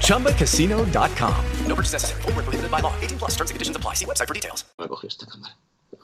ChumbaCasino.com. 0.00 1.34
No 1.66 1.74
purchase 1.76 1.92
necessary. 1.92 2.22
Where 2.22 2.42
prohibited 2.42 2.70
by 2.70 2.80
law. 2.80 2.92
18 3.00 3.18
plus 3.18 3.36
terms 3.36 3.50
and 3.50 3.54
conditions 3.54 3.76
apply. 3.76 3.94
See 3.94 4.06
website 4.06 4.28
for 4.28 4.34
details. 4.34 4.64
Me 4.78 4.88
cogió 4.88 5.08
esta 5.08 5.26
cámara. 5.26 5.56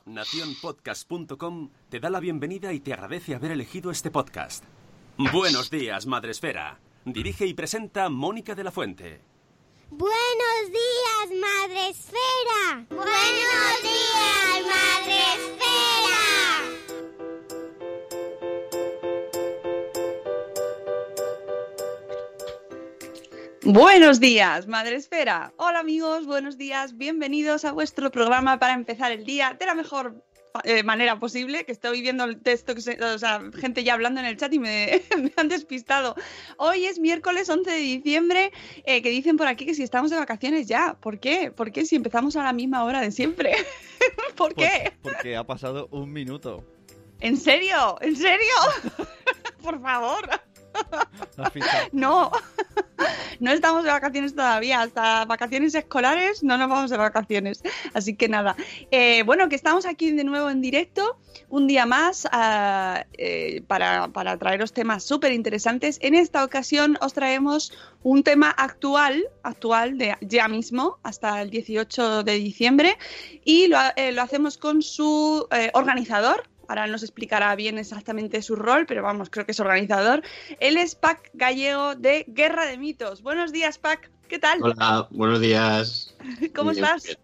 Naciónpodcast.com 0.06 1.70
te 1.88 2.00
da 2.00 2.10
la 2.10 2.20
bienvenida 2.20 2.72
y 2.72 2.80
te 2.80 2.92
agradece 2.92 3.34
haber 3.34 3.52
elegido 3.52 3.90
este 3.90 4.10
podcast. 4.10 4.64
Buenos 5.16 5.70
días, 5.70 6.06
Madresfera. 6.06 6.78
Dirige 7.04 7.46
y 7.46 7.54
presenta 7.54 8.08
Mónica 8.08 8.54
de 8.54 8.64
la 8.64 8.70
Fuente. 8.70 9.20
Buenos 9.90 10.70
días, 10.70 11.40
Madre 11.40 11.88
Esfera. 11.90 12.86
Buenos 12.88 13.82
días, 13.82 14.64
Madre 14.64 16.11
Buenos 23.64 24.18
días, 24.18 24.66
Madre 24.66 24.96
Esfera. 24.96 25.52
Hola 25.56 25.78
amigos, 25.80 26.26
buenos 26.26 26.58
días, 26.58 26.96
bienvenidos 26.96 27.64
a 27.64 27.72
vuestro 27.72 28.10
programa 28.10 28.58
para 28.58 28.74
empezar 28.74 29.12
el 29.12 29.24
día 29.24 29.56
de 29.58 29.66
la 29.66 29.74
mejor 29.74 30.24
eh, 30.64 30.82
manera 30.82 31.18
posible, 31.20 31.64
que 31.64 31.70
estoy 31.72 32.02
viendo 32.02 32.24
el 32.24 32.40
texto, 32.42 32.74
que 32.74 32.80
se- 32.80 33.02
o 33.02 33.18
sea, 33.18 33.40
gente 33.56 33.84
ya 33.84 33.94
hablando 33.94 34.20
en 34.20 34.26
el 34.26 34.36
chat 34.36 34.52
y 34.52 34.58
me, 34.58 35.02
me 35.16 35.32
han 35.36 35.48
despistado. 35.48 36.16
Hoy 36.56 36.86
es 36.86 36.98
miércoles 36.98 37.48
11 37.48 37.70
de 37.70 37.76
diciembre, 37.76 38.52
eh, 38.84 39.00
que 39.00 39.10
dicen 39.10 39.36
por 39.36 39.46
aquí 39.46 39.64
que 39.64 39.74
si 39.74 39.84
estamos 39.84 40.10
de 40.10 40.16
vacaciones 40.16 40.66
ya. 40.66 40.94
¿Por 41.00 41.20
qué? 41.20 41.52
¿Por 41.52 41.70
qué 41.70 41.86
si 41.86 41.94
empezamos 41.94 42.34
a 42.36 42.42
la 42.42 42.52
misma 42.52 42.82
hora 42.84 43.00
de 43.00 43.12
siempre? 43.12 43.54
¿Por 44.36 44.54
qué? 44.54 44.92
Porque 45.02 45.36
ha 45.36 45.44
pasado 45.44 45.86
un 45.92 46.12
minuto. 46.12 46.64
¿En 47.20 47.36
serio? 47.36 47.96
¿En 48.00 48.16
serio? 48.16 48.54
por 49.62 49.80
favor. 49.80 50.28
No, 51.92 52.32
no 53.40 53.50
estamos 53.50 53.84
de 53.84 53.90
vacaciones 53.90 54.34
todavía. 54.34 54.80
Hasta 54.80 55.24
vacaciones 55.24 55.74
escolares 55.74 56.42
no 56.42 56.56
nos 56.56 56.68
vamos 56.68 56.90
de 56.90 56.96
vacaciones. 56.96 57.62
Así 57.94 58.14
que 58.14 58.28
nada. 58.28 58.56
Eh, 58.90 59.22
bueno, 59.24 59.48
que 59.48 59.56
estamos 59.56 59.86
aquí 59.86 60.12
de 60.12 60.24
nuevo 60.24 60.50
en 60.50 60.60
directo, 60.60 61.18
un 61.48 61.66
día 61.66 61.86
más, 61.86 62.28
ah, 62.32 63.04
eh, 63.14 63.62
para, 63.66 64.08
para 64.08 64.36
traeros 64.36 64.72
temas 64.72 65.04
súper 65.04 65.32
interesantes. 65.32 65.98
En 66.02 66.14
esta 66.14 66.44
ocasión 66.44 66.98
os 67.00 67.12
traemos 67.12 67.72
un 68.02 68.22
tema 68.22 68.50
actual, 68.50 69.24
actual 69.42 69.98
de 69.98 70.16
ya 70.20 70.48
mismo, 70.48 70.98
hasta 71.02 71.42
el 71.42 71.50
18 71.50 72.22
de 72.22 72.32
diciembre, 72.34 72.98
y 73.44 73.68
lo, 73.68 73.78
eh, 73.96 74.16
hacemos 74.18 74.58
con 74.58 74.82
su 74.82 75.46
organizador. 75.74 76.51
Ahora 76.72 76.86
nos 76.86 77.02
explicará 77.02 77.54
bien 77.54 77.76
exactamente 77.76 78.40
su 78.40 78.56
rol, 78.56 78.86
pero 78.86 79.02
vamos, 79.02 79.28
creo 79.28 79.44
que 79.44 79.52
es 79.52 79.60
organizador. 79.60 80.22
Él 80.58 80.78
es 80.78 80.94
Pac 80.94 81.28
Gallego 81.34 81.96
de 81.96 82.24
Guerra 82.28 82.64
de 82.64 82.78
Mitos. 82.78 83.20
Buenos 83.20 83.52
días, 83.52 83.76
Pac. 83.76 84.10
¿Qué 84.26 84.38
tal? 84.38 84.62
Hola, 84.62 85.06
buenos 85.10 85.42
días. 85.42 86.16
¿Cómo 86.54 86.70
Bien, 86.70 86.82
estás? 86.82 87.02
Bien. 87.02 87.18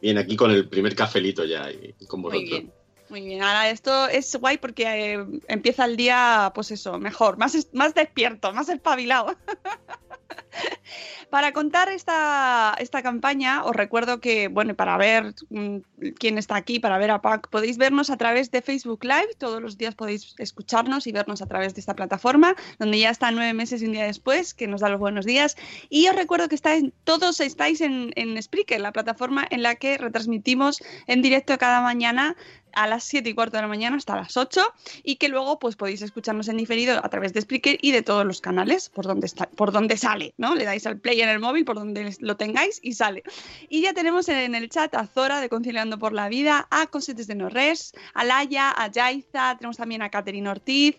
Bien, 0.00 0.16
aquí 0.16 0.36
con 0.36 0.50
el 0.52 0.70
primer 0.70 0.96
cafelito 0.96 1.44
ya 1.44 1.70
y 1.70 1.94
con 2.06 2.22
Muy 2.22 2.30
vosotros. 2.30 2.60
bien. 2.60 2.72
Muy 3.12 3.20
bien, 3.20 3.42
ahora 3.42 3.68
esto 3.68 4.08
es 4.08 4.34
guay 4.36 4.56
porque 4.56 4.84
eh, 4.84 5.26
empieza 5.46 5.84
el 5.84 5.98
día, 5.98 6.50
pues 6.54 6.70
eso, 6.70 6.98
mejor, 6.98 7.36
más, 7.36 7.68
más 7.74 7.94
despierto, 7.94 8.54
más 8.54 8.70
espabilado. 8.70 9.36
Para 11.30 11.52
contar 11.52 11.90
esta, 11.90 12.74
esta 12.78 13.02
campaña, 13.02 13.64
os 13.64 13.74
recuerdo 13.74 14.20
que, 14.20 14.48
bueno, 14.48 14.74
para 14.74 14.98
ver 14.98 15.34
mm, 15.48 15.78
quién 16.18 16.36
está 16.36 16.56
aquí, 16.56 16.78
para 16.78 16.98
ver 16.98 17.10
a 17.10 17.22
Pac, 17.22 17.48
podéis 17.48 17.78
vernos 17.78 18.10
a 18.10 18.18
través 18.18 18.50
de 18.50 18.60
Facebook 18.60 19.02
Live. 19.02 19.34
Todos 19.38 19.62
los 19.62 19.78
días 19.78 19.94
podéis 19.94 20.34
escucharnos 20.38 21.06
y 21.06 21.12
vernos 21.12 21.40
a 21.40 21.46
través 21.46 21.74
de 21.74 21.80
esta 21.80 21.96
plataforma, 21.96 22.54
donde 22.78 22.98
ya 22.98 23.08
está 23.08 23.30
nueve 23.30 23.54
meses 23.54 23.80
y 23.82 23.86
un 23.86 23.92
día 23.92 24.04
después, 24.04 24.52
que 24.52 24.68
nos 24.68 24.82
da 24.82 24.90
los 24.90 25.00
buenos 25.00 25.24
días. 25.24 25.56
Y 25.88 26.06
os 26.08 26.16
recuerdo 26.16 26.48
que 26.48 26.54
estáis, 26.54 26.92
todos 27.04 27.40
estáis 27.40 27.80
en, 27.80 28.12
en 28.16 28.42
Spreaker, 28.42 28.80
la 28.80 28.92
plataforma 28.92 29.46
en 29.50 29.62
la 29.62 29.76
que 29.76 29.96
retransmitimos 29.96 30.82
en 31.06 31.22
directo 31.22 31.56
cada 31.56 31.80
mañana 31.80 32.36
a 32.74 32.86
las 32.86 33.04
7 33.04 33.28
y 33.28 33.34
cuarto 33.34 33.56
de 33.56 33.62
la 33.62 33.68
mañana 33.68 33.96
hasta 33.96 34.16
las 34.16 34.36
8 34.36 34.60
y 35.02 35.16
que 35.16 35.28
luego 35.28 35.58
pues 35.58 35.76
podéis 35.76 36.02
escucharnos 36.02 36.48
en 36.48 36.56
diferido 36.56 37.04
a 37.04 37.08
través 37.08 37.32
de 37.32 37.40
Spreaker 37.40 37.78
y 37.80 37.92
de 37.92 38.02
todos 38.02 38.24
los 38.24 38.40
canales 38.40 38.88
por 38.88 39.06
donde 39.06 39.30
por 39.56 39.72
donde 39.72 39.96
sale, 39.96 40.34
¿no? 40.36 40.54
Le 40.54 40.64
dais 40.64 40.86
al 40.86 40.98
play 40.98 41.20
en 41.20 41.28
el 41.28 41.38
móvil 41.38 41.64
por 41.64 41.76
donde 41.76 42.16
lo 42.20 42.36
tengáis 42.36 42.80
y 42.82 42.92
sale. 42.94 43.22
Y 43.68 43.82
ya 43.82 43.92
tenemos 43.92 44.28
en 44.28 44.54
el 44.54 44.68
chat 44.68 44.94
a 44.94 45.06
Zora 45.06 45.40
de 45.40 45.48
Conciliando 45.48 45.98
por 45.98 46.12
la 46.12 46.28
Vida, 46.28 46.66
a 46.70 46.86
Cosetes 46.86 47.26
de 47.26 47.34
Norres, 47.34 47.92
a 48.14 48.24
Laia, 48.24 48.70
a 48.70 48.90
Yaiza, 48.90 49.56
tenemos 49.58 49.76
también 49.76 50.02
a 50.02 50.10
Caterina 50.10 50.50
Ortiz, 50.50 50.96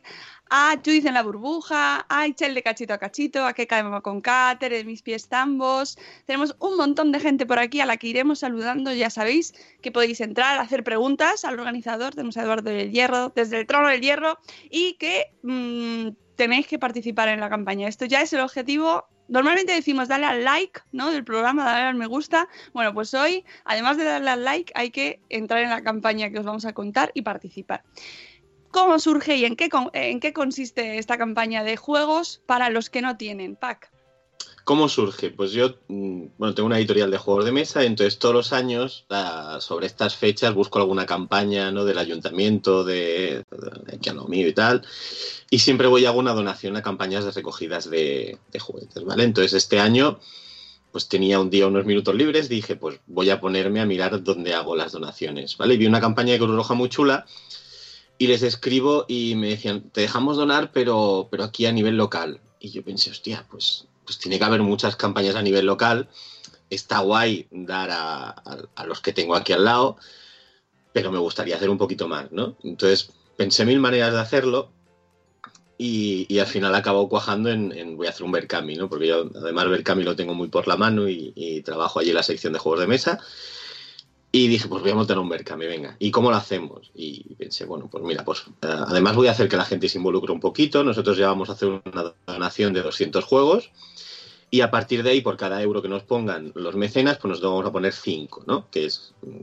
a 0.49 0.75
Judith 0.83 1.05
en 1.05 1.13
la 1.13 1.23
burbuja, 1.23 2.05
a 2.09 2.27
Ichel 2.27 2.53
de 2.53 2.63
cachito 2.63 2.93
a 2.93 2.97
cachito, 2.97 3.45
a 3.45 3.53
de 3.53 3.83
Mama 3.83 4.01
con 4.01 4.21
Cáter, 4.21 4.85
mis 4.85 5.01
pies 5.01 5.27
tambos. 5.27 5.97
Tenemos 6.25 6.55
un 6.59 6.77
montón 6.77 7.11
de 7.11 7.19
gente 7.19 7.45
por 7.45 7.59
aquí 7.59 7.81
a 7.81 7.85
la 7.85 7.97
que 7.97 8.07
iremos 8.07 8.39
saludando. 8.39 8.93
Ya 8.93 9.09
sabéis 9.09 9.53
que 9.81 9.91
podéis 9.91 10.21
entrar, 10.21 10.59
hacer 10.59 10.83
preguntas 10.83 11.45
al 11.45 11.59
organizador. 11.59 12.13
Tenemos 12.13 12.37
a 12.37 12.43
Eduardo 12.43 12.69
del 12.69 12.91
Hierro, 12.91 13.29
desde 13.35 13.59
el 13.59 13.67
trono 13.67 13.87
del 13.87 14.01
Hierro, 14.01 14.37
y 14.69 14.93
que 14.93 15.33
mm, 15.41 16.09
tenéis 16.35 16.67
que 16.67 16.79
participar 16.79 17.29
en 17.29 17.39
la 17.39 17.49
campaña. 17.49 17.87
Esto 17.87 18.05
ya 18.05 18.21
es 18.21 18.33
el 18.33 18.41
objetivo. 18.41 19.07
Normalmente 19.27 19.73
decimos 19.73 20.09
darle 20.09 20.25
al 20.25 20.43
like 20.43 20.81
¿no? 20.91 21.11
del 21.11 21.23
programa, 21.23 21.63
darle 21.63 21.87
al 21.87 21.95
me 21.95 22.07
gusta. 22.07 22.47
Bueno, 22.73 22.93
pues 22.93 23.13
hoy, 23.13 23.45
además 23.63 23.97
de 23.97 24.03
darle 24.03 24.29
al 24.29 24.43
like, 24.43 24.73
hay 24.75 24.91
que 24.91 25.21
entrar 25.29 25.63
en 25.63 25.69
la 25.69 25.81
campaña 25.81 26.29
que 26.29 26.39
os 26.39 26.45
vamos 26.45 26.65
a 26.65 26.73
contar 26.73 27.11
y 27.13 27.21
participar. 27.21 27.83
¿Cómo 28.73 28.97
surge 28.97 29.35
y 29.35 29.45
en 29.45 29.55
qué, 29.55 29.69
en 29.93 30.19
qué 30.19 30.33
consiste 30.33 30.97
esta 30.97 31.15
campaña 31.19 31.63
de 31.63 31.77
juegos 31.77 32.41
para 32.47 32.71
los 32.71 32.89
que 32.89 33.03
no 33.03 33.17
tienen 33.17 33.55
pack? 33.55 33.91
¿Cómo 34.63 34.89
surge? 34.89 35.29
Pues 35.29 35.51
yo, 35.51 35.75
mm, 35.89 36.25
bueno, 36.39 36.55
tengo 36.55 36.65
una 36.65 36.79
editorial 36.79 37.11
de 37.11 37.19
juegos 37.19 37.45
de 37.45 37.51
mesa, 37.51 37.83
entonces 37.83 38.17
todos 38.17 38.33
los 38.33 38.51
años, 38.51 39.05
ah, 39.11 39.59
sobre 39.61 39.85
estas 39.85 40.15
fechas, 40.15 40.55
busco 40.55 40.79
alguna 40.79 41.05
campaña 41.05 41.69
¿no? 41.69 41.85
del 41.85 41.99
ayuntamiento, 41.99 42.83
de, 42.83 43.43
que 44.01 44.11
lo 44.11 44.25
mío 44.25 44.47
y 44.47 44.53
tal, 44.53 44.81
y 45.51 45.59
siempre 45.59 45.85
voy 45.85 46.05
a 46.05 46.09
hago 46.09 46.17
una 46.17 46.33
donación 46.33 46.75
a 46.75 46.81
campañas 46.81 47.25
de 47.25 47.31
recogidas 47.31 47.87
de, 47.87 48.39
de 48.51 48.59
juguetes, 48.59 49.03
¿vale? 49.03 49.23
Entonces 49.23 49.53
este 49.53 49.79
año, 49.79 50.19
pues 50.91 51.07
tenía 51.07 51.39
un 51.39 51.51
día 51.51 51.67
unos 51.67 51.85
minutos 51.85 52.15
libres, 52.15 52.49
dije, 52.49 52.75
pues 52.75 52.99
voy 53.05 53.29
a 53.29 53.39
ponerme 53.39 53.81
a 53.81 53.85
mirar 53.85 54.23
dónde 54.23 54.55
hago 54.55 54.75
las 54.75 54.93
donaciones, 54.93 55.57
¿vale? 55.57 55.75
Y 55.75 55.77
vi 55.77 55.85
una 55.85 56.01
campaña 56.01 56.33
de 56.33 56.39
Cruz 56.39 56.55
Roja 56.55 56.73
muy 56.73 56.89
chula, 56.89 57.27
y 58.17 58.27
les 58.27 58.43
escribo 58.43 59.05
y 59.07 59.35
me 59.35 59.49
decían, 59.49 59.89
te 59.91 60.01
dejamos 60.01 60.37
donar, 60.37 60.71
pero, 60.71 61.27
pero 61.31 61.43
aquí 61.43 61.65
a 61.65 61.71
nivel 61.71 61.97
local. 61.97 62.39
Y 62.59 62.69
yo 62.71 62.83
pensé, 62.83 63.11
hostia, 63.11 63.45
pues, 63.49 63.85
pues 64.05 64.17
tiene 64.19 64.37
que 64.39 64.45
haber 64.45 64.61
muchas 64.61 64.95
campañas 64.95 65.35
a 65.35 65.41
nivel 65.41 65.65
local. 65.65 66.07
Está 66.69 66.99
guay 66.99 67.47
dar 67.51 67.89
a, 67.91 68.29
a- 68.29 68.65
a 68.75 68.85
los 68.85 69.01
que 69.01 69.13
tengo 69.13 69.35
aquí 69.35 69.51
al 69.53 69.65
lado, 69.65 69.97
pero 70.93 71.11
me 71.11 71.17
gustaría 71.19 71.55
hacer 71.55 71.69
un 71.69 71.77
poquito 71.77 72.07
más, 72.07 72.31
¿no? 72.31 72.55
Entonces 72.63 73.09
pensé 73.35 73.65
mil 73.65 73.79
maneras 73.79 74.13
de 74.13 74.19
hacerlo 74.19 74.69
y, 75.77 76.25
y 76.29 76.39
al 76.39 76.47
final 76.47 76.73
acabó 76.75 77.09
cuajando 77.09 77.49
en, 77.49 77.71
en 77.71 77.97
voy 77.97 78.07
a 78.07 78.11
hacer 78.11 78.23
un 78.23 78.31
Berkami, 78.31 78.75
¿no? 78.75 78.87
Porque 78.89 79.07
yo 79.07 79.29
además 79.35 79.67
Berkami 79.69 80.03
lo 80.03 80.15
tengo 80.15 80.33
muy 80.33 80.47
por 80.47 80.67
la 80.67 80.77
mano 80.77 81.09
y, 81.09 81.33
y 81.35 81.61
trabajo 81.61 81.99
allí 81.99 82.09
en 82.09 82.15
la 82.15 82.23
sección 82.23 82.53
de 82.53 82.59
juegos 82.59 82.79
de 82.79 82.87
mesa. 82.87 83.19
Y 84.35 84.47
dije, 84.49 84.67
pues 84.67 84.81
voy 84.81 84.91
a 84.91 84.95
montar 84.95 85.19
un 85.19 85.29
Berkami, 85.29 85.67
venga. 85.67 85.95
¿Y 85.99 86.11
cómo 86.11 86.31
lo 86.31 86.37
hacemos? 86.37 86.91
Y 86.95 87.35
pensé, 87.35 87.65
bueno, 87.65 87.87
pues 87.89 88.03
mira, 88.03 88.25
pues 88.25 88.41
eh, 88.63 88.67
además 88.87 89.15
voy 89.15 89.27
a 89.27 89.31
hacer 89.31 89.47
que 89.47 89.57
la 89.57 89.65
gente 89.65 89.87
se 89.89 89.99
involucre 89.99 90.33
un 90.33 90.39
poquito. 90.41 90.83
Nosotros 90.83 91.17
ya 91.17 91.27
vamos 91.27 91.49
a 91.49 91.53
hacer 91.53 91.69
una 91.69 92.15
donación 92.27 92.73
de 92.73 92.81
200 92.81 93.23
juegos 93.25 93.71
Y 94.51 94.61
a 94.61 94.71
partir 94.71 95.03
de 95.03 95.11
ahí, 95.11 95.21
por 95.21 95.37
cada 95.37 95.61
euro 95.61 95.81
que 95.81 95.89
nos 95.89 96.03
pongan 96.03 96.51
los 96.55 96.75
mecenas, 96.75 97.17
pues 97.19 97.29
nos 97.31 97.41
vamos 97.41 97.65
a 97.65 97.71
poner 97.73 97.93
5, 97.93 98.43
¿no? 98.47 98.69
Que 98.71 98.85
es. 98.85 99.15
mm, 99.21 99.41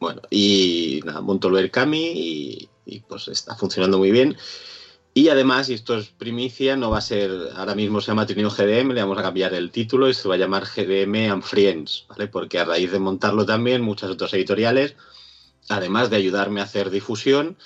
Bueno, 0.00 0.22
y 0.30 1.00
nada, 1.04 1.20
monto 1.20 1.48
el 1.48 1.54
Berkami 1.54 1.98
y, 2.14 2.70
y, 2.86 3.00
pues 3.00 3.28
está 3.28 3.54
funcionando 3.56 3.98
muy 3.98 4.10
bien. 4.10 4.36
Y 5.12 5.28
además, 5.28 5.68
y 5.68 5.74
esto 5.74 5.98
es 5.98 6.08
primicia, 6.08 6.76
no 6.76 6.90
va 6.90 6.98
a 6.98 7.02
ser, 7.02 7.30
ahora 7.56 7.74
mismo 7.74 8.00
se 8.00 8.08
llama 8.08 8.26
Trineo 8.26 8.50
GDM, 8.50 8.92
le 8.92 9.02
vamos 9.02 9.18
a 9.18 9.22
cambiar 9.22 9.54
el 9.54 9.72
título 9.72 10.08
y 10.08 10.14
se 10.14 10.28
va 10.28 10.36
a 10.36 10.38
llamar 10.38 10.64
GDM 10.64 11.32
and 11.32 11.42
Friends, 11.42 12.06
¿vale? 12.08 12.28
Porque 12.28 12.60
a 12.60 12.64
raíz 12.64 12.92
de 12.92 13.00
montarlo 13.00 13.44
también, 13.44 13.82
muchas 13.82 14.10
otras 14.10 14.32
editoriales, 14.34 14.94
además 15.68 16.10
de 16.10 16.16
ayudarme 16.16 16.60
a 16.60 16.64
hacer 16.64 16.90
difusión, 16.90 17.56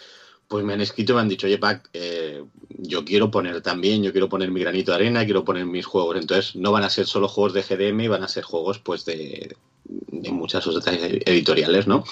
pues 0.48 0.64
me 0.64 0.72
han 0.72 0.80
escrito 0.80 1.12
y 1.12 1.14
me 1.16 1.20
han 1.20 1.28
dicho, 1.28 1.46
oye, 1.46 1.58
Pac, 1.58 1.88
eh, 1.92 2.42
yo 2.68 3.04
quiero 3.04 3.30
poner 3.30 3.60
también, 3.60 4.02
yo 4.02 4.12
quiero 4.12 4.28
poner 4.28 4.50
mi 4.50 4.60
granito 4.60 4.92
de 4.92 4.96
arena, 4.96 5.24
quiero 5.24 5.44
poner 5.44 5.66
mis 5.66 5.84
juegos. 5.86 6.16
Entonces, 6.16 6.56
no 6.56 6.72
van 6.72 6.84
a 6.84 6.90
ser 6.90 7.06
solo 7.06 7.28
juegos 7.28 7.52
de 7.52 7.62
GDM, 7.62 8.08
van 8.08 8.22
a 8.22 8.28
ser 8.28 8.44
juegos 8.44 8.78
pues 8.78 9.04
de, 9.04 9.56
de 9.84 10.30
muchas 10.30 10.66
otras 10.66 10.86
editoriales, 10.86 11.86
¿no? 11.86 12.04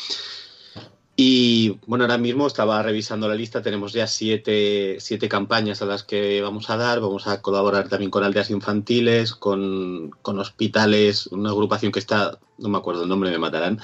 Y 1.15 1.79
bueno, 1.87 2.05
ahora 2.05 2.17
mismo 2.17 2.47
estaba 2.47 2.83
revisando 2.83 3.29
la 3.29 3.35
lista, 3.35 3.61
tenemos 3.61 3.93
ya 3.93 4.07
siete, 4.07 4.97
siete 4.99 5.29
campañas 5.29 5.83
a 5.83 5.87
las 5.87 6.05
que 6.05 6.41
vamos 6.41 6.71
a 6.71 6.79
dar, 6.79 7.01
vamos 7.01 7.27
a 7.27 7.43
colaborar 7.43 7.89
también 7.89 8.11
con 8.11 8.25
aldeas 8.25 8.51
infantiles, 8.51 9.35
con, 9.35 10.11
con 10.23 10.39
hospitales, 10.39 11.27
una 11.27 11.51
agrupación 11.51 11.93
que 11.93 11.99
está, 11.99 12.39
no 12.59 12.69
me 12.71 12.79
acuerdo 12.79 13.03
el 13.03 13.11
nombre, 13.11 13.31
me 13.31 13.39
matarán, 13.39 13.79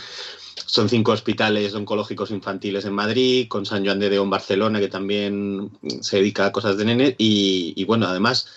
son 0.64 0.88
cinco 0.88 1.12
hospitales 1.12 1.74
oncológicos 1.74 2.30
infantiles 2.30 2.86
en 2.86 2.94
Madrid, 2.94 3.46
con 3.46 3.66
San 3.66 3.84
Joan 3.84 3.98
de 3.98 4.14
en 4.14 4.30
Barcelona, 4.30 4.80
que 4.80 4.88
también 4.88 5.70
se 6.00 6.16
dedica 6.16 6.46
a 6.46 6.52
cosas 6.52 6.78
de 6.78 6.86
nene, 6.86 7.14
y, 7.18 7.74
y 7.76 7.84
bueno, 7.84 8.06
además 8.06 8.48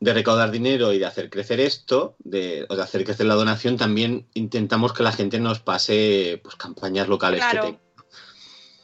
de 0.00 0.14
recaudar 0.14 0.50
dinero 0.50 0.92
y 0.92 0.98
de 0.98 1.06
hacer 1.06 1.28
crecer 1.28 1.60
esto, 1.60 2.16
de, 2.18 2.66
o 2.70 2.74
de 2.74 2.82
hacer 2.82 3.04
crecer 3.04 3.26
la 3.26 3.34
donación, 3.34 3.76
también 3.76 4.26
intentamos 4.34 4.94
que 4.94 5.02
la 5.02 5.12
gente 5.12 5.38
nos 5.38 5.60
pase 5.60 6.40
pues 6.42 6.56
campañas 6.56 7.06
locales 7.06 7.44
que 7.44 7.50
Claro. 7.50 7.80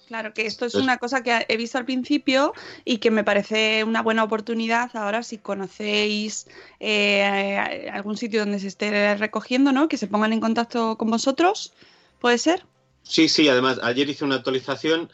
Claro, 0.08 0.32
que 0.32 0.46
esto 0.46 0.66
es 0.66 0.74
Entonces- 0.74 0.84
una 0.84 0.98
cosa 0.98 1.22
que 1.22 1.44
he 1.48 1.56
visto 1.56 1.78
al 1.78 1.84
principio 1.84 2.52
y 2.84 2.98
que 2.98 3.10
me 3.10 3.24
parece 3.24 3.82
una 3.82 4.02
buena 4.02 4.22
oportunidad 4.22 4.90
ahora 4.96 5.22
si 5.24 5.38
conocéis 5.38 6.46
eh, 6.78 7.88
algún 7.92 8.16
sitio 8.16 8.40
donde 8.40 8.60
se 8.60 8.68
esté 8.68 9.16
recogiendo, 9.16 9.72
¿no? 9.72 9.88
Que 9.88 9.96
se 9.96 10.06
pongan 10.06 10.32
en 10.32 10.40
contacto 10.40 10.96
con 10.96 11.10
vosotros, 11.10 11.72
¿puede 12.20 12.38
ser? 12.38 12.64
Sí, 13.02 13.28
sí, 13.28 13.48
además 13.48 13.80
ayer 13.82 14.08
hice 14.08 14.24
una 14.24 14.36
actualización 14.36 15.10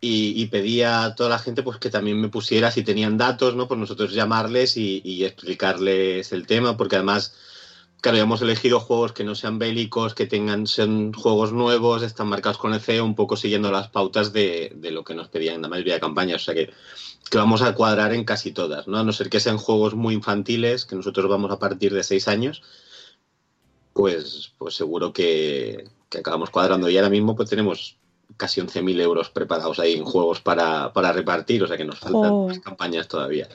y, 0.00 0.32
y 0.40 0.46
pedí 0.46 0.82
a 0.82 1.14
toda 1.14 1.28
la 1.28 1.38
gente 1.38 1.62
pues 1.62 1.76
que 1.76 1.90
también 1.90 2.18
me 2.18 2.30
pusiera 2.30 2.70
si 2.70 2.82
tenían 2.82 3.18
datos, 3.18 3.54
¿no? 3.54 3.68
Pues 3.68 3.78
nosotros 3.78 4.14
llamarles 4.14 4.78
y, 4.78 5.02
y 5.04 5.24
explicarles 5.24 6.32
el 6.32 6.46
tema, 6.46 6.78
porque 6.78 6.96
además, 6.96 7.34
claro, 8.00 8.16
ya 8.16 8.24
hemos 8.24 8.42
elegido 8.42 8.80
juegos 8.80 9.12
que 9.12 9.24
no 9.24 9.34
sean 9.34 9.58
bélicos, 9.58 10.14
que 10.14 10.26
tengan, 10.26 10.66
sean 10.66 11.12
juegos 11.12 11.52
nuevos, 11.52 12.02
están 12.02 12.28
marcados 12.28 12.58
con 12.58 12.74
el 12.74 12.80
CEO, 12.80 13.04
un 13.04 13.14
poco 13.14 13.36
siguiendo 13.36 13.70
las 13.70 13.88
pautas 13.88 14.32
de, 14.32 14.72
de 14.74 14.90
lo 14.90 15.04
que 15.04 15.14
nos 15.14 15.28
pedían 15.28 15.62
la 15.62 15.68
mayoría 15.68 15.94
de 15.94 16.00
campañas, 16.00 16.42
o 16.42 16.44
sea 16.46 16.54
que, 16.54 16.70
que 17.30 17.38
vamos 17.38 17.62
a 17.62 17.74
cuadrar 17.74 18.12
en 18.12 18.24
casi 18.24 18.52
todas, 18.52 18.88
¿no? 18.88 18.98
A 18.98 19.04
no 19.04 19.12
ser 19.12 19.30
que 19.30 19.40
sean 19.40 19.58
juegos 19.58 19.94
muy 19.94 20.14
infantiles, 20.14 20.84
que 20.84 20.96
nosotros 20.96 21.28
vamos 21.28 21.50
a 21.50 21.58
partir 21.58 21.92
de 21.94 22.02
seis 22.02 22.28
años, 22.28 22.62
pues, 23.92 24.52
pues 24.58 24.74
seguro 24.74 25.12
que, 25.12 25.88
que 26.08 26.18
acabamos 26.18 26.50
cuadrando. 26.50 26.88
Y 26.88 26.96
ahora 26.96 27.10
mismo 27.10 27.36
pues 27.36 27.48
tenemos 27.48 27.96
casi 28.36 28.60
11.000 28.60 29.00
euros 29.00 29.30
preparados 29.30 29.78
ahí 29.80 29.94
en 29.94 30.04
juegos 30.04 30.40
para, 30.40 30.92
para 30.92 31.12
repartir, 31.12 31.62
o 31.62 31.66
sea 31.66 31.76
que 31.76 31.84
nos 31.84 31.98
faltan 31.98 32.30
Oh. 32.32 32.48
más 32.48 32.60
campañas 32.60 33.08
todavía. 33.08 33.48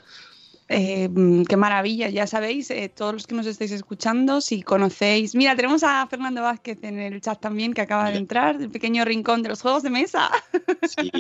Eh, 0.68 1.10
mm, 1.10 1.44
qué 1.44 1.58
maravilla, 1.58 2.10
ya 2.10 2.26
sabéis, 2.26 2.72
eh, 2.72 2.90
todos 2.90 3.14
los 3.14 3.28
que 3.28 3.36
nos 3.36 3.46
estáis 3.46 3.72
escuchando, 3.72 4.42
si 4.42 4.64
conocéis. 4.64 5.36
Mira, 5.36 5.56
tenemos 5.56 5.84
a 5.84 6.08
Fernando 6.08 6.42
Vázquez 6.42 6.80
en 6.82 7.00
el 7.00 7.22
chat 7.22 7.40
también 7.40 7.74
que 7.74 7.82
acaba 7.82 8.10
de 8.10 8.18
entrar, 8.18 8.56
el 8.60 8.72
pequeño 8.72 9.06
rincón 9.06 9.44
de 9.44 9.50
los 9.50 9.62
juegos 9.62 9.84
de 9.84 9.90
mesa. 9.92 10.30
Sí, 10.88 11.12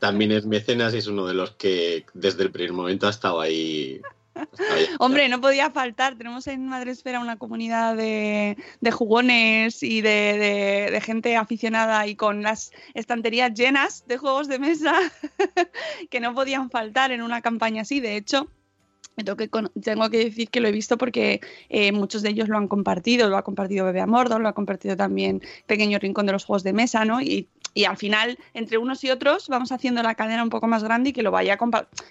también 0.00 0.32
es 0.32 0.46
mecenas 0.46 0.94
y 0.94 0.98
es 0.98 1.06
uno 1.06 1.26
de 1.26 1.34
los 1.34 1.52
que 1.52 2.06
desde 2.14 2.42
el 2.44 2.50
primer 2.50 2.72
momento 2.72 3.06
ha 3.06 3.10
estado 3.10 3.40
ahí. 3.40 4.00
Hombre, 5.00 5.28
no 5.28 5.40
podía 5.40 5.70
faltar. 5.70 6.16
Tenemos 6.16 6.46
en 6.46 6.66
Madresfera 6.66 7.18
una 7.20 7.36
comunidad 7.36 7.96
de, 7.96 8.56
de 8.80 8.90
jugones 8.90 9.82
y 9.82 10.00
de, 10.00 10.10
de- 10.38 10.90
de 10.92 11.00
gente 11.00 11.36
aficionada 11.36 12.06
y 12.06 12.14
con 12.14 12.42
las 12.42 12.70
estanterías 12.94 13.52
llenas 13.54 14.04
de 14.06 14.16
juegos 14.18 14.46
de 14.48 14.58
mesa 14.60 14.94
que 16.10 16.20
no 16.20 16.34
podían 16.34 16.70
faltar 16.70 17.10
en 17.12 17.22
una 17.22 17.42
campaña 17.42 17.82
así. 17.82 17.98
De 18.00 18.16
hecho, 18.16 18.48
tengo 19.24 20.10
que, 20.10 20.18
decir 20.18 20.48
que 20.50 20.60
lo 20.60 20.68
he 20.68 20.72
visto 20.72 20.98
porque 20.98 21.40
eh, 21.68 21.92
muchos 21.92 22.22
de 22.22 22.30
ellos 22.30 22.48
lo 22.48 22.56
han 22.56 22.68
compartido. 22.68 23.28
Lo 23.28 23.36
ha 23.36 23.42
compartido 23.42 23.84
Bebé 23.84 24.00
Amordo, 24.00 24.38
lo 24.38 24.48
ha 24.48 24.52
compartido 24.52 24.96
también 24.96 25.42
Pequeño 25.66 25.98
Rincón 25.98 26.26
de 26.26 26.32
los 26.32 26.44
Juegos 26.44 26.62
de 26.62 26.72
Mesa, 26.72 27.04
¿no? 27.04 27.20
Y, 27.20 27.48
al 27.86 27.96
final, 27.96 28.38
entre 28.54 28.76
unos 28.76 29.04
y 29.04 29.10
otros, 29.10 29.48
vamos 29.48 29.70
haciendo 29.70 30.02
la 30.02 30.16
cadena 30.16 30.42
un 30.42 30.48
poco 30.48 30.66
más 30.66 30.82
grande 30.82 31.10
y 31.10 31.12
que 31.12 31.22
vaya 31.22 31.56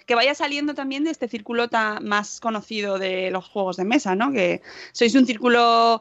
que 0.06 0.14
vaya 0.14 0.34
saliendo 0.34 0.74
también 0.74 1.04
de 1.04 1.10
este 1.10 1.28
círculo 1.28 1.68
más 2.00 2.40
conocido 2.40 2.98
de 2.98 3.30
los 3.30 3.46
juegos 3.48 3.76
de 3.76 3.84
mesa, 3.84 4.14
¿no? 4.14 4.32
Que 4.32 4.62
sois 4.92 5.14
un 5.14 5.26
círculo 5.26 6.00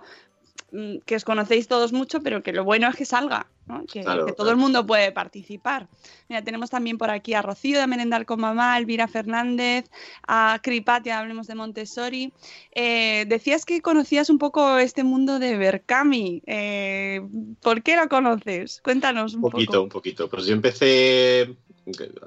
que 1.06 1.15
os 1.15 1.24
conocéis 1.25 1.68
todos 1.68 1.91
mucho, 1.94 2.21
pero 2.21 2.44
que 2.44 2.53
lo 2.53 2.63
bueno 2.63 2.88
es 2.88 2.95
que 2.95 3.06
salga, 3.06 3.47
¿no? 3.65 3.83
que, 3.85 4.01
Claro, 4.01 4.25
que 4.25 4.31
todo 4.33 4.45
claro. 4.45 4.51
el 4.51 4.57
mundo 4.57 4.85
puede 4.85 5.12
participar. 5.12 5.88
Mira, 6.29 6.44
tenemos 6.44 6.69
también 6.69 6.97
por 6.97 7.09
aquí 7.09 7.33
a 7.33 7.41
Rocío 7.41 7.79
de 7.79 7.88
Merendar 7.88 8.25
con 8.25 8.39
Mamá, 8.39 8.75
a 8.75 8.77
Elvira 8.77 9.07
Fernández, 9.07 9.85
a 10.27 10.59
Cripatia, 10.62 11.18
hablemos 11.19 11.47
de 11.47 11.56
Montessori. 11.56 12.31
Eh, 12.75 13.25
decías 13.27 13.65
que 13.65 13.81
conocías 13.81 14.29
un 14.29 14.38
poco 14.38 14.77
este 14.77 15.03
mundo 15.03 15.39
de 15.39 15.57
Berkami. 15.57 16.44
Eh, 16.45 17.21
¿Por 17.62 17.81
qué 17.81 17.95
lo 17.95 18.07
conoces? 18.07 18.79
Cuéntanos 18.83 19.33
un 19.33 19.44
Un 19.44 19.51
poquito, 19.51 19.71
poco. 19.71 19.83
un 19.83 19.89
poquito. 19.89 20.29
Pues 20.29 20.45
yo 20.45 20.53
empecé, 20.53 21.56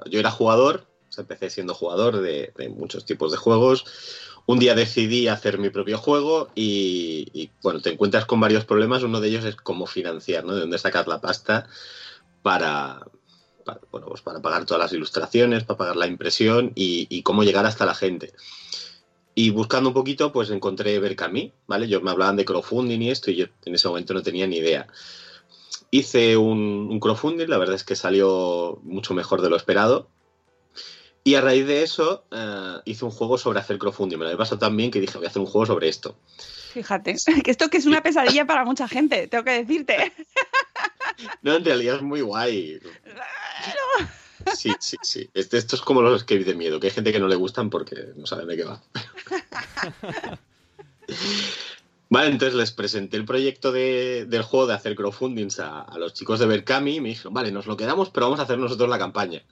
yo 0.09 0.19
era 0.19 0.29
jugador, 0.31 0.90
empecé 1.17 1.49
siendo 1.49 1.73
jugador 1.73 2.21
de, 2.21 2.53
muchos 2.75 3.05
tipos 3.05 3.31
de 3.31 3.37
juegos. 3.37 3.85
Un 4.45 4.59
día 4.59 4.75
decidí 4.75 5.27
hacer 5.27 5.59
mi 5.59 5.69
propio 5.69 5.97
juego 5.97 6.49
y, 6.55 7.51
bueno, 7.61 7.81
te 7.81 7.91
encuentras 7.91 8.25
con 8.25 8.39
varios 8.39 8.65
problemas. 8.65 9.03
Uno 9.03 9.19
de 9.19 9.27
ellos 9.27 9.45
es 9.45 9.55
cómo 9.55 9.85
financiar, 9.85 10.45
¿no? 10.45 10.55
De 10.55 10.61
dónde 10.61 10.77
sacar 10.77 11.07
la 11.07 11.21
pasta 11.21 11.67
para, 12.41 13.05
bueno, 13.91 14.07
pues 14.07 14.21
para 14.21 14.41
pagar 14.41 14.65
todas 14.65 14.81
las 14.81 14.93
ilustraciones, 14.93 15.63
para 15.63 15.77
pagar 15.77 15.95
la 15.95 16.07
impresión 16.07 16.71
y, 16.75 17.21
cómo 17.23 17.43
llegar 17.43 17.65
hasta 17.65 17.85
la 17.85 17.93
gente. 17.93 18.33
Y 19.35 19.51
buscando 19.51 19.89
un 19.89 19.93
poquito, 19.93 20.31
pues 20.31 20.49
encontré 20.49 20.99
Berkami, 20.99 21.53
¿vale? 21.67 21.87
Yo 21.87 22.01
me 22.01 22.11
hablaban 22.11 22.35
de 22.35 22.45
crowdfunding 22.45 22.99
y 23.01 23.11
esto 23.11 23.31
y 23.31 23.35
yo 23.35 23.45
en 23.65 23.75
ese 23.75 23.87
momento 23.87 24.13
no 24.13 24.23
tenía 24.23 24.47
ni 24.47 24.57
idea. 24.57 24.87
Hice 25.91 26.35
un 26.35 26.99
crowdfunding, 26.99 27.47
la 27.47 27.57
verdad 27.57 27.75
es 27.75 27.83
que 27.83 27.95
salió 27.95 28.79
mucho 28.83 29.13
mejor 29.13 29.41
de 29.41 29.49
lo 29.49 29.55
esperado. 29.55 30.09
Y 31.23 31.35
a 31.35 31.41
raíz 31.41 31.67
de 31.67 31.83
eso 31.83 32.25
eh, 32.31 32.77
hice 32.85 33.05
un 33.05 33.11
juego 33.11 33.37
sobre 33.37 33.59
hacer 33.59 33.77
crowdfunding. 33.77 34.17
Me 34.17 34.23
lo 34.23 34.29
había 34.29 34.37
pasado 34.39 34.57
tan 34.59 34.75
bien 34.75 34.89
que 34.89 34.99
dije, 34.99 35.17
voy 35.17 35.25
a 35.27 35.29
hacer 35.29 35.39
un 35.41 35.45
juego 35.47 35.65
sobre 35.67 35.87
esto. 35.87 36.17
Fíjate, 36.73 37.15
que 37.43 37.51
esto 37.51 37.69
que 37.69 37.77
es 37.77 37.85
una 37.85 38.01
pesadilla 38.01 38.45
para 38.45 38.65
mucha 38.65 38.87
gente, 38.87 39.27
tengo 39.27 39.43
que 39.43 39.63
decirte. 39.63 40.11
No, 41.43 41.55
en 41.55 41.63
realidad 41.63 41.97
es 41.97 42.01
muy 42.01 42.21
guay. 42.21 42.79
Sí, 44.55 44.71
sí, 44.79 44.97
sí. 45.03 45.29
Este- 45.35 45.57
esto 45.59 45.75
es 45.75 45.81
como 45.83 46.01
los 46.01 46.21
escapes 46.21 46.47
de 46.47 46.55
miedo, 46.55 46.79
que 46.79 46.87
hay 46.87 46.93
gente 46.93 47.11
que 47.11 47.19
no 47.19 47.27
le 47.27 47.35
gustan 47.35 47.69
porque 47.69 48.07
no 48.15 48.25
saben 48.25 48.47
de 48.47 48.57
qué 48.57 48.63
va. 48.63 48.81
Vale, 52.09 52.27
entonces 52.29 52.55
les 52.55 52.71
presenté 52.71 53.17
el 53.17 53.25
proyecto 53.25 53.71
de- 53.71 54.25
del 54.27 54.41
juego 54.41 54.67
de 54.67 54.73
hacer 54.73 54.95
crowdfundings 54.95 55.59
a, 55.59 55.81
a 55.81 55.97
los 55.97 56.13
chicos 56.13 56.39
de 56.39 56.45
Berkami 56.45 56.95
y 56.95 57.01
me 57.01 57.09
dijeron, 57.09 57.33
vale, 57.33 57.51
nos 57.51 57.67
lo 57.67 57.77
quedamos, 57.77 58.09
pero 58.09 58.25
vamos 58.25 58.39
a 58.39 58.43
hacer 58.43 58.57
nosotros 58.57 58.89
la 58.89 58.97
campaña. 58.99 59.43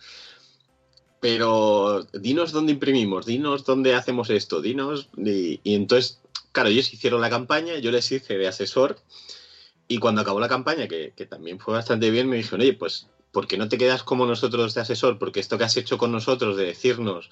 Pero 1.20 2.08
dinos 2.14 2.52
dónde 2.52 2.72
imprimimos, 2.72 3.26
dinos 3.26 3.66
dónde 3.66 3.96
hacemos 3.96 4.30
esto, 4.30 4.62
dinos... 4.62 5.10
Y, 5.18 5.60
entonces, 5.64 6.22
claro, 6.52 6.70
ellos 6.70 6.94
hicieron 6.94 7.22
la 7.22 7.30
campaña, 7.30 7.78
yo 7.80 7.92
les 7.92 8.12
hice 8.12 8.38
de 8.38 8.48
asesor 8.48 9.00
y 9.88 9.98
cuando 9.98 10.22
acabó 10.22 10.40
la 10.40 10.48
campaña, 10.48 10.88
que, 10.88 11.14
que 11.16 11.26
también 11.26 11.60
fue 11.60 11.74
bastante 11.74 12.10
bien, 12.12 12.30
me 12.30 12.38
dijeron, 12.38 12.62
oye, 12.62 12.74
pues, 12.74 13.08
¿por 13.32 13.48
qué 13.48 13.58
no 13.58 13.68
te 13.68 13.78
quedas 13.78 14.04
como 14.04 14.26
nosotros 14.26 14.74
de 14.74 14.82
asesor? 14.82 15.18
Porque 15.18 15.40
esto 15.40 15.58
que 15.58 15.64
has 15.66 15.76
hecho 15.78 15.98
con 15.98 16.12
nosotros 16.12 16.56
de 16.58 16.66
decirnos 16.66 17.30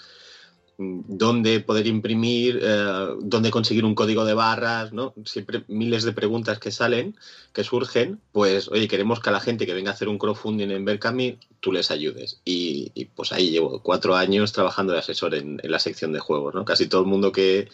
dónde 0.77 1.59
poder 1.59 1.87
imprimir, 1.87 2.59
eh, 2.61 3.07
dónde 3.21 3.49
conseguir 3.49 3.83
un 3.83 3.95
código 3.95 4.25
de 4.25 4.35
barras, 4.35 4.93
¿no? 4.93 5.13
Siempre 5.25 5.63
miles 5.67 6.03
de 6.03 6.13
preguntas 6.13 6.59
que 6.59 6.71
salen, 6.71 7.15
que 7.51 7.63
surgen, 7.63 8.19
pues, 8.31 8.69
oye, 8.69 8.87
queremos 8.87 9.19
que 9.19 9.29
a 9.29 9.33
la 9.33 9.39
gente 9.39 9.65
que 9.65 9.73
venga 9.73 9.91
a 9.91 9.93
hacer 9.93 10.07
un 10.07 10.19
crowdfunding 10.19 10.69
en 10.69 10.85
Berkami, 10.85 11.39
tú 11.59 11.71
les 11.71 11.89
ayudes. 11.89 12.41
Y, 12.45 12.91
y, 12.93 13.05
pues 13.05 13.31
ahí 13.31 13.49
llevo 13.49 13.81
cuatro 13.81 14.15
años 14.15 14.53
trabajando 14.53 14.93
de 14.93 14.99
asesor 14.99 15.33
en, 15.33 15.59
en 15.63 15.71
la 15.71 15.79
sección 15.79 16.13
de 16.13 16.19
juegos, 16.19 16.53
¿no? 16.53 16.63
Casi 16.63 16.87
todo 16.87 17.01
el 17.01 17.07
mundo 17.07 17.31
que, 17.31 17.69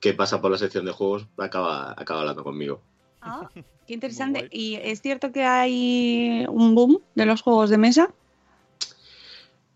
que 0.00 0.14
pasa 0.14 0.40
por 0.40 0.50
la 0.50 0.58
sección 0.58 0.86
de 0.86 0.92
juegos 0.92 1.26
acaba, 1.36 1.94
acaba 1.96 2.20
hablando 2.20 2.42
conmigo. 2.42 2.80
Ah, 3.20 3.50
qué 3.54 3.64
interesante. 3.94 4.48
¿Y 4.50 4.76
es 4.76 5.02
cierto 5.02 5.30
que 5.30 5.44
hay 5.44 6.46
un 6.48 6.74
boom 6.74 7.00
de 7.14 7.26
los 7.26 7.42
juegos 7.42 7.68
de 7.68 7.76
mesa? 7.76 8.14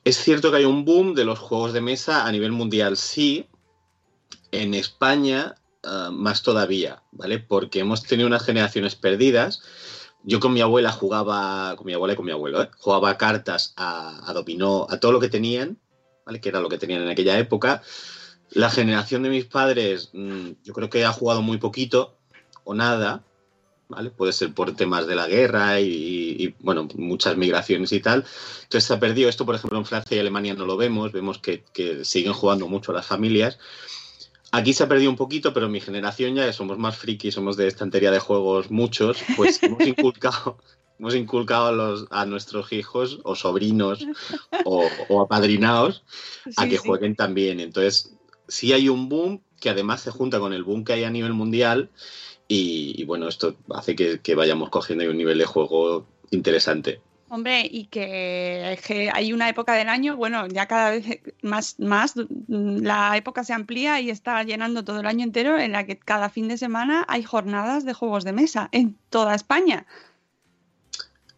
Es 0.04 0.18
cierto 0.18 0.50
que 0.50 0.58
hay 0.58 0.64
un 0.66 0.84
boom 0.84 1.14
de 1.14 1.25
los 1.25 1.38
juegos 1.38 1.73
de 1.73 1.80
mesa 1.80 2.26
a 2.26 2.32
nivel 2.32 2.52
mundial, 2.52 2.99
sí. 2.99 3.49
En 4.52 4.75
España 4.75 5.54
ah, 5.82 6.11
más 6.12 6.42
todavía, 6.42 7.02
¿vale? 7.11 7.38
Porque 7.38 7.80
hemos 7.80 8.02
tenido 8.02 8.26
unas 8.26 8.44
generaciones 8.44 8.96
perdidas. 8.96 9.62
Yo 10.23 10.40
con 10.40 10.52
mi 10.52 10.61
abuela 10.61 10.92
jugaba, 10.92 11.75
con 11.76 11.87
mi 11.87 11.94
abuela 11.94 12.12
y 12.12 12.16
con 12.16 12.26
mi 12.26 12.32
abuelo, 12.32 12.62
¿eh? 12.62 12.70
jugaba 12.78 13.16
cartas 13.16 13.73
a, 13.76 14.28
a 14.28 14.32
dominó, 14.34 14.87
a 14.90 15.00
todo 15.00 15.12
lo 15.12 15.20
que 15.20 15.28
tenían, 15.30 15.78
¿vale? 16.26 16.40
Que 16.40 16.50
era 16.50 16.61
lo 16.61 16.68
que 16.68 16.78
tenían 16.78 17.02
en 17.02 17.08
aquella 17.08 17.38
época. 17.38 17.82
La 18.50 18.70
generación 18.70 19.23
de 19.23 19.30
mis 19.30 19.46
padres, 19.46 20.11
mm, 20.12 20.50
yo 20.62 20.75
creo 20.75 20.90
que 20.90 21.04
ha 21.04 21.12
jugado 21.12 21.40
muy 21.40 21.56
poquito 21.56 22.18
o 22.64 22.75
nada, 22.75 23.25
¿vale? 23.88 24.11
Puede 24.11 24.33
ser 24.33 24.53
por 24.53 24.75
temas 24.75 25.07
de 25.07 25.14
la 25.14 25.26
guerra 25.26 25.81
y, 25.81 26.37
y, 26.38 26.55
bueno, 26.61 26.88
muchas 26.97 27.37
migraciones 27.37 27.93
y 27.93 28.00
tal. 28.00 28.25
Entonces 28.62 28.85
se 28.85 28.95
ha 28.95 29.00
perdido 29.00 29.29
esto, 29.29 29.47
por 29.47 29.55
ejemplo, 29.55 29.79
en 29.79 29.85
Francia 29.87 30.17
y 30.17 30.21
Alemania 30.21 30.55
no 30.55 30.67
lo 30.67 30.76
vemos, 30.76 31.12
vemos 31.12 31.38
que, 31.38 31.64
que 31.73 32.05
siguen 32.05 32.33
jugando 32.33 32.67
mucho 32.69 32.93
las 32.93 33.07
familias. 33.07 33.59
Aquí 34.53 34.73
se 34.73 34.85
ha 34.85 34.88
perdido 34.88 35.11
un 35.11 35.17
poquito, 35.17 35.53
pero 35.53 35.69
mi 35.69 35.81
generación 35.81 36.35
ya 36.37 36.53
somos 36.53 36.79
más 36.79 36.97
frikis, 36.97 37.35
somos 37.35 37.57
de 37.57 37.67
estantería 37.67 38.11
de 38.12 38.21
juegos 38.21 38.71
muchos, 38.71 39.19
pues 39.37 39.61
hemos 39.62 39.81
inculcado, 39.87 40.59
hemos 40.99 41.14
inculcado 41.17 41.67
a, 41.67 41.73
los, 41.73 42.07
a 42.11 42.25
nuestros 42.25 42.73
hijos 42.73 43.19
o 43.25 43.35
sobrinos 43.35 44.07
o, 44.64 44.88
o 45.09 45.21
apadrinados 45.23 46.05
a 46.57 46.62
Sí, 46.62 46.69
que 46.69 46.79
sí. 46.79 46.83
jueguen 46.87 47.17
también. 47.17 47.59
Entonces, 47.59 48.14
sí 48.47 48.73
hay 48.73 48.88
un 48.88 49.09
boom 49.09 49.43
que 49.61 49.71
además 49.71 50.03
se 50.03 50.11
junta 50.12 50.38
con 50.38 50.53
el 50.53 50.62
boom 50.62 50.85
que 50.85 50.93
hay 50.93 51.05
a 51.05 51.11
nivel 51.11 51.33
mundial 51.33 51.91
y, 52.48 52.94
y 53.00 53.04
bueno, 53.04 53.28
esto 53.28 53.56
hace 53.74 53.96
que, 53.96 54.20
que 54.20 54.34
vayamos 54.34 54.70
cogiendo 54.70 55.08
un 55.10 55.16
nivel 55.16 55.38
de 55.38 55.46
juego 55.46 56.06
interesante. 56.30 57.00
Hombre, 57.34 57.66
y 57.68 57.86
que, 57.86 58.78
que 58.86 59.10
hay 59.12 59.32
una 59.32 59.48
época 59.48 59.74
del 59.74 59.88
año, 59.88 60.16
bueno, 60.16 60.46
ya 60.46 60.66
cada 60.66 60.90
vez 60.90 61.20
más, 61.42 61.80
más 61.80 62.14
la 62.46 63.16
época 63.16 63.42
se 63.42 63.52
amplía 63.52 64.00
y 64.00 64.10
está 64.10 64.42
llenando 64.44 64.84
todo 64.84 65.00
el 65.00 65.06
año 65.06 65.24
entero 65.24 65.58
en 65.58 65.72
la 65.72 65.84
que 65.84 65.98
cada 65.98 66.28
fin 66.28 66.46
de 66.46 66.58
semana 66.58 67.04
hay 67.08 67.24
jornadas 67.24 67.84
de 67.84 67.92
juegos 67.92 68.24
de 68.24 68.32
mesa 68.34 68.68
en 68.70 68.96
toda 69.10 69.34
España. 69.34 69.86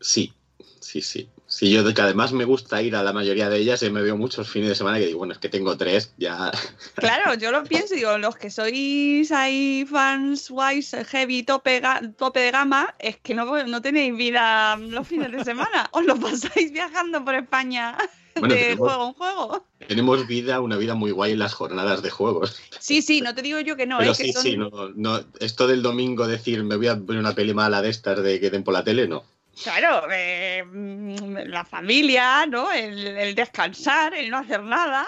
Sí, 0.00 0.34
sí, 0.80 1.00
sí. 1.00 1.30
Sí, 1.58 1.70
yo 1.72 1.94
que 1.94 2.02
además 2.02 2.34
me 2.34 2.44
gusta 2.44 2.82
ir 2.82 2.94
a 2.96 3.02
la 3.02 3.14
mayoría 3.14 3.48
de 3.48 3.56
ellas 3.56 3.82
y 3.82 3.88
me 3.88 4.02
veo 4.02 4.14
muchos 4.18 4.46
fines 4.46 4.68
de 4.68 4.74
semana 4.74 4.98
que 4.98 5.06
digo, 5.06 5.20
bueno, 5.20 5.32
es 5.32 5.38
que 5.38 5.48
tengo 5.48 5.74
tres, 5.78 6.12
ya 6.18 6.50
Claro, 6.96 7.32
yo 7.32 7.50
lo 7.50 7.64
pienso 7.64 7.94
y 7.94 8.00
digo, 8.00 8.18
los 8.18 8.36
que 8.36 8.50
sois 8.50 9.32
ahí 9.32 9.86
fans 9.90 10.48
wise, 10.50 11.02
heavy, 11.06 11.44
tope, 11.44 11.80
tope 12.18 12.40
de 12.40 12.50
gama, 12.50 12.94
es 12.98 13.16
que 13.16 13.32
no, 13.32 13.64
no 13.64 13.80
tenéis 13.80 14.14
vida 14.14 14.76
los 14.76 15.08
fines 15.08 15.32
de 15.32 15.42
semana, 15.44 15.88
os 15.92 16.04
lo 16.04 16.16
pasáis 16.16 16.70
viajando 16.72 17.24
por 17.24 17.34
España 17.34 17.96
Bueno, 18.38 18.54
de 18.54 18.60
tenemos- 18.76 18.86
juego 18.88 19.06
en 19.08 19.12
juego. 19.14 19.66
tenemos 19.88 20.26
vida, 20.26 20.60
una 20.60 20.76
vida 20.76 20.94
muy 20.94 21.10
guay 21.10 21.32
en 21.32 21.38
las 21.38 21.54
jornadas 21.54 22.02
de 22.02 22.10
juegos. 22.10 22.60
Sí, 22.80 23.00
sí, 23.00 23.22
no 23.22 23.34
te 23.34 23.40
digo 23.40 23.60
yo 23.60 23.76
que 23.76 23.86
no, 23.86 23.96
Pero 23.96 24.12
¿eh? 24.12 24.14
que 24.14 24.24
sí, 24.24 24.32
son- 24.34 24.42
sí, 24.42 24.56
no, 24.58 24.70
no, 24.94 25.20
esto 25.40 25.66
del 25.66 25.80
domingo 25.80 26.26
decir 26.26 26.62
me 26.64 26.76
voy 26.76 26.88
a 26.88 26.96
ver 26.96 27.16
una 27.16 27.34
peli 27.34 27.54
mala 27.54 27.80
de 27.80 27.88
estas 27.88 28.22
de 28.22 28.38
que 28.40 28.50
den 28.50 28.62
por 28.62 28.74
la 28.74 28.84
tele, 28.84 29.08
no. 29.08 29.24
Claro, 29.62 30.06
eh, 30.12 30.62
mm, 30.64 31.36
la 31.48 31.64
familia, 31.64 32.44
¿no? 32.46 32.70
El, 32.72 33.06
el 33.06 33.34
descansar, 33.34 34.12
el 34.14 34.28
no 34.30 34.38
hacer 34.38 34.62
nada. 34.62 35.06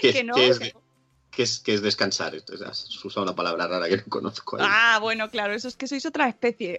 Que, 0.00 0.12
Que 0.12 0.24
no, 0.24 0.34
es, 0.36 0.58
que 0.58 0.74
que 1.30 1.42
es, 1.44 1.58
que 1.60 1.74
es 1.74 1.82
descansar. 1.82 2.34
Esto 2.34 2.54
es- 2.54 2.62
Has 2.62 3.04
usado 3.04 3.22
una 3.24 3.34
palabra 3.34 3.66
rara 3.66 3.88
que 3.88 3.96
no 3.98 4.04
conozco. 4.08 4.56
ahí. 4.58 4.66
Ah, 4.68 4.98
bueno, 5.00 5.30
claro, 5.30 5.52
eso 5.54 5.68
es 5.68 5.76
que 5.76 5.86
sois 5.86 6.04
otra 6.06 6.28
especie. 6.28 6.78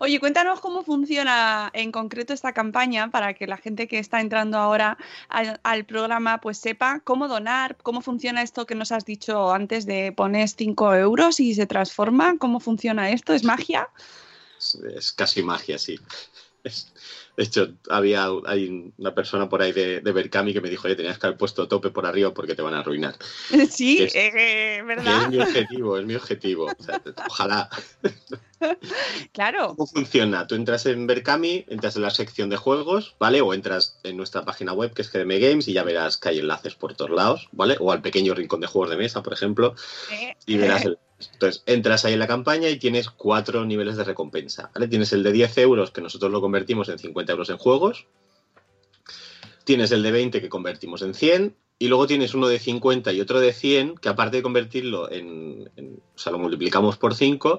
Oye, 0.00 0.20
cuéntanos 0.20 0.60
cómo 0.60 0.82
funciona 0.82 1.70
en 1.74 1.92
concreto 1.92 2.32
esta 2.32 2.52
campaña 2.52 3.10
para 3.10 3.34
que 3.34 3.46
la 3.46 3.56
gente 3.56 3.88
que 3.88 3.98
está 3.98 4.20
entrando 4.20 4.58
ahora 4.58 4.98
al, 5.28 5.84
programa 5.84 6.40
pues 6.40 6.58
sepa 6.58 7.00
cómo 7.00 7.28
donar, 7.28 7.76
cómo 7.82 8.00
funciona 8.00 8.42
esto 8.42 8.66
que 8.66 8.74
nos 8.74 8.92
has 8.92 9.04
dicho 9.04 9.52
antes 9.52 9.86
de 9.86 10.12
pones 10.12 10.54
5 10.56 10.94
euros 10.94 11.40
y 11.40 11.54
se 11.54 11.66
transforma, 11.66 12.36
cómo 12.38 12.60
funciona 12.60 13.10
esto, 13.10 13.32
¿es 13.32 13.44
magia? 13.44 13.88
Es, 14.58 15.12
casi 15.12 15.42
magia, 15.42 15.78
sí. 15.78 15.98
Hecho, 17.44 17.74
había 17.88 18.28
hay 18.46 18.92
una 18.98 19.14
persona 19.14 19.48
por 19.48 19.62
ahí 19.62 19.72
de, 19.72 20.00
de 20.00 20.12
Berkami 20.12 20.52
que 20.52 20.60
me 20.60 20.68
dijo, 20.70 20.86
oye, 20.86 20.96
tenías 20.96 21.18
que 21.18 21.26
haber 21.26 21.38
puesto 21.38 21.68
tope 21.68 21.90
por 21.90 22.06
arriba 22.06 22.32
porque 22.34 22.54
te 22.54 22.62
van 22.62 22.74
a 22.74 22.80
arruinar. 22.80 23.16
Sí, 23.70 24.02
Es- 24.02 24.14
eh, 24.14 24.30
Que 24.32 24.82
¿verdad? 24.86 25.22
es 25.24 25.28
mi 25.30 25.38
objetivo, 25.40 25.98
es 25.98 26.06
mi 26.06 26.14
objetivo. 26.14 26.66
O 26.78 26.82
sea, 26.82 27.00
ojalá. 27.28 27.68
Claro. 29.32 29.68
¿Cómo 29.74 29.86
funciona? 29.86 30.46
Tú 30.46 30.54
entras 30.54 30.84
en 30.84 31.06
Berkami, 31.06 31.64
entras 31.68 31.96
en 31.96 32.02
la 32.02 32.10
sección 32.10 32.50
de 32.50 32.56
juegos, 32.56 33.16
¿vale? 33.18 33.40
O 33.40 33.54
entras 33.54 33.98
en 34.02 34.18
nuestra 34.18 34.44
página 34.44 34.74
web, 34.74 34.92
que 34.92 35.00
es 35.00 35.10
GDM 35.10 35.40
Games, 35.40 35.66
y 35.68 35.72
ya 35.72 35.82
verás 35.82 36.18
que 36.18 36.28
hay 36.28 36.38
enlaces 36.40 36.74
por 36.74 36.94
todos 36.94 37.10
lados, 37.10 37.48
¿vale? 37.52 37.76
O 37.80 37.90
al 37.90 38.02
pequeño 38.02 38.34
rincón 38.34 38.60
de 38.60 38.66
juegos 38.66 38.90
de 38.90 38.96
mesa, 38.98 39.22
por 39.22 39.32
ejemplo, 39.32 39.74
Eh, 40.12 40.34
y 40.44 40.58
verás 40.58 40.84
el... 40.84 40.98
Entonces, 41.32 41.62
entras 41.66 42.04
ahí 42.04 42.14
en 42.14 42.18
la 42.18 42.26
campaña 42.26 42.68
y 42.68 42.78
tienes 42.78 43.10
cuatro 43.10 43.64
niveles 43.64 43.96
de 43.96 44.04
recompensa. 44.04 44.70
Tienes 44.88 45.12
el 45.12 45.22
de 45.22 45.32
10 45.32 45.58
euros, 45.58 45.90
que 45.90 46.00
nosotros 46.00 46.30
lo 46.30 46.40
convertimos 46.40 46.88
en 46.88 46.98
50 46.98 47.32
euros 47.32 47.50
en 47.50 47.58
juegos. 47.58 48.06
Tienes 49.64 49.92
el 49.92 50.02
de 50.02 50.10
20, 50.10 50.40
que 50.40 50.48
convertimos 50.48 51.02
en 51.02 51.14
100. 51.14 51.56
Y 51.78 51.88
luego 51.88 52.06
tienes 52.06 52.34
uno 52.34 52.48
de 52.48 52.58
50 52.58 53.12
y 53.12 53.20
otro 53.20 53.40
de 53.40 53.52
100, 53.52 53.96
que 53.96 54.08
aparte 54.08 54.38
de 54.38 54.42
convertirlo 54.42 55.10
en... 55.10 55.70
en- 55.76 56.02
o 56.14 56.18
sea, 56.18 56.32
lo 56.32 56.38
multiplicamos 56.38 56.96
por 56.98 57.14
5. 57.14 57.58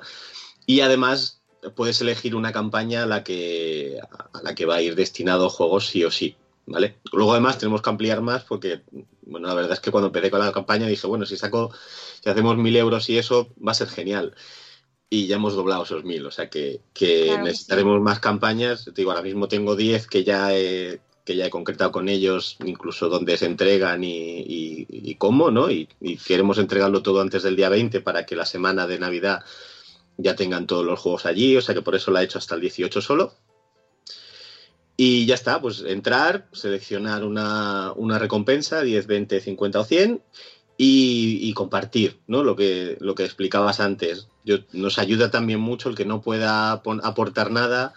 Y 0.66 0.82
además 0.82 1.42
puedes 1.76 2.02
elegir 2.02 2.36
una 2.36 2.52
campaña 2.52 3.04
a 3.04 3.06
la 3.06 3.24
que, 3.24 4.00
a 4.34 4.42
la 4.42 4.54
que 4.56 4.66
va 4.66 4.76
a 4.76 4.82
ir 4.82 4.96
destinado 4.96 5.50
juegos 5.50 5.88
sí 5.88 6.04
o 6.04 6.12
sí. 6.12 6.36
¿Vale? 6.66 7.00
Luego 7.12 7.32
además 7.34 7.58
tenemos 7.58 7.82
que 7.82 7.90
ampliar 7.90 8.22
más 8.22 8.44
porque, 8.44 8.82
bueno, 9.24 9.48
la 9.48 9.54
verdad 9.56 9.74
es 9.74 9.80
que 9.80 9.92
cuando 9.92 10.08
empecé 10.08 10.30
con 10.30 10.40
la 10.40 10.52
campaña 10.52 10.88
dije, 10.88 11.08
bueno, 11.08 11.26
si 11.26 11.36
saco, 11.36 11.72
si 12.24 12.30
hacemos 12.30 12.56
mil 12.58 12.76
euros 12.76 13.10
y 13.10 13.18
eso, 13.18 13.54
va 13.66 13.72
a 13.72 13.76
ser 13.76 13.88
genial. 13.90 14.36
Y 15.10 15.28
ya 15.28 15.36
hemos 15.36 15.56
doblado 15.56 15.84
esos 15.84 16.04
mil, 16.06 16.26
o 16.26 16.32
sea 16.32 16.50
que, 16.50 16.82
que 16.94 17.26
Claro 17.26 17.44
que 17.44 17.50
necesitaremos 17.50 18.02
más 18.02 18.20
campañas. 18.20 18.86
Te 18.86 18.92
digo, 18.92 19.12
ahora 19.12 19.24
mismo 19.24 19.48
tengo 19.50 19.76
10 19.76 20.08
que 20.08 20.24
ya 20.24 20.56
he, 20.56 21.02
que 21.26 21.36
ya 21.36 21.46
he 21.48 21.50
concretado 21.50 21.92
con 21.92 22.08
ellos, 22.08 22.56
incluso 22.64 23.10
dónde 23.10 23.36
se 23.38 23.48
entregan 23.48 24.04
y, 24.06 24.40
y- 24.40 24.88
y 24.90 25.16
cómo, 25.16 25.52
¿no? 25.52 25.70
Y, 25.70 25.90
y 26.00 26.16
queremos 26.18 26.60
entregarlo 26.60 27.02
todo 27.04 27.20
antes 27.22 27.44
del 27.44 27.58
día 27.58 27.68
20 27.70 28.00
para 28.02 28.26
que 28.26 28.36
la 28.38 28.46
semana 28.46 28.88
de 28.88 29.00
Navidad 29.00 29.44
ya 30.18 30.36
tengan 30.36 30.68
todos 30.68 30.86
los 30.86 31.00
juegos 31.00 31.26
allí, 31.26 31.58
o 31.58 31.62
sea 31.62 31.76
que 31.76 31.82
por 31.82 31.96
eso 31.96 32.12
la 32.12 32.22
he 32.22 32.26
hecho 32.26 32.38
hasta 32.38 32.56
el 32.56 32.62
18 32.62 33.02
solo. 33.02 33.34
Y 35.04 35.26
ya 35.26 35.34
está, 35.34 35.60
pues 35.60 35.82
entrar, 35.82 36.48
seleccionar 36.52 37.24
una, 37.24 37.92
una 37.96 38.20
recompensa, 38.20 38.84
10, 38.84 39.08
20, 39.08 39.42
50 39.42 39.80
o 39.80 39.84
100, 39.84 40.22
y, 40.78 41.40
y 41.42 41.54
compartir, 41.54 42.20
¿no? 42.28 42.44
Lo 42.44 42.56
que, 42.56 42.98
lo 43.00 43.16
que 43.16 43.26
explicabas 43.26 43.80
antes. 43.80 44.28
Yo, 44.46 44.58
nos 44.74 45.00
ayuda 45.00 45.32
también 45.32 45.60
mucho 45.60 45.90
el 45.90 45.96
que 45.96 46.06
no 46.06 46.22
pueda 46.22 46.84
pon- 46.84 47.02
aportar 47.04 47.50
nada, 47.50 47.94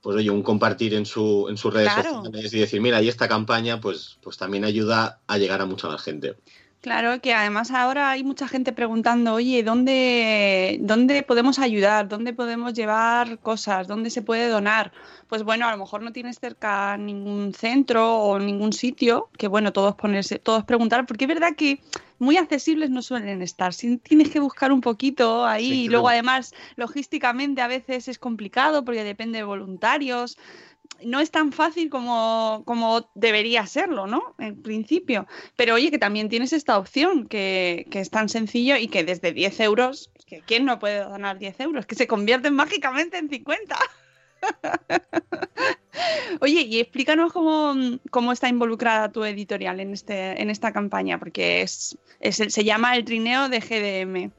pues 0.00 0.16
oye, 0.16 0.30
un 0.30 0.42
compartir 0.42 0.94
en, 0.94 1.04
su, 1.04 1.48
en 1.50 1.58
sus 1.58 1.74
redes 1.74 1.92
Claro. 1.92 2.24
sociales 2.24 2.54
y 2.54 2.58
decir, 2.60 2.80
mira, 2.80 3.02
y 3.02 3.08
esta 3.08 3.28
campaña, 3.28 3.78
pues, 3.78 4.16
pues 4.22 4.38
también 4.38 4.64
ayuda 4.64 5.20
a 5.26 5.36
llegar 5.36 5.60
a 5.60 5.66
mucha 5.66 5.88
más 5.88 6.02
gente. 6.02 6.36
Claro, 6.80 7.20
que 7.20 7.34
además 7.34 7.72
ahora 7.72 8.10
hay 8.10 8.22
mucha 8.22 8.46
gente 8.46 8.72
preguntando, 8.72 9.34
oye, 9.34 9.64
¿dónde, 9.64 10.78
¿dónde 10.80 11.24
podemos 11.24 11.58
ayudar? 11.58 12.08
¿Dónde 12.08 12.32
podemos 12.32 12.72
llevar 12.72 13.40
cosas? 13.40 13.88
¿Dónde 13.88 14.10
se 14.10 14.22
puede 14.22 14.48
donar? 14.48 14.92
Pues 15.26 15.42
bueno, 15.42 15.66
a 15.66 15.72
lo 15.72 15.78
mejor 15.78 16.02
no 16.02 16.12
tienes 16.12 16.38
cerca 16.38 16.96
ningún 16.96 17.52
centro 17.52 18.18
o 18.18 18.38
ningún 18.38 18.72
sitio, 18.72 19.28
que 19.36 19.48
bueno, 19.48 19.72
todos 19.72 19.96
ponerse, 19.96 20.38
todos 20.38 20.62
preguntar, 20.64 21.04
porque 21.04 21.24
es 21.24 21.28
verdad 21.28 21.56
que 21.56 21.80
muy 22.20 22.36
accesibles 22.36 22.90
no 22.90 23.02
suelen 23.02 23.42
estar. 23.42 23.74
Si 23.74 23.96
tienes 23.98 24.30
que 24.30 24.38
buscar 24.38 24.70
un 24.70 24.80
poquito 24.80 25.46
ahí 25.46 25.66
Sí, 25.68 25.84
y 25.84 25.88
luego 25.88 26.08
además 26.08 26.54
logísticamente 26.76 27.60
a 27.60 27.66
veces 27.66 28.06
es 28.06 28.18
complicado 28.20 28.84
porque 28.84 29.02
depende 29.02 29.38
de 29.38 29.44
voluntarios 29.44 30.38
no 31.04 31.20
es 31.20 31.30
tan 31.30 31.52
fácil 31.52 31.90
como, 31.90 32.62
como 32.66 33.10
debería 33.14 33.66
serlo, 33.66 34.06
¿no? 34.06 34.34
En 34.38 34.60
principio. 34.62 35.26
Pero 35.56 35.74
oye, 35.74 35.90
que 35.90 35.98
también 35.98 36.28
tienes 36.28 36.52
esta 36.52 36.78
opción, 36.78 37.28
que, 37.28 37.86
que 37.90 38.00
es 38.00 38.10
tan 38.10 38.28
sencillo 38.28 38.76
y 38.76 38.88
que 38.88 39.04
desde 39.04 39.32
10 39.32 39.60
euros, 39.60 40.10
que 40.26 40.40
¿quién 40.40 40.64
no 40.64 40.78
puede 40.78 41.00
donar 41.00 41.38
10 41.38 41.60
euros? 41.60 41.86
Que 41.86 41.94
se 41.94 42.06
convierten 42.06 42.54
mágicamente 42.54 43.18
en 43.18 43.28
50. 43.28 43.76
Oye, 46.40 46.62
y 46.62 46.80
explícanos 46.80 47.32
cómo, 47.32 47.74
cómo 48.10 48.32
está 48.32 48.48
involucrada 48.48 49.10
tu 49.10 49.24
editorial 49.24 49.80
en, 49.80 49.92
este, 49.92 50.40
en 50.40 50.50
esta 50.50 50.72
campaña, 50.72 51.18
porque 51.18 51.62
es, 51.62 51.98
es 52.20 52.36
se 52.36 52.64
llama 52.64 52.96
El 52.96 53.04
Trineo 53.04 53.48
de 53.48 53.60
GDM. 53.60 54.32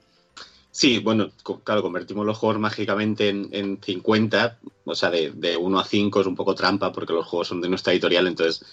Sí, 0.79 0.99
bueno, 0.99 1.29
claro, 1.65 1.81
convertimos 1.81 2.25
los 2.25 2.37
juegos 2.37 2.57
mágicamente 2.57 3.27
en, 3.27 3.49
en 3.51 3.83
50, 3.83 4.59
o 4.85 4.95
sea, 4.95 5.09
de, 5.09 5.31
de 5.31 5.57
1 5.57 5.77
a 5.77 5.83
5 5.83 6.21
es 6.21 6.25
un 6.25 6.37
poco 6.37 6.55
trampa 6.55 6.93
porque 6.93 7.11
los 7.11 7.27
juegos 7.27 7.49
son 7.49 7.59
de 7.59 7.67
nuestra 7.67 7.91
editorial, 7.91 8.27
entonces 8.27 8.65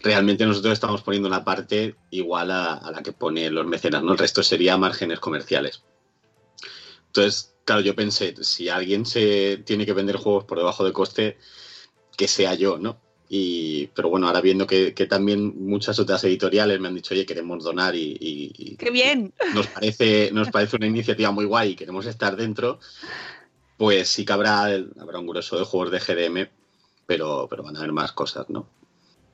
realmente 0.00 0.46
nosotros 0.46 0.74
estamos 0.74 1.02
poniendo 1.02 1.28
una 1.28 1.44
parte 1.44 1.96
igual 2.12 2.52
a, 2.52 2.74
a 2.74 2.92
la 2.92 3.02
que 3.02 3.10
pone 3.10 3.50
los 3.50 3.66
mecenas, 3.66 4.04
¿no? 4.04 4.12
El 4.12 4.18
resto 4.18 4.44
sería 4.44 4.76
márgenes 4.76 5.18
comerciales. 5.18 5.82
Entonces, 7.08 7.56
claro, 7.64 7.80
yo 7.80 7.96
pensé, 7.96 8.32
si 8.44 8.68
alguien 8.68 9.04
se 9.04 9.56
tiene 9.66 9.84
que 9.84 9.94
vender 9.94 10.18
juegos 10.18 10.44
por 10.44 10.58
debajo 10.58 10.84
de 10.84 10.92
coste, 10.92 11.38
que 12.16 12.28
sea 12.28 12.54
yo, 12.54 12.78
¿no? 12.78 13.00
Y, 13.28 13.88
pero 13.88 14.08
bueno, 14.08 14.26
ahora 14.28 14.40
viendo 14.40 14.66
que, 14.66 14.94
que 14.94 15.06
también 15.06 15.54
muchas 15.66 15.98
otras 15.98 16.22
editoriales 16.24 16.78
me 16.80 16.88
han 16.88 16.94
dicho, 16.94 17.12
oye, 17.14 17.26
queremos 17.26 17.64
donar 17.64 17.94
y, 17.96 18.16
y- 18.20 18.52
y 18.56 18.76
¡Qué 18.76 18.90
bien! 18.90 19.32
nos 19.52 19.66
parece, 19.68 20.30
nos 20.32 20.48
parece 20.50 20.76
una 20.76 20.86
iniciativa 20.86 21.30
muy 21.32 21.44
guay 21.44 21.70
y 21.72 21.76
queremos 21.76 22.06
estar 22.06 22.36
dentro, 22.36 22.78
pues 23.76 24.08
sí 24.08 24.24
que 24.24 24.32
habrá, 24.32 24.64
habrá 25.00 25.18
un 25.18 25.26
grueso 25.26 25.58
de 25.58 25.64
juegos 25.64 25.90
de 25.90 25.98
GDM, 26.00 26.48
pero, 27.06 27.46
pero 27.50 27.62
van 27.62 27.76
a 27.76 27.80
haber 27.80 27.92
más 27.92 28.12
cosas, 28.12 28.48
¿no? 28.48 28.68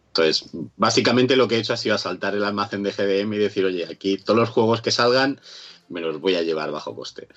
Entonces, 0.09 0.51
básicamente 0.77 1.37
lo 1.37 1.49
que 1.49 1.57
he 1.57 1.61
hecho 1.61 1.73
ha 1.73 1.79
sido 1.79 1.95
asaltar 1.95 2.35
el 2.35 2.45
almacén 2.45 2.83
de 2.83 2.93
GDM 2.93 3.35
y 3.35 3.39
decir, 3.39 3.65
oye, 3.65 3.87
aquí 3.87 4.19
todos 4.19 4.39
los 4.39 4.51
juegos 4.51 4.83
que 4.83 4.91
salgan 4.91 5.41
me 5.89 6.01
los 6.01 6.21
voy 6.21 6.35
a 6.35 6.43
llevar 6.43 6.71
bajo 6.71 6.95
coste. 6.95 7.29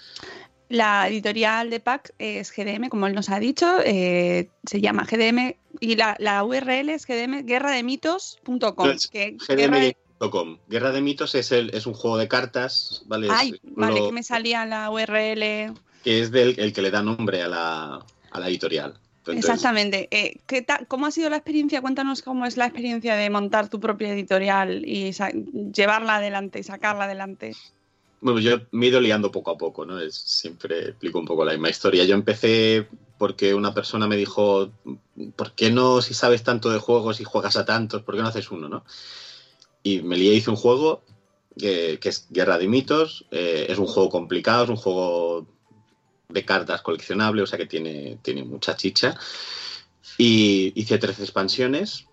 La 0.70 1.08
editorial 1.08 1.70
de 1.70 1.80
PAC 1.80 2.14
es 2.18 2.52
GDM, 2.52 2.90
como 2.90 3.06
él 3.08 3.14
nos 3.14 3.30
ha 3.30 3.40
dicho, 3.40 3.68
eh, 3.86 4.50
se 4.66 4.82
llama 4.82 5.06
GDM 5.06 5.56
y 5.80 5.96
la, 5.96 6.16
la 6.20 6.44
URL 6.44 6.90
es 6.90 7.06
GDM 7.06 7.46
guerrademitos.com. 7.46 8.90
Que 9.12 9.38
guerra- 9.48 9.80
GDM.com. 9.80 10.58
Guerra 10.68 10.92
de 10.92 11.02
Mitos 11.02 11.36
es, 11.36 11.52
el, 11.52 11.70
es 11.74 11.86
un 11.86 11.94
juego 11.94 12.18
de 12.18 12.28
cartas, 12.28 13.04
¿vale? 13.06 13.28
Ay, 13.30 13.60
vale, 13.64 14.02
que 14.06 14.12
me 14.12 14.24
salía 14.24 14.66
la 14.66 14.90
URL. 14.90 15.74
que 16.04 16.22
es 16.22 16.32
del 16.32 16.60
el 16.60 16.74
que 16.74 16.82
le 16.82 16.92
da 16.92 17.02
nombre 17.04 17.42
a 17.44 17.48
la, 17.48 18.06
a 18.32 18.40
la 18.40 18.48
editorial. 18.48 19.00
Entonces, 19.20 19.44
Exactamente. 19.44 20.08
Eh, 20.12 20.38
¿qué 20.46 20.62
tal- 20.62 20.86
¿Cómo 20.88 21.08
ha 21.08 21.12
sido 21.12 21.30
la 21.32 21.38
experiencia? 21.38 21.82
Cuéntanos 21.82 22.22
cómo 22.22 22.46
es 22.46 22.58
la 22.58 22.66
experiencia 22.68 23.16
de 23.16 23.30
montar 23.32 23.70
tu 23.70 23.80
propia 23.80 24.10
editorial 24.14 24.84
y 24.86 25.12
llevarla 25.74 26.18
adelante 26.18 26.60
y 26.60 26.64
sacarla 26.64 27.06
adelante. 27.06 27.56
Bueno, 28.26 28.40
yo 28.40 28.60
me 28.72 28.88
he 28.88 28.90
ido 28.90 29.00
liando 29.00 29.32
poco 29.32 29.52
a 29.52 29.58
poco, 29.60 29.86
¿no? 29.86 30.00
Es, 30.00 30.16
siempre 30.16 30.80
explico 30.80 31.20
un 31.20 31.26
poco 31.28 31.46
la 31.46 31.52
misma 31.52 31.70
historia. 31.70 32.06
Yo 32.06 32.16
empecé 32.16 32.88
porque 33.20 33.54
una 33.54 33.72
persona 33.72 34.08
me 34.08 34.18
dijo, 34.18 34.72
¿por 35.36 35.54
qué 35.54 35.70
no, 35.70 36.02
si 36.02 36.16
sabes 36.16 36.42
tanto 36.42 36.72
de 36.72 36.80
juegos 36.80 37.20
y 37.22 37.24
juegas 37.24 37.56
a 37.56 37.66
tantos, 37.66 38.02
por 38.02 38.16
qué 38.16 38.24
no 38.24 38.28
haces 38.28 38.50
uno, 38.50 38.68
no? 38.68 38.84
Y 39.84 40.02
me 40.02 40.18
lié, 40.18 40.34
hice 40.34 40.50
un 40.50 40.56
juego 40.56 41.04
que, 41.56 42.00
que 42.02 42.10
es 42.10 42.26
Guerra 42.32 42.58
de 42.58 42.68
Mitos. 42.68 43.26
eh, 43.30 43.68
es 43.70 43.78
un 43.78 43.86
juego 43.86 44.10
complicado, 44.10 44.64
es 44.64 44.70
un 44.72 44.76
juego 44.78 45.46
de 46.28 46.44
cartas 46.46 46.82
coleccionable, 46.82 47.44
o 47.44 47.46
sea 47.46 47.60
que 47.60 47.68
tiene, 47.68 48.18
tiene 48.24 48.44
mucha 48.44 48.76
chicha. 48.76 49.16
Y 50.18 50.74
hice 50.74 50.98
13 50.98 51.22
expansiones 51.22 52.06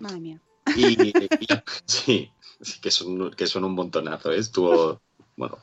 Madre 0.00 0.20
mía. 0.20 0.40
y, 0.76 1.10
y- 1.10 1.14
sí, 1.86 1.86
sí, 1.86 2.30
que 2.82 2.90
son, 2.90 3.30
que 3.32 3.46
son 3.46 3.64
un 3.64 3.74
montonazo. 3.74 4.32
¿eh? 4.32 4.38
Estuvo, 4.38 5.00
bueno, 5.36 5.58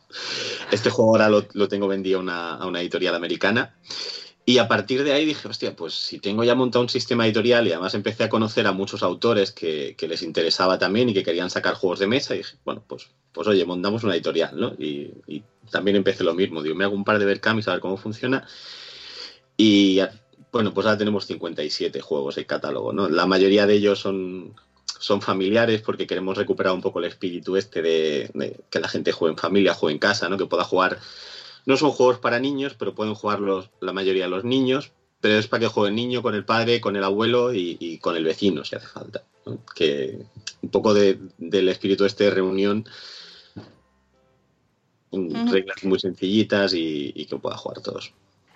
este 0.71 0.89
juego 0.89 1.11
ahora 1.11 1.29
lo, 1.29 1.45
lo 1.53 1.67
tengo 1.67 1.87
vendido 1.87 2.19
a 2.19 2.21
una, 2.21 2.55
a 2.55 2.65
una 2.65 2.81
editorial 2.81 3.15
americana. 3.15 3.75
Y 4.45 4.57
a 4.57 4.67
partir 4.67 5.03
de 5.05 5.13
ahí 5.13 5.25
dije, 5.25 5.47
hostia, 5.47 5.73
pues 5.73 5.93
si 5.93 6.19
tengo 6.19 6.43
ya 6.43 6.53
montado 6.53 6.83
un 6.83 6.89
sistema 6.89 7.25
editorial 7.25 7.65
y 7.65 7.71
además 7.71 7.93
empecé 7.93 8.25
a 8.25 8.29
conocer 8.29 8.67
a 8.67 8.73
muchos 8.73 9.01
autores 9.01 9.53
que, 9.53 9.95
que 9.97 10.07
les 10.09 10.21
interesaba 10.21 10.77
también 10.77 11.07
y 11.07 11.13
que 11.13 11.23
querían 11.23 11.49
sacar 11.49 11.75
juegos 11.75 11.99
de 11.99 12.07
mesa, 12.07 12.35
y 12.35 12.39
dije, 12.39 12.57
bueno, 12.65 12.83
pues, 12.85 13.09
pues 13.31 13.47
oye, 13.47 13.63
montamos 13.63 14.03
una 14.03 14.15
editorial, 14.15 14.59
¿no? 14.59 14.73
Y, 14.77 15.43
también 15.71 15.95
empecé 15.95 16.25
lo 16.25 16.35
mismo, 16.35 16.61
digo, 16.61 16.75
me 16.75 16.83
hago 16.83 16.93
un 16.93 17.05
par 17.05 17.17
de 17.17 17.25
Berkami 17.25 17.63
a 17.65 17.71
ver 17.71 17.79
cómo 17.79 17.97
funciona. 17.97 18.45
Y 19.57 20.01
bueno, 20.51 20.73
pues 20.73 20.85
ahora 20.85 20.97
tenemos 20.97 21.25
57 21.25 22.01
juegos 22.01 22.37
en 22.37 22.43
catálogo, 22.43 22.91
¿no? 22.93 23.09
La 23.09 23.25
mayoría 23.25 23.65
de 23.65 23.75
ellos 23.75 23.99
son, 23.99 24.53
son 25.03 25.21
familiares 25.21 25.81
porque 25.81 26.07
queremos 26.07 26.37
recuperar 26.37 26.71
un 26.73 26.81
poco 26.81 26.99
el 26.99 27.05
espíritu 27.05 27.57
este 27.57 27.81
de, 27.81 28.31
de 28.33 28.61
que 28.69 28.79
la 28.79 28.87
gente 28.87 29.11
juegue 29.11 29.33
en 29.33 29.37
familia, 29.37 29.73
juegue 29.73 29.93
en 29.95 29.99
casa, 29.99 30.29
¿no? 30.29 30.37
Que 30.37 30.45
pueda 30.45 30.63
jugar. 30.63 30.97
No 31.65 31.75
son 31.75 31.91
juegos 31.91 32.19
para 32.19 32.39
niños, 32.39 32.73
pero 32.79 32.95
pueden 32.95 33.13
jugar 33.13 33.41
los, 33.41 33.69
la 33.81 33.91
mayoría 33.91 34.23
de 34.23 34.29
los 34.29 34.45
niños, 34.45 34.91
pero 35.19 35.35
es 35.37 35.47
para 35.47 35.59
que 35.61 35.67
juegue 35.67 35.89
el 35.89 35.95
niño 35.95 36.21
con 36.21 36.35
el 36.35 36.45
padre, 36.45 36.79
con 36.79 36.95
el 36.95 37.03
abuelo 37.03 37.53
y, 37.53 37.75
y 37.81 37.97
con 37.97 38.15
el 38.15 38.23
vecino, 38.23 38.63
si 38.63 38.77
hace 38.77 38.87
falta. 38.87 39.23
¿no? 39.45 39.59
Que 39.75 40.19
un 40.61 40.69
poco 40.69 40.93
de- 40.93 41.19
del 41.37 41.67
espíritu 41.67 42.05
este 42.05 42.23
de 42.23 42.31
reunión, 42.31 42.85
reglas 45.51 45.83
muy 45.83 45.99
sencillitas 45.99 46.73
y, 46.73 47.11
y 47.13 47.25
que 47.25 47.35
pueda 47.37 47.57
jugar 47.57 47.81
todos. 47.81 48.13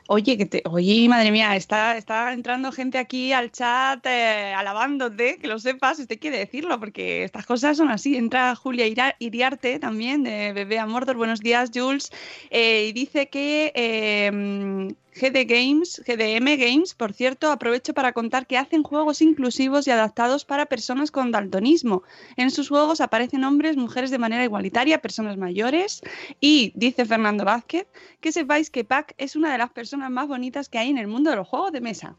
Oye, 0.10 0.38
que 0.38 0.46
te, 0.46 0.64
oye, 0.66 1.10
madre 1.10 1.32
mía, 1.32 1.56
está, 1.58 1.98
entrando 2.32 2.72
gente 2.72 2.98
aquí 2.98 3.34
al 3.34 3.52
chat 3.52 4.06
eh, 4.06 4.54
alabándote, 4.56 5.38
que 5.38 5.48
lo 5.48 5.60
sepas, 5.60 6.00
usted 6.00 6.18
quiere 6.18 6.38
decirlo, 6.38 6.80
porque 6.80 7.26
estas 7.26 7.46
cosas 7.46 7.76
son 7.76 7.90
así. 7.90 8.16
Entra 8.16 8.56
Julia 8.56 8.86
Iriarte 9.20 9.80
también, 9.80 10.24
de 10.24 10.54
Bebé 10.54 10.80
a 10.80 10.86
Mordor. 10.86 11.18
Buenos 11.18 11.42
días, 11.42 11.72
Jules. 11.74 12.10
Eh, 12.52 12.86
y 12.90 12.94
dice 12.94 13.28
que 13.28 13.74
eh, 13.76 14.96
GD 15.20 15.46
Games, 15.48 16.02
GDM 16.06 16.58
Games, 16.58 16.94
por 16.94 17.14
cierto, 17.14 17.52
aprovecho 17.52 17.94
para 17.94 18.14
contar 18.14 18.46
que 18.46 18.58
hacen 18.58 18.84
juegos 18.84 19.22
inclusivos 19.22 19.88
y 19.88 19.92
adaptados 19.92 20.46
para 20.46 20.68
personas 20.68 21.12
con 21.12 21.32
daltonismo. 21.32 22.04
En 22.36 22.52
sus 22.52 22.70
juegos 22.70 23.02
aparecen 23.02 23.44
hombres, 23.44 23.78
mujeres 23.78 24.12
de 24.12 24.20
manera 24.20 24.44
igualitaria, 24.44 25.02
personas 25.02 25.38
mayores. 25.38 26.02
Y 26.40 26.72
dice 26.76 27.06
Fernando 27.06 27.46
Vázquez 27.46 27.88
que 28.22 28.32
sepáis 28.32 28.70
que 28.70 28.84
Pac 28.84 29.14
es 29.18 29.36
una 29.36 29.52
de 29.52 29.58
las 29.58 29.72
personas 29.72 30.12
más 30.12 30.28
bonitas 30.28 30.70
que 30.70 30.78
hay 30.78 30.90
en 30.90 30.98
el 30.98 31.08
mundo 31.08 31.30
de 31.30 31.38
los 31.38 31.48
juegos 31.48 31.72
de 31.72 31.82
mesa. 31.82 32.16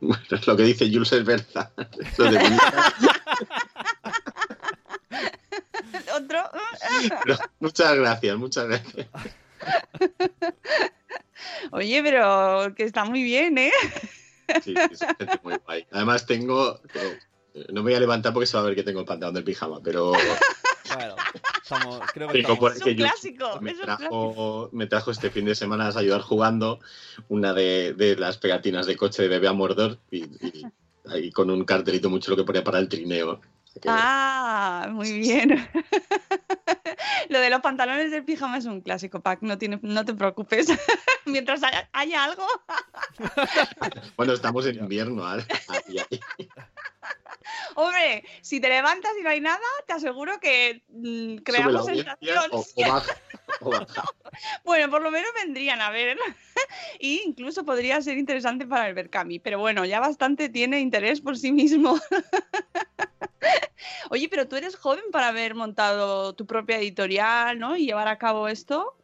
Bueno, 0.00 0.22
es 0.30 0.46
lo 0.46 0.56
que 0.56 0.64
dice 0.64 0.90
Jules 0.92 1.12
es 1.12 1.24
verdad. 1.24 1.72
De. 2.18 2.38
Otro. 6.14 6.38
Pero 7.24 7.38
muchas 7.60 7.94
gracias, 7.94 8.36
muchas 8.36 8.66
gracias. 8.66 9.08
Oye, 11.72 12.02
pero 12.02 12.74
que 12.74 12.84
está 12.84 13.04
muy 13.04 13.22
bien, 13.22 13.58
¿eh? 13.58 13.72
Sí, 14.62 14.74
sí, 14.74 14.74
es 14.92 15.00
gente 15.18 15.40
muy 15.42 15.54
guay. 15.64 15.86
Además 15.90 16.26
tengo... 16.26 16.80
eh, 16.94 17.66
No 17.70 17.82
me 17.82 17.90
voy 17.90 17.94
a 17.94 18.00
levantar 18.00 18.32
porque 18.32 18.46
se 18.46 18.56
va 18.56 18.62
a 18.62 18.66
ver 18.66 18.74
que 18.74 18.82
tengo 18.82 19.00
el 19.00 19.06
pantalón 19.06 19.34
del 19.34 19.44
pijama, 19.44 19.80
pero... 19.82 20.12
Bueno, 20.94 21.14
estamos, 21.62 22.00
creo 22.12 22.28
que 22.28 22.40
estamos... 22.40 22.76
Es 22.76 22.82
un 22.84 22.94
clásico, 22.94 23.60
Me 23.62 23.70
es 23.70 23.78
un 23.78 23.84
trajo, 23.84 24.68
me 24.72 24.86
trajo 24.86 25.10
este 25.10 25.30
fin 25.30 25.46
de 25.46 25.54
semana 25.54 25.88
a 25.88 25.98
ayudar 25.98 26.20
jugando 26.20 26.80
una 27.28 27.54
de, 27.54 27.94
de 27.94 28.16
las 28.16 28.36
pegatinas 28.36 28.84
de 28.86 28.96
coche 28.96 29.22
de 29.22 29.28
bebé 29.28 29.48
a 29.48 29.54
Mordor 29.54 29.98
y, 30.10 30.24
y 30.24 30.66
ahí 31.08 31.30
con 31.32 31.50
un 31.50 31.64
cartelito 31.64 32.10
mucho 32.10 32.30
lo 32.30 32.36
que 32.36 32.44
ponía 32.44 32.62
para 32.62 32.78
el 32.78 32.88
trineo. 32.88 33.40
Que- 33.80 33.88
Ah, 33.88 34.88
muy 34.90 35.12
bien. 35.18 35.66
Lo 37.32 37.40
de 37.40 37.48
los 37.48 37.62
pantalones 37.62 38.10
del 38.10 38.24
pijama 38.24 38.58
es 38.58 38.66
un 38.66 38.82
clásico, 38.82 39.20
Pac, 39.20 39.38
no, 39.40 39.56
tiene, 39.56 39.78
no 39.80 40.04
te 40.04 40.12
preocupes. 40.12 40.66
Mientras 41.24 41.62
haya, 41.62 41.88
haya 41.92 42.24
algo. 42.24 42.46
Bueno, 44.16 44.34
estamos 44.34 44.66
en 44.66 44.76
invierno. 44.76 45.26
ahí, 45.26 45.42
ahí. 45.98 46.20
Hombre, 47.74 48.22
si 48.42 48.60
te 48.60 48.68
levantas 48.68 49.12
y 49.18 49.22
no 49.22 49.30
hay 49.30 49.40
nada, 49.40 49.58
te 49.86 49.94
aseguro 49.94 50.38
que 50.40 50.82
mm, 50.88 51.36
creamos 51.36 51.86
sensación. 51.86 52.50
o, 52.50 52.60
o 52.60 52.90
baja, 52.90 53.16
o 53.60 53.70
baja. 53.70 54.04
Bueno, 54.64 54.90
por 54.90 55.02
lo 55.02 55.10
menos 55.10 55.30
vendrían 55.42 55.80
a 55.80 55.88
ver. 55.90 56.18
y 57.00 57.22
incluso 57.24 57.64
podría 57.64 58.02
ser 58.02 58.18
interesante 58.18 58.66
para 58.66 58.88
el 58.88 58.94
Berkami. 58.94 59.38
Pero 59.38 59.58
bueno, 59.58 59.86
ya 59.86 60.00
bastante 60.00 60.50
tiene 60.50 60.80
interés 60.80 61.22
por 61.22 61.38
sí 61.38 61.50
mismo. 61.50 61.98
Oye, 64.10 64.28
pero 64.28 64.48
tú 64.48 64.56
eres 64.56 64.76
joven 64.76 65.04
para 65.10 65.28
haber 65.28 65.54
montado 65.54 66.34
tu 66.34 66.46
propia 66.46 66.78
editorial, 66.78 67.58
¿no? 67.58 67.76
Y 67.76 67.86
llevar 67.86 68.08
a 68.08 68.18
cabo 68.18 68.48
esto. 68.48 68.96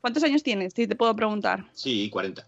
¿Cuántos 0.00 0.22
años 0.22 0.42
tienes? 0.42 0.72
Si 0.74 0.86
te 0.86 0.96
puedo 0.96 1.14
preguntar. 1.14 1.66
Sí, 1.72 2.08
40. 2.10 2.46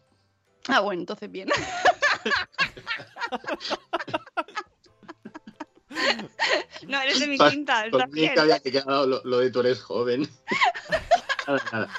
Ah, 0.68 0.80
bueno, 0.80 1.02
entonces 1.02 1.30
bien. 1.30 1.48
no, 6.86 7.00
eres 7.00 7.20
de 7.20 7.26
mi 7.26 7.38
quinta, 7.38 7.84
Por 7.90 8.08
mí 8.10 8.30
que 8.32 8.40
había 8.40 8.60
que 8.60 8.72
quedar 8.72 8.86
lo, 8.86 9.20
lo 9.24 9.38
de 9.38 9.50
tú 9.50 9.60
eres 9.60 9.82
joven. 9.82 10.28
Nada, 11.46 11.62
nada. 11.72 11.90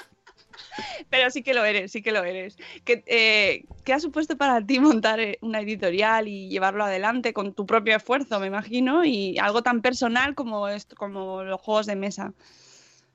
Pero 1.10 1.30
sí 1.30 1.42
que 1.42 1.54
lo 1.54 1.64
eres, 1.64 1.92
sí 1.92 2.02
que 2.02 2.12
lo 2.12 2.24
eres. 2.24 2.56
¿Qué, 2.84 3.04
eh, 3.06 3.64
¿qué 3.84 3.92
ha 3.92 4.00
supuesto 4.00 4.36
para 4.36 4.64
ti 4.64 4.78
montar 4.78 5.20
eh, 5.20 5.38
una 5.40 5.60
editorial 5.60 6.28
y 6.28 6.48
llevarlo 6.48 6.84
adelante 6.84 7.32
con 7.32 7.54
tu 7.54 7.66
propio 7.66 7.96
esfuerzo, 7.96 8.40
me 8.40 8.46
imagino, 8.46 9.04
y 9.04 9.38
algo 9.38 9.62
tan 9.62 9.82
personal 9.82 10.34
como, 10.34 10.68
esto, 10.68 10.96
como 10.96 11.42
los 11.42 11.60
juegos 11.60 11.86
de 11.86 11.96
mesa? 11.96 12.32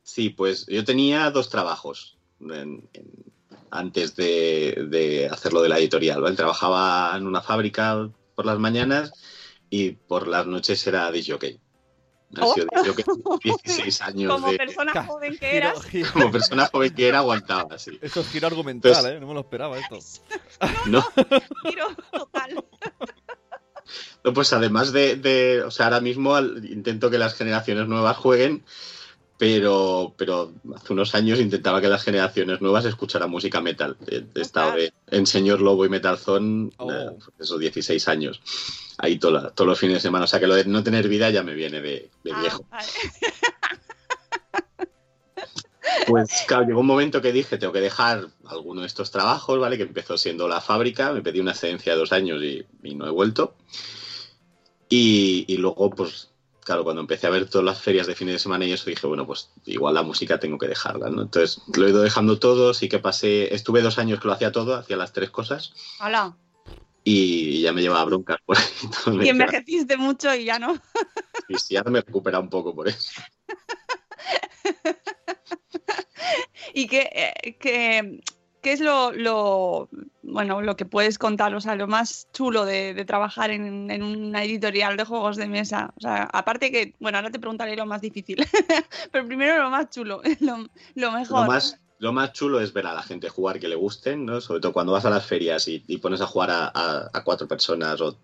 Sí, 0.03 0.29
pues 0.29 0.65
yo 0.67 0.83
tenía 0.83 1.29
dos 1.29 1.49
trabajos 1.49 2.17
antes 3.69 4.15
de, 4.15 4.87
de 4.89 5.27
hacerlo 5.27 5.61
de 5.61 5.69
la 5.69 5.77
editorial. 5.77 6.21
¿vale? 6.21 6.35
Trabajaba 6.35 7.15
en 7.15 7.27
una 7.27 7.41
fábrica 7.41 8.09
por 8.35 8.45
las 8.45 8.57
mañanas 8.57 9.11
y 9.69 9.91
por 9.91 10.27
las 10.27 10.47
noches 10.47 10.85
era 10.87 11.11
disc 11.11 11.29
Oh. 12.39 12.53
jockey 12.85 13.03
16 13.43 14.01
años 14.01 14.31
Como 14.33 14.51
de... 14.51 14.57
persona 14.57 15.03
joven 15.05 15.37
que 15.37 15.57
eras. 15.57 15.79
Como 16.13 16.31
persona 16.31 16.67
joven 16.67 16.93
que 16.93 17.07
era, 17.07 17.19
aguantaba, 17.19 17.79
sí. 17.79 17.97
Eso 18.01 18.21
es 18.21 18.27
giro 18.29 18.47
argumental, 18.47 19.05
¿eh? 19.07 19.19
No 19.19 19.27
me 19.27 19.33
lo 19.33 19.39
esperaba 19.39 19.79
esto. 19.79 19.97
¿No? 20.85 21.01
Giro 21.69 21.87
total. 22.11 22.63
No, 24.23 24.33
pues 24.33 24.53
además 24.53 24.91
de, 24.91 25.15
de- 25.15 25.63
o 25.63 25.71
sea, 25.71 25.85
ahora 25.87 26.01
mismo 26.01 26.35
al- 26.35 26.63
intento 26.69 27.09
que 27.09 27.17
las 27.17 27.33
generaciones 27.33 27.87
nuevas 27.87 28.17
jueguen, 28.17 28.63
pero, 29.39 30.13
pero 30.17 30.51
hace 30.75 30.91
unos 30.93 31.15
años 31.15 31.39
intentaba 31.39 31.79
que 31.81 31.87
las 31.87 32.03
generaciones 32.03 32.59
nuevas 32.61 32.83
escucharan 32.85 33.31
música 33.31 33.61
metal. 33.61 33.95
He 34.07 34.25
estado 34.41 34.73
de- 34.73 34.93
en 35.07 35.25
Señor 35.25 35.61
Lobo 35.61 35.85
y 35.85 35.89
Metal 35.89 36.17
Zone 36.17 36.69
Oh. 36.77 36.91
eh, 36.91 37.09
esos 37.39 37.57
16 37.59 38.07
años. 38.09 38.41
Ahí 38.97 39.17
todos 39.17 39.53
los 39.65 39.79
fines 39.79 39.95
de 39.95 40.01
semana. 40.01 40.25
O 40.25 40.27
sea 40.27 40.41
que 40.41 40.47
lo 40.47 40.55
de 40.55 40.65
no 40.65 40.83
tener 40.83 41.07
vida 41.07 41.29
ya 41.29 41.41
me 41.41 41.53
viene 41.53 41.79
de, 41.81 42.09
de 42.23 42.31
Ah, 42.33 42.41
viejo. 42.41 42.65
vale. 42.69 42.87
Pues 46.07 46.29
claro, 46.47 46.65
llegó 46.65 46.79
un 46.81 46.85
momento 46.87 47.21
que 47.21 47.31
dije, 47.31 47.57
tengo 47.57 47.73
que 47.73 47.81
dejar 47.81 48.27
alguno 48.45 48.81
de 48.81 48.87
estos 48.87 49.11
trabajos, 49.11 49.59
¿vale? 49.59 49.77
Que 49.77 49.83
empezó 49.83 50.17
siendo 50.17 50.47
la 50.47 50.61
fábrica, 50.61 51.11
me 51.11 51.21
pedí 51.21 51.39
una 51.39 51.51
excedencia 51.51 51.93
de 51.93 51.99
dos 51.99 52.11
años 52.11 52.41
y, 52.43 52.65
y 52.83 52.95
no 52.95 53.07
he 53.07 53.11
vuelto. 53.11 53.55
Y, 54.87 55.45
y 55.47 55.57
luego, 55.57 55.89
pues, 55.91 56.29
claro, 56.69 56.83
cuando 56.83 57.01
empecé 57.01 57.25
a 57.25 57.31
ver 57.31 57.49
todas 57.49 57.65
las 57.65 57.81
ferias 57.81 58.05
de 58.05 58.13
fines 58.13 58.35
de 58.35 58.39
semana 58.39 58.63
y 58.63 58.71
eso, 58.71 58.91
dije, 58.91 59.07
bueno, 59.07 59.25
pues 59.25 59.49
igual 59.65 59.95
la 59.95 60.03
música 60.03 60.39
tengo 60.39 60.59
que 60.59 60.67
dejarla, 60.67 61.09
¿no? 61.09 61.23
Entonces 61.23 61.63
lo 61.75 61.87
he 61.87 61.89
ido 61.89 62.03
dejando 62.03 62.37
todo, 62.37 62.75
sí 62.75 62.87
que 62.87 62.99
pasé, 62.99 63.51
estuve 63.55 63.81
dos 63.81 63.97
años 63.97 64.19
que 64.19 64.27
lo 64.27 64.35
hacía 64.35 64.51
todo, 64.51 64.75
hacía 64.75 64.95
las 64.95 65.11
tres 65.11 65.31
cosas 65.31 65.73
Hola. 65.99 66.37
y 67.03 67.63
ya 67.63 67.73
me 67.73 67.81
llevaba 67.81 68.05
broncas 68.05 68.37
por 68.45 68.55
ahí. 68.55 68.63
Y 69.25 69.29
envejeciste 69.29 69.97
mucho 69.97 70.31
y 70.35 70.43
ya 70.45 70.59
no. 70.59 70.79
"Y 71.47 71.57
sí, 71.57 71.75
ahora 71.75 71.89
me 71.89 72.01
recupera 72.01 72.37
un 72.39 72.51
poco 72.51 72.75
por 72.75 72.87
eso. 72.87 73.19
¿Y 76.75 76.85
qué, 76.85 77.09
eh, 77.63 78.21
qué- 78.61 78.73
es 78.73 78.79
lo, 78.79 79.89
bueno, 80.23 80.61
lo 80.61 80.75
que 80.75 80.85
puedes 80.85 81.17
contar? 81.17 81.53
O 81.55 81.61
sea, 81.61 81.75
lo 81.75 81.87
más 81.87 82.27
chulo 82.33 82.65
de, 82.65 83.05
trabajar 83.05 83.51
en, 83.51 84.03
una 84.03 84.43
editorial 84.43 84.97
de 84.97 85.05
juegos 85.05 85.37
de 85.37 85.47
mesa. 85.47 85.93
O 85.97 86.01
sea, 86.01 86.23
aparte 86.31 86.71
que, 86.71 86.95
bueno, 86.99 87.17
ahora 87.17 87.31
te 87.31 87.39
preguntaré 87.39 87.75
lo 87.75 87.85
más 87.85 88.01
difícil. 88.01 88.37
Pero 89.11 89.27
primero 89.27 89.61
lo 89.61 89.69
más 89.69 89.89
chulo, 89.89 90.21
lo, 90.39 90.67
lo 90.95 91.11
mejor. 91.11 91.41
Lo 91.41 91.47
más, 91.47 91.79
lo 91.99 92.13
más 92.13 92.33
chulo 92.33 92.61
es 92.61 92.73
ver 92.73 92.87
a 92.87 92.93
la 92.93 93.03
gente 93.03 93.29
jugar 93.29 93.59
que 93.59 93.67
le 93.67 93.75
gusten, 93.75 94.25
¿no? 94.25 94.39
Sobre 94.41 94.61
todo 94.61 94.73
cuando 94.73 94.93
vas 94.93 95.05
a 95.05 95.09
las 95.09 95.25
ferias 95.25 95.67
y, 95.67 95.79
pones 95.97 96.21
a 96.21 96.27
jugar 96.27 96.49
a, 96.51 97.21
cuatro 97.23 97.47
personas 97.47 97.99
o 98.01 98.17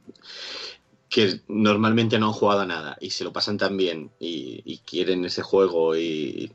que 1.09 1.41
normalmente 1.47 2.17
no 2.17 2.27
han 2.27 2.33
jugado 2.33 2.61
a 2.61 2.65
nada 2.65 2.97
y 2.99 3.11
se 3.11 3.23
lo 3.23 3.31
pasan 3.31 3.57
tan 3.57 3.77
bien 3.77 4.11
y, 4.19 4.81
quieren 4.85 5.25
ese 5.25 5.41
juego 5.41 5.95
y 5.95 6.51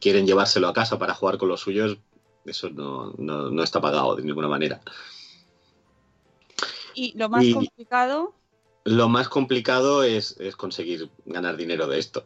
quieren 0.00 0.26
llevárselo 0.26 0.68
a 0.68 0.74
casa 0.74 0.98
para 0.98 1.14
jugar 1.14 1.38
con 1.38 1.48
los 1.48 1.60
suyos, 1.60 1.98
eso 2.46 2.70
no, 2.70 3.12
no- 3.18 3.50
no 3.50 3.62
está 3.62 3.80
pagado 3.80 4.16
de 4.16 4.22
ninguna 4.22 4.48
manera. 4.48 4.80
Y 6.94 7.16
lo 7.18 7.28
más 7.28 7.44
y- 7.44 7.52
complicado, 7.54 8.34
Lo 8.84 9.08
más 9.08 9.28
complicado 9.28 10.04
es, 10.04 10.36
es 10.38 10.54
conseguir 10.56 11.10
ganar 11.24 11.56
dinero 11.56 11.86
de 11.88 11.98
esto. 11.98 12.24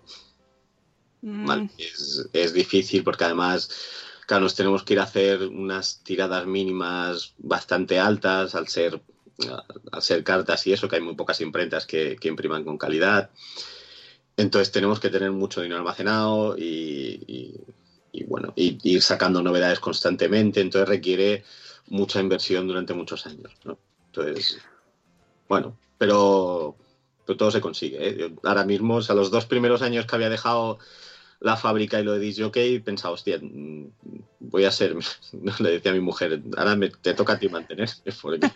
mm, 1.23 1.47
Vale, 1.47 1.71
es, 1.79 2.29
es 2.35 2.53
difícil 2.53 3.03
porque 3.03 3.25
además, 3.25 3.71
claro, 4.27 4.43
nos 4.45 4.55
tenemos 4.55 4.83
que 4.85 4.93
ir 4.93 5.01
a 5.01 5.05
hacer 5.05 5.43
unas 5.47 6.03
tiradas 6.05 6.47
mínimas 6.47 7.33
bastante 7.39 7.99
altas 7.99 8.55
al 8.55 8.69
ser, 8.69 9.01
al 9.91 10.03
ser 10.03 10.23
cartas 10.23 10.67
y 10.67 10.73
eso, 10.75 10.87
que 10.87 10.97
hay 10.97 11.03
muy 11.03 11.15
pocas 11.15 11.41
imprentas 11.41 11.87
que, 11.87 12.17
que 12.21 12.29
impriman 12.29 12.63
con 12.65 12.77
calidad. 12.77 13.31
Entonces 14.37 14.73
tenemos 14.73 15.01
que 15.01 15.11
tener 15.11 15.31
mucho 15.33 15.61
dinero 15.61 15.79
almacenado 15.81 16.57
y, 16.59 17.23
y- 17.27 17.55
y, 18.13 18.25
bueno, 18.25 18.53
y, 18.57 18.79
ir 18.83 19.03
sacando 19.03 19.43
novedades 19.43 19.81
constantemente. 19.81 20.61
Entonces 20.61 20.89
requiere 20.89 21.45
mucha 21.89 22.21
inversión 22.21 22.67
durante 22.67 22.95
muchos 22.95 23.27
años. 23.27 23.53
¿no? 23.65 23.79
Entonces, 24.07 24.59
bueno, 25.49 25.77
pero, 25.99 26.77
pero 27.27 27.37
todo 27.37 27.51
se 27.51 27.61
consigue. 27.61 28.09
¿eh? 28.09 28.17
Yo 28.19 28.29
ahora 28.49 28.65
mismo, 28.65 28.97
o 28.97 29.03
sea, 29.03 29.15
los 29.15 29.31
dos 29.31 29.47
primeros 29.47 29.83
años 29.83 30.07
que 30.07 30.17
había 30.17 30.31
dejado 30.31 30.79
la 31.41 31.57
fábrica 31.57 31.99
y 31.99 32.05
lo 32.05 32.13
de 32.13 32.19
Disc 32.21 32.41
Jockey, 32.41 32.81
pensaba, 32.81 33.15
hostia, 33.15 33.39
mm, 33.41 33.87
voy 34.41 34.65
a 34.65 34.71
ser, 34.71 34.95
no 35.33 35.53
le 35.61 35.71
decía 35.71 35.91
a 35.91 35.95
mi 35.95 36.01
mujer, 36.01 36.43
ahora 36.57 36.77
me- 36.77 36.91
te 36.91 37.15
toca 37.15 37.35
a 37.35 37.39
ti 37.39 37.49
mantener, 37.49 37.89
porque 38.23 38.49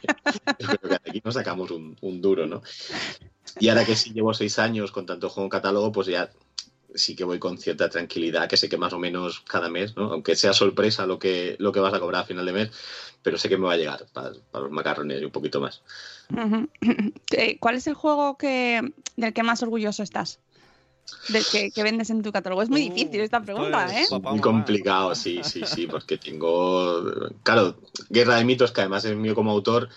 yo 0.59 0.67
creo 0.67 0.79
que 0.81 1.11
aquí 1.11 1.23
nos 1.25 1.35
sacamos 1.35 1.71
un, 1.71 1.97
un 2.03 2.21
duro, 2.21 2.47
¿no? 2.47 2.63
Y 3.59 3.69
ahora 3.69 3.85
que 3.85 3.97
sí 3.97 4.13
llevo 4.13 4.35
seis 4.35 4.59
años 4.59 4.91
con 4.93 5.07
tanto 5.07 5.31
juego 5.31 5.47
en 5.47 5.51
catálogo, 5.51 5.93
pues 5.93 6.09
ya 6.09 6.31
sí 6.95 7.17
que 7.17 7.25
voy 7.25 7.39
con 7.39 7.59
cierta 7.59 7.89
tranquilidad, 7.89 8.49
que 8.49 8.57
sé 8.57 8.69
que 8.69 8.77
más 8.79 8.93
o 8.93 8.99
menos 8.99 9.41
cada 9.41 9.69
mes, 9.69 9.97
¿no? 9.97 10.13
aunque 10.13 10.37
sea 10.37 10.53
sorpresa 10.53 11.07
lo 11.07 11.19
que, 11.19 11.57
lo 11.59 11.73
que 11.73 11.81
vas 11.81 11.95
a 11.95 12.01
cobrar 12.01 12.23
a 12.23 12.27
final 12.27 12.47
de 12.47 12.53
mes, 12.53 12.71
pero 13.23 13.39
sé 13.39 13.49
que 13.49 13.57
me 13.59 13.67
va 13.67 13.73
a 13.75 13.77
llegar 13.77 14.07
para, 14.13 14.33
para 14.51 14.65
los 14.65 14.73
macarrones 14.73 15.21
y 15.21 15.25
un 15.25 15.31
poquito 15.33 15.61
más. 15.61 15.83
Eh, 17.37 17.59
¿cuál 17.59 17.75
es 17.77 17.87
el 17.87 17.95
juego 17.95 18.37
que, 18.37 18.81
del 19.17 19.33
que 19.33 19.43
más 19.43 19.63
orgulloso 19.63 20.03
estás? 20.03 20.41
Del 21.29 21.45
que, 21.51 21.71
que 21.71 21.83
vendes 21.83 22.11
en 22.11 22.23
tu 22.23 22.33
catálogo. 22.33 22.63
Es 22.63 22.71
muy 22.71 22.81
Uh, 22.81 22.91
difícil 22.91 23.21
esta 23.21 23.43
pregunta, 23.43 23.87
esto 23.99 24.17
¿eh? 24.17 24.21
Muy 24.21 24.41
complicado, 24.41 25.15
sí, 25.15 25.41
sí, 25.43 25.65
sí, 25.67 25.87
porque 25.87 26.17
tengo, 26.19 27.31
claro, 27.43 27.77
Guerra 28.09 28.37
de 28.37 28.45
Mitos, 28.45 28.73
que 28.73 28.81
además 28.83 29.05
es 29.05 29.17
mío 29.17 29.35
como 29.35 29.51
autor, 29.51 29.89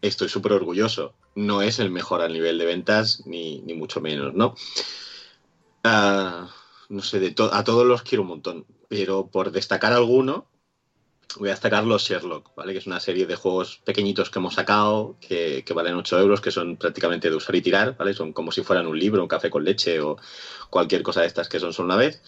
estoy 0.00 0.28
súper 0.28 0.52
orgulloso. 0.52 1.14
No 1.34 1.62
es 1.62 1.78
el 1.78 1.90
mejor 1.90 2.22
a 2.22 2.28
nivel 2.28 2.58
de 2.58 2.66
ventas, 2.66 3.22
ni, 3.26 3.60
ni 3.62 3.74
mucho 3.74 4.00
menos, 4.00 4.34
¿no? 4.34 4.54
Ah, 5.84 6.48
no 6.88 7.02
sé, 7.02 7.18
de 7.20 7.30
to- 7.32 7.52
a 7.52 7.64
todos 7.64 7.84
los 7.86 8.02
quiero 8.02 8.22
un 8.22 8.28
montón, 8.28 8.66
pero 8.88 9.26
por 9.30 9.50
destacar 9.50 9.92
alguno, 9.92 10.48
voy 11.38 11.48
a 11.50 11.52
destacar 11.52 11.84
los 11.84 12.04
Sherlock, 12.04 12.54
¿vale? 12.56 12.72
Que 12.72 12.80
es 12.80 12.86
una 12.86 13.00
serie 13.00 13.26
de 13.26 13.36
juegos 13.36 13.80
pequeñitos 13.84 14.30
que 14.30 14.38
hemos 14.40 14.54
sacado, 14.54 15.16
que, 15.20 15.64
que 15.66 15.74
valen 15.74 15.94
8 15.96 16.18
euros, 16.20 16.40
que 16.42 16.50
son 16.52 16.76
prácticamente 16.78 17.30
de 17.30 17.36
usar 17.36 17.56
y 17.56 17.62
tirar, 17.62 17.96
¿vale? 17.98 18.14
Son 18.14 18.32
como 18.34 18.52
si 18.52 18.62
fueran 18.64 18.86
un 18.88 18.98
libro, 18.98 19.22
un 19.22 19.28
café 19.28 19.50
con 19.50 19.64
leche 19.64 20.00
o 20.00 20.16
cualquier 20.70 21.02
cosa 21.04 21.22
de 21.22 21.28
estas 21.28 21.48
que 21.48 21.60
son 21.60 21.72
solo 21.72 21.86
una 21.86 21.96
vez. 21.96 22.22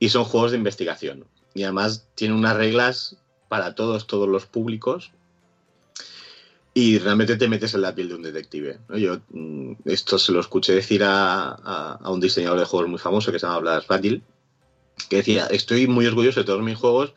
Y 0.00 0.10
son 0.10 0.24
juegos 0.24 0.52
de 0.52 0.58
investigación. 0.58 1.26
Y 1.54 1.64
además 1.64 2.08
tienen 2.16 2.36
unas 2.38 2.56
reglas 2.56 3.18
para 3.48 3.74
todos, 3.74 4.06
todos 4.06 4.28
los 4.28 4.46
públicos. 4.46 5.12
Y 6.74 6.98
realmente 6.98 7.36
te 7.36 7.48
metes 7.48 7.74
en 7.74 7.82
la 7.82 7.94
piel 7.94 8.08
de 8.08 8.14
un 8.14 8.22
detective. 8.22 8.78
¿no? 8.88 8.96
Yo 8.96 9.18
mm, 9.30 9.72
esto 9.84 10.18
se 10.18 10.32
lo 10.32 10.40
escuché 10.40 10.74
decir 10.74 11.04
a, 11.04 11.50
a- 11.50 11.98
a 12.02 12.10
un 12.10 12.20
diseñador 12.20 12.58
de 12.58 12.64
juegos 12.64 12.88
muy 12.88 12.98
famoso 12.98 13.30
que 13.30 13.38
se 13.38 13.46
llama 13.46 13.58
Blas 13.58 13.86
Bagil, 13.86 14.22
que 15.08 15.16
decía, 15.16 15.46
estoy 15.46 15.86
muy 15.86 16.06
orgulloso 16.06 16.40
de 16.40 16.46
todos 16.46 16.62
mis 16.62 16.78
juegos, 16.78 17.12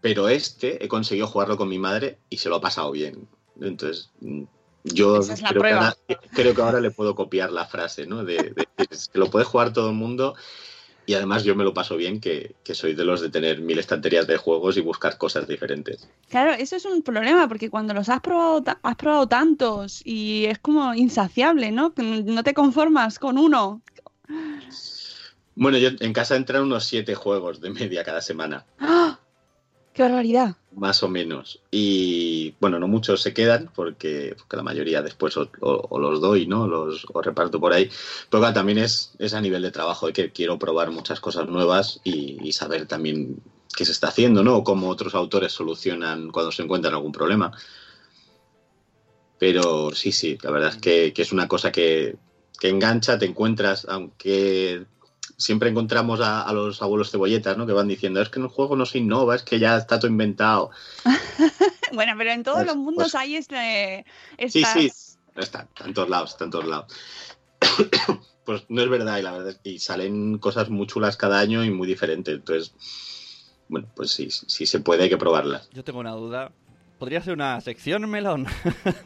pero 0.00 0.28
este 0.28 0.84
he 0.84 0.88
conseguido 0.88 1.26
jugarlo 1.26 1.56
con 1.56 1.68
mi 1.68 1.78
madre 1.78 2.18
y 2.30 2.36
se 2.38 2.48
lo 2.48 2.56
ha 2.56 2.60
pasado 2.60 2.92
bien. 2.92 3.26
Entonces, 3.60 4.10
mm, 4.20 4.44
yo 4.84 5.16
es 5.18 5.40
creo, 5.50 5.62
que 5.62 5.68
ahora, 5.74 5.96
creo 6.32 6.54
que 6.54 6.62
ahora 6.62 6.80
le 6.80 6.92
puedo 6.92 7.16
copiar 7.16 7.50
la 7.50 7.66
frase, 7.66 8.06
¿no? 8.06 8.24
De, 8.24 8.36
de- 8.36 8.68
que 9.12 9.18
lo 9.18 9.28
puede 9.28 9.44
jugar 9.44 9.72
todo 9.72 9.88
el 9.90 9.96
mundo 9.96 10.36
y 11.08 11.14
además 11.14 11.42
yo 11.42 11.56
me 11.56 11.64
lo 11.64 11.72
paso 11.72 11.96
bien, 11.96 12.20
que, 12.20 12.54
que 12.62 12.74
soy 12.74 12.92
de 12.92 13.02
los 13.02 13.22
de 13.22 13.30
tener 13.30 13.62
mil 13.62 13.78
estanterías 13.78 14.26
de 14.26 14.36
juegos 14.36 14.76
y 14.76 14.82
buscar 14.82 15.16
cosas 15.16 15.48
diferentes. 15.48 16.06
Claro, 16.28 16.52
eso 16.52 16.76
es 16.76 16.84
un 16.84 17.00
problema, 17.00 17.48
porque 17.48 17.70
cuando 17.70 17.94
los 17.94 18.10
has 18.10 18.20
probado, 18.20 18.62
has 18.82 18.96
probado 18.96 19.26
tantos 19.26 20.02
y 20.04 20.44
es 20.44 20.58
como 20.58 20.92
insaciable, 20.92 21.72
¿no? 21.72 21.94
No 21.96 22.42
te 22.42 22.52
conformas 22.52 23.18
con 23.18 23.38
uno. 23.38 23.80
Bueno, 25.54 25.78
yo 25.78 25.88
en 25.98 26.12
casa 26.12 26.36
entran 26.36 26.64
unos 26.64 26.84
siete 26.84 27.14
juegos 27.14 27.62
de 27.62 27.70
media 27.70 28.04
cada 28.04 28.20
semana, 28.20 28.66
¡Ah! 28.78 28.97
¡Qué 29.98 30.04
barbaridad! 30.04 30.54
más 30.76 31.02
o 31.02 31.08
menos. 31.08 31.60
Y 31.72 32.54
bueno, 32.60 32.78
no 32.78 32.86
muchos 32.86 33.20
se 33.20 33.34
quedan 33.34 33.68
porque, 33.74 34.36
la 34.52 34.62
mayoría 34.62 35.02
después 35.02 35.36
o, 35.36 35.98
los 35.98 36.20
doy, 36.20 36.46
¿no? 36.46 36.68
Los 36.68 37.04
reparto 37.20 37.58
por 37.58 37.72
ahí. 37.72 37.90
Pero 38.30 38.40
claro, 38.40 38.54
también 38.54 38.78
es, 38.78 39.12
a 39.34 39.40
nivel 39.40 39.62
de 39.62 39.72
trabajo 39.72 40.06
de 40.06 40.12
que 40.12 40.30
quiero 40.30 40.56
probar 40.56 40.92
muchas 40.92 41.18
cosas 41.18 41.48
nuevas 41.48 42.00
y, 42.04 42.52
saber 42.52 42.86
también 42.86 43.42
qué 43.76 43.84
se 43.84 43.90
está 43.90 44.06
haciendo, 44.06 44.44
¿no? 44.44 44.58
O 44.58 44.62
cómo 44.62 44.88
otros 44.88 45.16
autores 45.16 45.50
solucionan 45.50 46.30
cuando 46.30 46.52
se 46.52 46.62
encuentran 46.62 46.94
algún 46.94 47.10
problema. 47.10 47.50
Pero 49.40 49.90
sí, 49.92 50.12
sí, 50.12 50.38
la 50.40 50.52
verdad 50.52 50.70
es 50.70 50.76
que, 50.76 51.12
es 51.16 51.32
una 51.32 51.48
cosa 51.48 51.72
que 51.72 52.16
engancha, 52.62 53.18
te 53.18 53.26
encuentras, 53.26 53.84
aunque 53.88 54.86
siempre 55.38 55.70
encontramos 55.70 56.20
a, 56.20 56.42
a 56.42 56.52
los 56.52 56.82
abuelos 56.82 57.10
cebolletas, 57.10 57.56
¿no? 57.56 57.66
Que 57.66 57.72
van 57.72 57.88
diciendo, 57.88 58.20
es 58.20 58.28
que 58.28 58.38
en 58.40 58.44
el 58.44 58.50
juego 58.50 58.76
no 58.76 58.84
se 58.84 58.98
innova, 58.98 59.34
es 59.36 59.42
que 59.42 59.58
ya 59.58 59.76
está 59.78 59.98
todo 59.98 60.10
inventado. 60.10 60.70
Bueno, 61.90 62.12
pero 62.18 62.30
en 62.32 62.42
todos 62.42 62.58
Pues- 62.58 62.66
los 62.66 62.76
mundos 62.76 63.12
pues- 63.12 63.14
hay 63.14 63.36
este, 63.36 64.04
Sí, 64.38 64.58
estas... 64.58 64.72
sí, 64.74 64.92
está, 65.36 65.62
está 65.62 65.86
en 65.86 65.94
todos 65.94 66.10
lados, 66.10 66.30
está 66.32 66.44
en 66.44 66.50
todos 66.50 66.66
lados. 66.66 66.92
pues 68.44 68.64
no 68.68 68.82
es 68.82 68.90
verdad, 68.90 69.18
y 69.18 69.22
la 69.22 69.32
verdad 69.32 69.48
es 69.48 69.58
que 69.58 69.78
salen 69.78 70.36
cosas 70.38 70.68
muy 70.68 70.86
chulas 70.86 71.16
cada 71.16 71.38
año 71.38 71.64
y 71.64 71.70
muy 71.70 71.86
diferentes. 71.86 72.34
Entonces, 72.34 72.74
bueno, 73.68 73.88
pues 73.96 74.10
sí, 74.10 74.28
sí 74.30 74.66
se 74.66 74.80
puede, 74.80 75.04
hay 75.04 75.08
que 75.08 75.16
probarlas. 75.16 75.70
Yo 75.72 75.82
tengo 75.82 76.00
una 76.00 76.12
duda. 76.12 76.52
¿Podría 76.98 77.22
ser 77.22 77.32
una 77.34 77.58
sección, 77.62 78.08
Melón? 78.10 78.46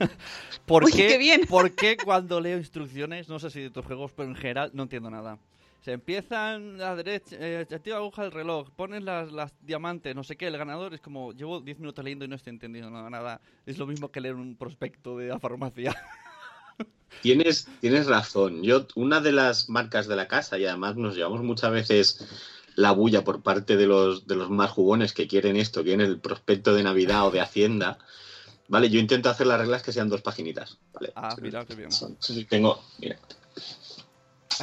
¿Por, 0.67 0.85
Uy, 0.85 0.93
qué, 0.93 1.07
qué 1.09 1.19
bien. 1.19 1.43
¿Por 1.49 1.73
qué 1.75 1.97
cuando 1.97 2.41
leo 2.41 2.59
instrucciones, 2.59 3.29
no 3.29 3.39
sé 3.39 3.51
si 3.51 3.61
de 3.61 3.71
tus 3.71 3.85
juegos, 3.85 4.11
pero 4.17 4.29
en 4.29 4.35
general 4.35 4.71
no 4.75 4.85
entiendo 4.85 5.11
nada? 5.11 5.39
Se 5.83 5.93
empiezan 5.93 6.81
a 6.81 6.91
la 6.91 6.97
derecha, 6.97 7.37
eh, 7.41 7.67
activa 7.69 7.97
aguja 7.97 8.23
del 8.23 8.31
reloj, 8.31 8.71
pones 8.71 9.03
las, 9.03 9.33
las 9.33 9.53
diamantes, 9.61 10.15
no 10.15 10.23
sé 10.23 10.37
qué, 10.37 10.47
el 10.47 10.57
ganador 10.57 10.95
es 10.95 11.01
como, 11.01 11.33
llevo 11.33 11.61
10 11.61 11.81
minutos 11.81 12.05
leyendo 12.05 12.25
y 12.25 12.29
no 12.29 12.37
estoy 12.37 12.53
entendiendo 12.53 12.89
nada, 12.91 13.11
nada. 13.11 13.41
Es 13.67 13.79
lo 13.79 13.87
mismo 13.87 14.11
que 14.11 14.21
leer 14.21 14.37
un 14.37 14.57
prospecto 14.57 15.19
de 15.19 15.29
la 15.29 15.41
farmacia. 15.41 15.95
Tienes, 17.23 17.69
tienes 17.81 18.07
razón. 18.07 18.63
Yo, 18.63 18.87
una 18.97 19.21
de 19.21 19.31
las 19.31 19.69
marcas 19.69 20.09
de 20.09 20.17
la 20.17 20.27
casa, 20.27 20.59
y 20.59 20.67
además 20.67 20.97
nos 20.97 21.15
llevamos 21.15 21.43
muchas 21.43 21.71
veces 21.71 22.27
la 22.75 22.91
bulla 22.93 23.23
por 23.23 23.43
parte 23.43 23.77
de 23.77 23.87
los, 23.87 24.27
de 24.27 24.35
los 24.35 24.51
más 24.51 24.71
jugones 24.71 25.13
que 25.13 25.29
quieren 25.29 25.57
esto, 25.57 25.83
quieren 25.85 26.01
el 26.01 26.19
prospecto 26.19 26.75
de 26.75 26.83
Navidad 26.83 27.27
o 27.27 27.31
de 27.31 27.41
Hacienda. 27.41 27.99
Vale, 28.67 28.89
yo 28.89 28.99
intento 28.99 29.29
hacer 29.31 29.47
las 29.47 29.61
reglas 29.61 29.83
que 29.83 29.93
sean 29.93 30.09
dos 30.09 30.23
paginitas. 30.23 30.79
Vale. 30.95 31.13
Ah, 31.15 31.37
mira, 31.41 31.65
qué 31.65 31.75
bien. 31.75 31.93
Son- 31.93 32.17
tengo, 32.49 32.83
mira, 32.99 33.19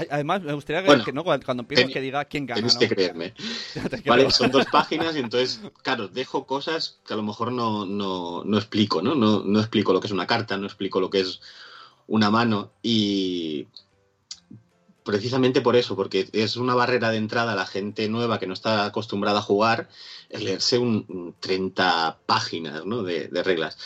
Además, 0.09 0.41
me 0.41 0.53
gustaría 0.53 0.81
que, 0.81 0.87
Bueno, 0.87 1.03
que, 1.03 1.13
¿no? 1.13 1.23
cuando, 1.23 1.61
empieces 1.61 1.85
ten- 1.85 1.93
que 1.93 2.01
diga 2.01 2.25
quién 2.25 2.45
gana. 2.45 2.61
¿no? 2.61 2.67
que 2.79 2.87
creerme. 2.87 3.33
Vale, 4.05 4.31
son 4.31 4.51
dos 4.51 4.65
páginas 4.71 5.15
y 5.15 5.19
entonces, 5.19 5.59
claro, 5.81 6.07
dejo 6.07 6.45
cosas 6.45 6.99
que 7.05 7.13
a 7.13 7.17
lo 7.17 7.23
mejor 7.23 7.51
no, 7.51 7.85
no, 7.85 8.43
no 8.43 8.57
explico, 8.57 9.01
¿no? 9.01 9.15
¿no? 9.15 9.43
No 9.43 9.59
explico 9.59 9.93
lo 9.93 9.99
que 9.99 10.07
es 10.07 10.13
una 10.13 10.27
carta, 10.27 10.57
no 10.57 10.65
explico 10.65 10.99
lo 10.99 11.09
que 11.09 11.21
es 11.21 11.41
una 12.07 12.29
mano 12.31 12.71
y 12.81 13.67
precisamente 15.03 15.61
por 15.61 15.75
eso, 15.75 15.95
porque 15.95 16.29
es 16.33 16.55
una 16.55 16.75
barrera 16.75 17.09
de 17.09 17.17
entrada 17.17 17.53
a 17.53 17.55
la 17.55 17.65
gente 17.65 18.07
nueva 18.09 18.37
que 18.39 18.47
no 18.47 18.53
está 18.53 18.85
acostumbrada 18.85 19.39
a 19.39 19.43
jugar, 19.43 19.89
el 20.29 20.43
leerse 20.45 20.77
un, 20.77 21.05
un 21.07 21.35
30 21.39 22.19
páginas 22.25 22.85
¿no? 22.85 23.01
de, 23.03 23.27
de 23.27 23.43
reglas. 23.43 23.77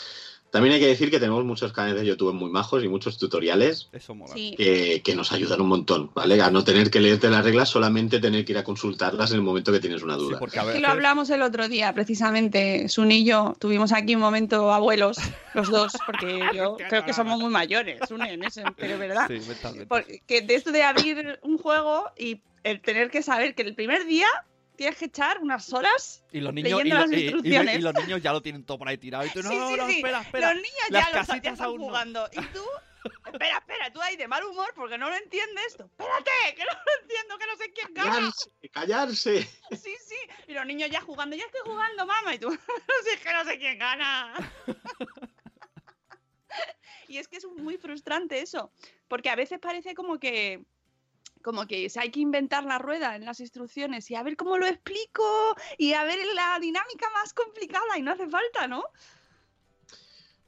También 0.54 0.76
hay 0.76 0.80
que 0.80 0.86
decir 0.86 1.10
que 1.10 1.20
tenemos 1.20 1.44
muchos 1.46 1.74
canales 1.74 2.00
de 2.00 2.06
YouTube 2.06 2.32
muy 2.32 2.52
majos 2.52 2.84
y 2.84 2.88
muchos 2.88 3.18
tutoriales 3.18 3.90
Eso 3.92 4.14
mola. 4.14 4.36
Sí. 4.36 4.54
que, 4.56 5.02
que 5.04 5.16
nos 5.16 5.32
ayudan 5.32 5.60
un 5.62 5.68
montón, 5.68 6.12
¿vale? 6.14 6.40
A 6.44 6.52
no 6.52 6.64
tener 6.64 6.92
que 6.92 7.00
leerte 7.02 7.28
las 7.32 7.44
reglas, 7.44 7.70
solamente 7.70 8.20
tener 8.20 8.46
que 8.46 8.52
ir 8.52 8.60
a 8.60 8.64
consultarlas 8.64 9.32
en 9.32 9.38
el 9.38 9.42
momento 9.42 9.72
que 9.72 9.80
tienes 9.80 10.04
una 10.04 10.16
duda. 10.16 10.38
porque 10.38 10.60
a 10.60 10.62
Que 10.62 10.68
veces... 10.68 10.82
lo 10.84 10.90
hablamos 10.90 11.32
el 11.32 11.42
otro 11.42 11.68
día, 11.68 11.92
precisamente. 11.94 12.88
Sun 12.88 13.12
y 13.12 13.26
yo 13.26 13.56
tuvimos 13.58 13.92
aquí 13.94 14.14
un 14.14 14.22
momento 14.22 14.72
abuelos, 14.72 15.18
los 15.56 15.72
dos, 15.72 15.94
porque 16.06 16.40
yo 16.56 16.78
creo 16.88 17.04
que 17.04 17.14
somos 17.14 17.40
muy 17.40 17.50
mayores, 17.50 18.00
Sun 18.08 18.22
en 18.22 18.44
ese, 18.44 18.64
pero 18.78 19.00
verdad. 19.00 19.28
Sí. 19.28 19.40
Porque 19.90 20.42
de 20.44 20.54
esto 20.54 20.72
de 20.72 20.84
abrir 20.84 21.40
un 21.42 21.58
juego 21.58 22.06
y 22.16 22.42
el 22.64 22.80
tener 22.80 23.10
que 23.10 23.24
saber 23.24 23.56
que 23.56 23.64
el 23.64 23.74
primer 23.74 24.06
día 24.06 24.28
tienes 24.76 24.98
que 24.98 25.06
echar 25.06 25.40
unas 25.40 25.72
horas 25.74 26.24
Y 26.32 26.40
los 26.42 26.54
niños, 26.54 26.72
y, 26.82 26.84
leyendo 26.84 26.96
lo- 26.96 27.02
las 27.02 27.12
y- 27.12 27.16
y- 27.16 27.24
instrucciones. 27.26 27.76
y 27.78 27.82
los 27.82 27.94
niños 27.96 28.22
ya 28.22 28.32
lo 28.34 28.42
tienen 28.42 28.66
todo 28.66 28.78
por 28.80 28.88
ahí 28.88 28.98
tirado. 28.98 29.26
Y 29.26 29.30
tú, 29.30 29.44
no, 29.44 29.50
Sí, 29.50 29.56
sí, 29.56 29.76
no, 29.78 29.88
sí. 29.88 29.96
espera, 29.98 30.22
espera. 30.22 30.54
Los 30.54 30.64
niños 30.64 30.90
Las 30.90 31.04
ya, 31.04 31.10
lo, 31.10 31.14
ya 31.22 31.26
casitas 31.28 31.54
están 31.54 31.68
aún 31.68 31.80
no. 31.82 31.86
jugando. 31.88 32.30
Y 32.32 32.42
tú, 32.48 32.64
espera, 33.32 33.58
espera, 33.58 33.94
tú 33.94 34.02
ahí 34.02 34.16
de 34.16 34.28
mal 34.28 34.44
humor 34.46 34.72
porque 34.76 34.98
no 34.98 35.10
lo 35.10 35.16
entiendes. 35.16 35.76
Tú, 35.78 35.84
espérate, 35.84 36.32
que 36.56 36.64
no 36.66 36.72
lo 36.74 37.02
entiendo, 37.02 37.38
que 37.38 37.48
no 37.48 37.56
sé 37.58 37.72
quién 37.74 37.94
gana. 37.94 38.12
¡Callarse! 38.12 38.52
¡Callarse! 38.72 39.42
Sí, 39.72 39.96
sí. 40.06 40.16
Y 40.48 40.54
los 40.54 40.66
niños 40.66 40.90
ya 40.90 41.02
jugando, 41.02 41.36
ya 41.36 41.46
estoy 41.46 41.62
jugando, 41.66 42.06
mamá. 42.06 42.34
Y 42.36 42.40
tú, 42.40 42.50
no 42.50 42.94
sé, 43.04 43.14
es 43.14 43.20
que 43.22 43.34
no 43.34 43.44
sé 43.46 43.58
quién 43.60 43.78
gana. 43.78 44.34
y 47.08 47.18
es 47.18 47.28
que 47.28 47.38
es 47.38 47.46
muy 47.46 47.78
frustrante 47.78 48.40
eso. 48.42 48.72
Porque 49.08 49.30
a 49.30 49.36
veces 49.36 49.60
parece 49.60 49.94
como 49.94 50.20
que. 50.20 50.62
Como 51.44 51.68
que 51.68 51.90
se 51.90 52.00
hay 52.00 52.10
que 52.10 52.22
inventar 52.22 52.64
la 52.64 52.80
rueda 52.80 53.16
en 53.16 53.26
las 53.26 53.40
instrucciones 53.40 54.10
y 54.10 54.16
a 54.16 54.24
ver 54.24 54.38
cómo 54.38 54.58
lo 54.58 54.66
explico 54.66 55.56
y 55.78 55.94
a 55.94 56.04
ver 56.06 56.20
la 56.34 56.58
dinámica 56.60 57.10
más 57.14 57.34
complicada 57.34 57.98
y 57.98 58.02
no 58.02 58.14
hace 58.14 58.28
falta, 58.28 58.68
¿no? 58.68 58.84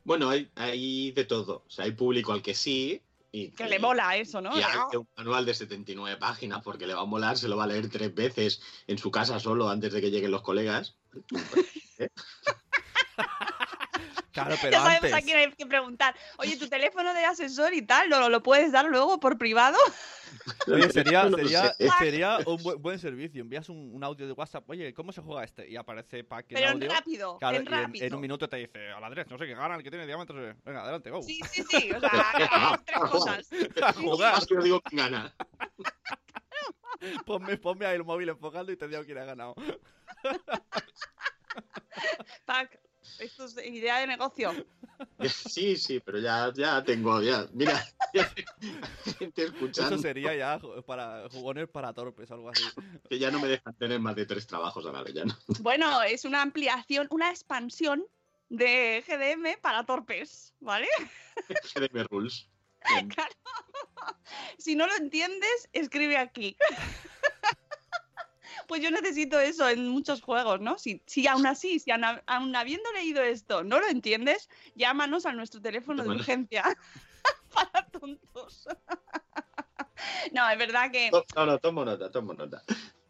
Bueno, 0.06 0.30
hay, 0.30 0.50
hay 0.56 1.12
de 1.12 1.26
todo. 1.26 1.64
O 1.68 1.70
sea, 1.70 1.86
hay 1.86 1.92
público 1.92 2.32
al 2.32 2.42
que 2.42 2.54
sí. 2.54 3.02
Y, 3.32 3.50
Que 3.50 3.68
le 3.68 3.80
mola 3.80 4.16
eso, 4.16 4.40
¿no? 4.40 4.58
Y 4.58 4.62
hay 4.62 4.78
que 4.90 4.98
un 4.98 5.08
manual 5.18 5.46
de 5.46 5.54
79 5.54 6.18
páginas 6.18 6.62
porque 6.64 6.88
le 6.88 6.94
va 6.94 7.02
a 7.02 7.06
molar, 7.06 7.38
se 7.38 7.50
lo 7.50 7.58
va 7.58 7.66
a 7.66 7.68
leer 7.68 7.90
tres 7.90 8.16
veces 8.16 8.62
en 8.88 8.98
su 8.98 9.12
casa 9.12 9.40
solo 9.42 9.68
antes 9.68 9.92
de 9.92 10.00
que 10.00 10.12
lleguen 10.12 10.32
los 10.32 10.42
colegas. 10.42 10.96
Claro, 14.32 14.58
pero 14.62 14.74
ya 14.74 14.80
sabemos 14.80 15.04
antes. 15.06 15.14
a 15.14 15.22
quién 15.22 15.38
hay 15.38 15.52
que 15.54 15.66
preguntar. 15.66 16.14
Oye, 16.40 16.58
tu 16.58 16.68
teléfono 16.68 17.14
de 17.14 17.24
asesor 17.24 17.74
y 17.74 17.82
tal, 17.84 18.10
¿lo, 18.10 18.28
lo 18.28 18.44
puedes 18.44 18.74
dar 18.74 18.84
luego 18.84 19.18
por 19.18 19.38
privado? 19.38 19.78
Oye, 20.68 20.90
sería, 20.92 21.30
sería, 21.32 21.74
sería 22.00 22.38
un 22.46 22.62
buen, 22.62 22.82
buen 22.82 23.00
servicio. 23.00 23.42
Envías 23.42 23.68
un, 23.70 23.92
un 23.94 24.04
audio 24.04 24.28
de 24.28 24.34
WhatsApp. 24.34 24.70
Oye, 24.70 24.94
¿cómo 24.94 25.12
se 25.12 25.22
juega 25.22 25.44
este? 25.44 25.68
Y 25.70 25.76
aparece 25.76 26.24
que 26.24 26.26
Pero 26.50 26.68
en 26.68 26.74
audio. 26.74 26.90
rápido, 26.90 27.38
Claro, 27.40 27.58
en 27.58 27.64
y 27.64 27.66
rápido. 27.66 28.06
en 28.06 28.14
un 28.14 28.22
minuto 28.22 28.48
te 28.48 28.58
dice, 28.58 28.92
a 28.92 29.00
la 29.00 29.10
derecha, 29.10 29.32
no 29.32 29.38
sé 29.38 29.46
qué 29.48 29.56
gana 29.56 29.76
el 29.76 29.84
que 29.84 29.90
tiene 29.90 30.06
diámetros. 30.06 30.40
de-". 30.40 30.56
Venga, 30.64 30.84
adelante, 30.84 31.10
go. 31.10 31.22
Sí, 31.24 31.40
sí, 31.52 31.64
sí. 31.70 31.92
O 31.92 32.00
sea, 32.00 32.82
tres 32.86 33.00
cosas. 33.00 33.50
a 33.84 33.94
jugar. 33.94 34.34
Más 34.36 34.46
que 34.46 34.56
os 34.58 34.64
digo 34.64 34.82
quién 34.82 34.98
gana. 34.98 35.36
Ponme, 37.26 37.58
ponme 37.58 37.86
ahí 37.86 37.96
el 37.96 38.04
móvil 38.04 38.30
enfocando 38.30 38.72
y 38.72 38.78
te 38.78 38.88
digo 38.88 39.04
quién 39.04 39.18
ha 39.18 39.26
ganado. 39.26 39.54
Pac, 42.46 42.80
esto 43.20 43.46
es 43.46 43.58
idea 43.66 44.00
de 44.00 44.08
negocio. 44.08 44.52
Sí, 45.28 45.76
sí, 45.76 46.00
pero 46.00 46.20
ya, 46.20 46.54
ya 46.56 46.82
tengo, 46.82 47.22
ya. 47.22 47.46
Mira, 47.52 47.86
ya 48.14 48.32
gente 49.20 49.44
escuchando 49.44 49.96
Eso 49.96 50.02
sería 50.02 50.34
ya 50.34 50.58
para 50.86 51.28
jugones 51.30 51.68
para 51.68 51.92
torpes, 51.92 52.32
algo 52.32 52.50
así. 52.50 52.64
que 53.10 53.20
ya 53.20 53.30
no 53.30 53.40
me 53.40 53.50
dejan 53.50 53.74
tener 53.76 54.00
más 54.00 54.16
de 54.16 54.26
tres 54.26 54.48
trabajos 54.48 54.86
a 54.86 54.94
la 54.94 55.04
vez. 55.04 55.14
Ya 55.14 55.26
no. 55.26 55.36
Bueno, 55.60 56.02
es 56.04 56.24
una 56.24 56.42
ampliación, 56.42 57.08
una 57.12 57.30
expansión 57.30 58.06
de 58.48 59.04
GDM 59.06 59.60
para 59.62 59.86
torpes, 59.86 60.54
¿vale? 60.62 60.88
GDM 61.50 62.06
Rules. 62.10 62.48
Bien. 62.88 63.10
Claro. 63.10 63.34
Si 64.58 64.76
no 64.76 64.88
lo 64.88 64.96
entiendes, 64.96 65.68
escribe 65.74 66.18
aquí. 66.18 66.56
Pues 68.68 68.82
yo 68.82 68.92
necesito 68.92 69.40
eso 69.40 69.68
en 69.70 69.88
muchos 69.88 70.22
juegos, 70.22 70.60
¿no? 70.62 70.78
Si, 70.78 71.02
si 71.06 71.28
aún 71.28 71.46
así, 71.46 71.80
si 71.80 71.92
aún, 71.92 72.04
aún 72.26 72.56
habiendo 72.56 72.92
leído 72.94 73.22
esto 73.24 73.64
no 73.64 73.80
lo 73.80 73.88
entiendes, 73.88 74.50
llámanos 74.76 75.26
a 75.26 75.34
nuestro 75.34 75.62
teléfono 75.62 76.04
de 76.04 76.10
urgencia 76.10 76.64
para 77.54 77.88
tontos. 77.88 78.68
No, 80.34 80.48
es 80.50 80.58
verdad 80.58 80.92
que, 80.92 81.10
No, 81.36 81.46
no, 81.46 81.58
tomo 81.58 81.86
nota, 81.86 82.12
tomo 82.12 82.34
nota. 82.34 82.62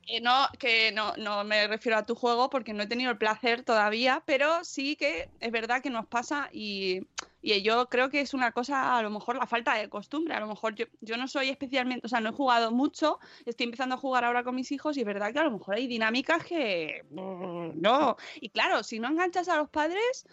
que 0.06 0.22
no, 0.22 0.48
que 0.60 0.92
no, 0.92 1.14
no 1.18 1.44
me 1.44 1.68
refiero 1.68 1.98
a 1.98 2.06
tu 2.06 2.14
juego 2.16 2.50
porque 2.50 2.74
no 2.74 2.84
he 2.84 2.88
tenido 2.88 3.10
el 3.12 3.18
placer 3.18 3.64
todavía, 3.64 4.22
pero 4.26 4.64
sí 4.64 4.96
que 4.96 5.28
es 5.40 5.52
verdad 5.52 5.82
que 5.82 5.90
nos 5.90 6.06
pasa 6.06 6.48
y, 6.54 7.08
y 7.54 7.62
yo 7.62 7.88
creo 7.90 8.10
que 8.10 8.22
es 8.22 8.34
una 8.34 8.52
cosa, 8.52 8.98
a 8.98 9.02
lo 9.04 9.10
mejor 9.10 9.38
la 9.38 9.48
falta 9.48 9.76
de 9.76 9.90
costumbre, 9.90 10.34
a 10.34 10.40
lo 10.40 10.48
mejor 10.48 10.76
yo, 10.76 10.86
yo 11.02 11.18
no 11.18 11.28
soy 11.28 11.50
especialmente, 11.50 12.06
o 12.06 12.10
sea, 12.10 12.20
no 12.20 12.30
he 12.30 12.34
jugado 12.34 12.72
mucho, 12.72 13.20
estoy 13.46 13.66
empezando 13.66 13.96
a 13.96 14.00
jugar 14.00 14.26
ahora 14.26 14.44
con 14.44 14.56
mis 14.56 14.72
hijos 14.72 14.98
y 14.98 15.02
es 15.02 15.06
verdad 15.06 15.32
que 15.32 15.40
a 15.40 15.44
lo 15.44 15.52
mejor 15.52 15.76
hay 15.76 15.88
dinámicas 15.88 16.44
que 16.44 17.06
mm, 17.12 17.80
no. 17.82 18.18
Y 18.42 18.50
claro, 18.50 18.84
si 18.84 19.00
no 19.00 19.08
enganchas 19.10 19.48
a 19.50 19.58
los 19.58 19.70
padres, 19.70 20.26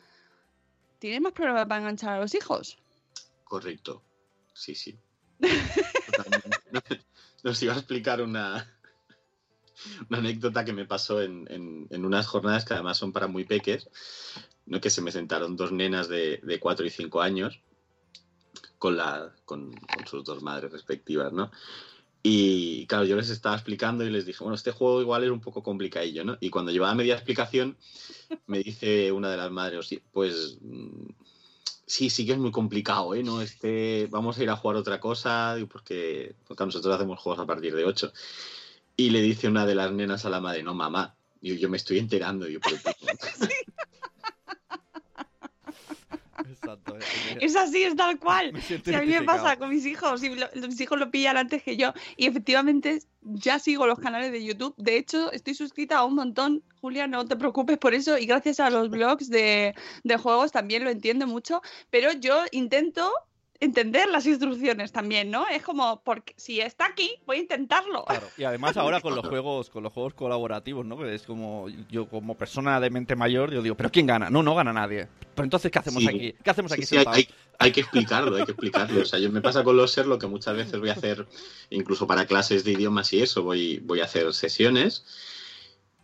tienes 0.99 1.21
más 1.21 1.33
problemas 1.33 1.67
para 1.67 1.81
enganchar 1.81 2.15
a 2.15 2.21
los 2.21 2.35
hijos. 2.35 2.79
Correcto. 3.45 4.03
Sí, 4.55 4.75
sí. 4.75 4.99
Nos 7.43 7.63
iba 7.63 7.75
a 7.75 7.79
explicar 7.79 8.23
una, 8.23 8.79
una 10.09 10.19
anécdota 10.19 10.65
que 10.65 10.73
me 10.73 10.87
pasó 10.87 11.21
en, 11.21 11.47
en- 11.51 11.87
en 11.91 12.05
unas 12.05 12.27
jornadas 12.27 12.65
que 12.65 12.75
además 12.75 12.97
son 12.99 13.13
para 13.13 13.27
muy 13.27 13.45
peques, 13.45 13.89
¿no? 14.67 14.81
que 14.81 14.91
se 14.91 15.03
me 15.03 15.13
sentaron 15.13 15.57
dos 15.57 15.73
nenas 15.73 16.09
de, 16.09 16.39
de 16.43 16.61
4 16.61 16.87
y 16.87 16.91
5 16.91 17.21
años 17.21 17.61
con, 18.79 18.97
la, 18.97 19.33
con, 19.45 19.73
con 19.73 20.07
sus 20.07 20.25
dos 20.25 20.43
madres 20.43 20.73
respectivas, 20.73 21.33
¿no? 21.33 21.51
Y 22.25 22.87
claro, 22.87 23.05
yo 23.05 23.17
les 23.17 23.31
estaba 23.31 23.57
explicando 23.57 24.05
y 24.05 24.11
les 24.11 24.27
dije, 24.27 24.45
bueno, 24.45 24.55
este 24.55 24.71
juego 24.71 25.01
igual 25.01 25.25
es 25.25 25.31
un 25.31 25.41
poco 25.41 25.63
complicadillo, 25.63 26.25
¿no? 26.25 26.37
Y 26.41 26.51
cuando 26.51 26.71
llevaba 26.71 26.95
media 26.95 27.15
explicación, 27.15 27.77
me 28.47 28.59
dice 28.63 29.11
una 29.11 29.31
de 29.31 29.37
las 29.37 29.51
madres, 29.51 29.87
"Sí, 29.89 30.01
pues 30.13 30.59
mm, 30.61 31.09
sí, 31.87 32.11
sí 32.11 32.25
que 32.25 32.33
es 32.33 32.39
muy 32.39 32.53
complicado, 32.53 33.15
¿eh? 33.15 33.25
¿No? 33.25 33.43
Este, 33.43 34.07
vamos 34.11 34.39
a 34.39 34.43
ir 34.43 34.51
a 34.51 34.57
jugar 34.57 34.77
otra 34.77 35.01
cosa, 35.01 35.57
porque, 35.71 36.37
porque 36.47 36.65
nosotros 36.65 36.95
hacemos 36.95 37.19
juegos 37.19 37.43
a 37.43 37.47
partir 37.47 37.75
de 37.75 37.85
8. 37.85 38.13
Y 38.97 39.11
le 39.11 39.21
dice 39.21 39.49
una 39.49 39.67
de 39.67 39.75
las 39.75 39.91
nenas 39.93 40.25
a 40.25 40.31
la 40.31 40.41
madre, 40.41 40.63
no, 40.63 40.75
mamá, 40.75 41.17
Digo, 41.43 41.57
yo 41.57 41.69
me 41.69 41.77
estoy 41.77 41.99
enterando. 41.99 42.47
Digo, 42.47 42.61
pero, 42.63 42.77
Exacto. 42.77 43.47
eh, 46.75 47.39
Es 47.41 47.57
así, 47.57 47.83
es 47.83 47.97
tal 47.97 48.19
cual. 48.19 48.53
Si 48.85 48.95
a 48.95 49.01
mí 49.01 49.07
me 49.07 49.19
pasa 49.27 49.57
con 49.59 49.71
mis 49.71 49.87
hijos, 49.87 50.23
y 50.23 50.35
lo- 50.35 50.49
mis 50.69 50.81
hijos 50.81 50.99
lo 50.99 51.11
pillan 51.11 51.37
antes 51.37 51.63
que 51.63 51.77
yo. 51.77 51.93
Y 52.17 52.27
efectivamente 52.27 53.01
ya 53.23 53.59
sigo 53.59 53.87
los 53.87 53.99
canales 53.99 54.33
de 54.33 54.45
YouTube. 54.45 54.75
De 54.77 54.97
hecho, 54.97 55.31
estoy 55.33 55.55
suscrita 55.55 55.99
a 55.99 56.05
un 56.05 56.15
montón. 56.15 56.63
Julia, 56.81 57.07
no 57.07 57.25
te 57.27 57.37
preocupes 57.37 57.79
por 57.79 57.95
eso. 57.95 58.19
Y 58.19 58.27
gracias 58.27 58.59
a 58.61 58.71
los 58.71 58.91
blogs 58.91 59.29
de, 59.31 59.75
de 60.05 60.17
juegos 60.17 60.51
también 60.53 60.85
lo 60.85 60.91
entiendo 60.91 61.27
mucho. 61.27 61.63
Pero 61.91 62.13
yo 62.13 62.43
intento 62.51 63.13
entender 63.63 64.09
las 64.09 64.27
instrucciones 64.27 64.91
también, 64.91 65.31
¿no? 65.31 65.47
Es 65.49 65.63
como, 65.63 66.03
porque 66.03 66.35
si 66.37 66.61
está 66.61 66.87
aquí, 66.87 67.15
voy 67.27 67.37
a 67.37 67.41
intentarlo. 67.41 68.05
Claro, 68.05 68.27
y 68.37 68.43
además 68.45 68.77
ahora 68.77 69.01
con 69.01 69.15
los 69.15 69.25
juegos, 69.29 69.71
con 69.71 69.83
los 69.85 69.93
juegos 69.93 70.15
colaborativos, 70.15 70.85
¿no? 70.85 70.99
Que 70.99 71.15
es 71.15 71.23
como 71.23 71.69
yo 71.89 72.09
como 72.09 72.35
persona 72.37 72.81
de 72.81 72.91
mente 72.91 73.15
mayor, 73.15 73.53
yo 73.53 73.63
digo, 73.63 73.77
pero 73.77 73.91
¿quién 73.91 74.07
gana? 74.07 74.29
No, 74.31 74.43
no 74.43 74.55
gana 74.57 74.73
nadie. 74.73 75.07
Pero 75.35 75.45
entonces 75.45 75.71
¿qué 75.71 75.79
hacemos 75.79 76.03
Sí. 76.03 76.09
aquí? 76.09 76.35
¿Qué 76.43 76.51
hacemos 76.51 76.73
aquí 76.73 76.83
Sí, 76.83 76.89
sí, 76.89 76.97
hay, 76.97 77.05
sentados? 77.05 77.19
hay- 77.19 77.29
hay 77.59 77.73
que 77.73 77.81
explicarlo, 77.83 78.37
hay 78.37 78.45
que 78.45 78.51
explicarlo. 78.53 79.03
O 79.03 79.05
sea, 79.05 79.19
yo 79.21 79.31
me 79.31 79.41
pasa 79.41 79.63
con 79.63 79.77
los 79.77 79.93
ser 79.93 80.07
lo 80.07 80.19
que 80.19 80.27
muchas 80.27 80.57
veces 80.57 80.81
voy 80.81 80.89
a 80.89 80.95
hacer, 80.95 81.29
incluso 81.71 82.07
para 82.09 82.27
clases 82.27 82.65
de 82.65 82.73
idiomas 82.73 83.13
y 83.13 83.23
eso, 83.23 83.45
voy, 83.45 83.79
voy 83.85 84.01
a 84.01 84.05
hacer 84.05 84.33
sesiones. 84.35 85.05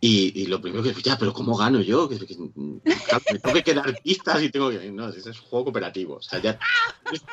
Y, 0.01 0.43
y 0.43 0.45
lo 0.45 0.61
primero 0.61 0.81
que 0.81 0.93
ya, 1.01 1.17
pero 1.17 1.33
¿cómo 1.33 1.57
gano 1.57 1.81
yo? 1.81 2.07
Que, 2.07 2.17
que- 2.19 2.35
claro, 2.35 3.23
me 3.33 3.39
tengo 3.39 3.53
que 3.55 3.63
quedar 3.63 4.01
pistas 4.01 4.41
y 4.41 4.49
tengo 4.49 4.69
que. 4.69 4.89
No, 4.91 5.09
ese 5.09 5.29
es 5.31 5.39
un 5.41 5.45
juego 5.47 5.65
cooperativo. 5.65 6.15
O 6.15 6.21
sea, 6.21 6.39
ya 6.39 6.57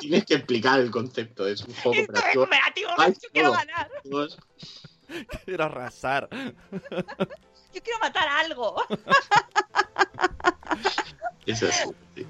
tienes 0.00 0.24
que 0.24 0.34
explicar 0.34 0.80
el 0.80 0.90
concepto. 0.90 1.46
Es 1.46 1.60
un 1.62 1.72
juego 1.74 2.04
cooperativo. 2.06 2.44
Cooperativo, 2.44 2.90
Hay 2.98 3.12
yo 3.12 3.28
quiero 3.32 3.52
ganar. 3.52 3.88
Todos- 4.10 4.38
Quiero 5.44 5.64
arrasar. 5.64 6.28
Yo 6.32 7.82
quiero 7.82 7.98
matar 8.00 8.26
algo. 8.28 8.82
Es 11.46 11.62
así. 11.62 11.88
sí. 12.16 12.26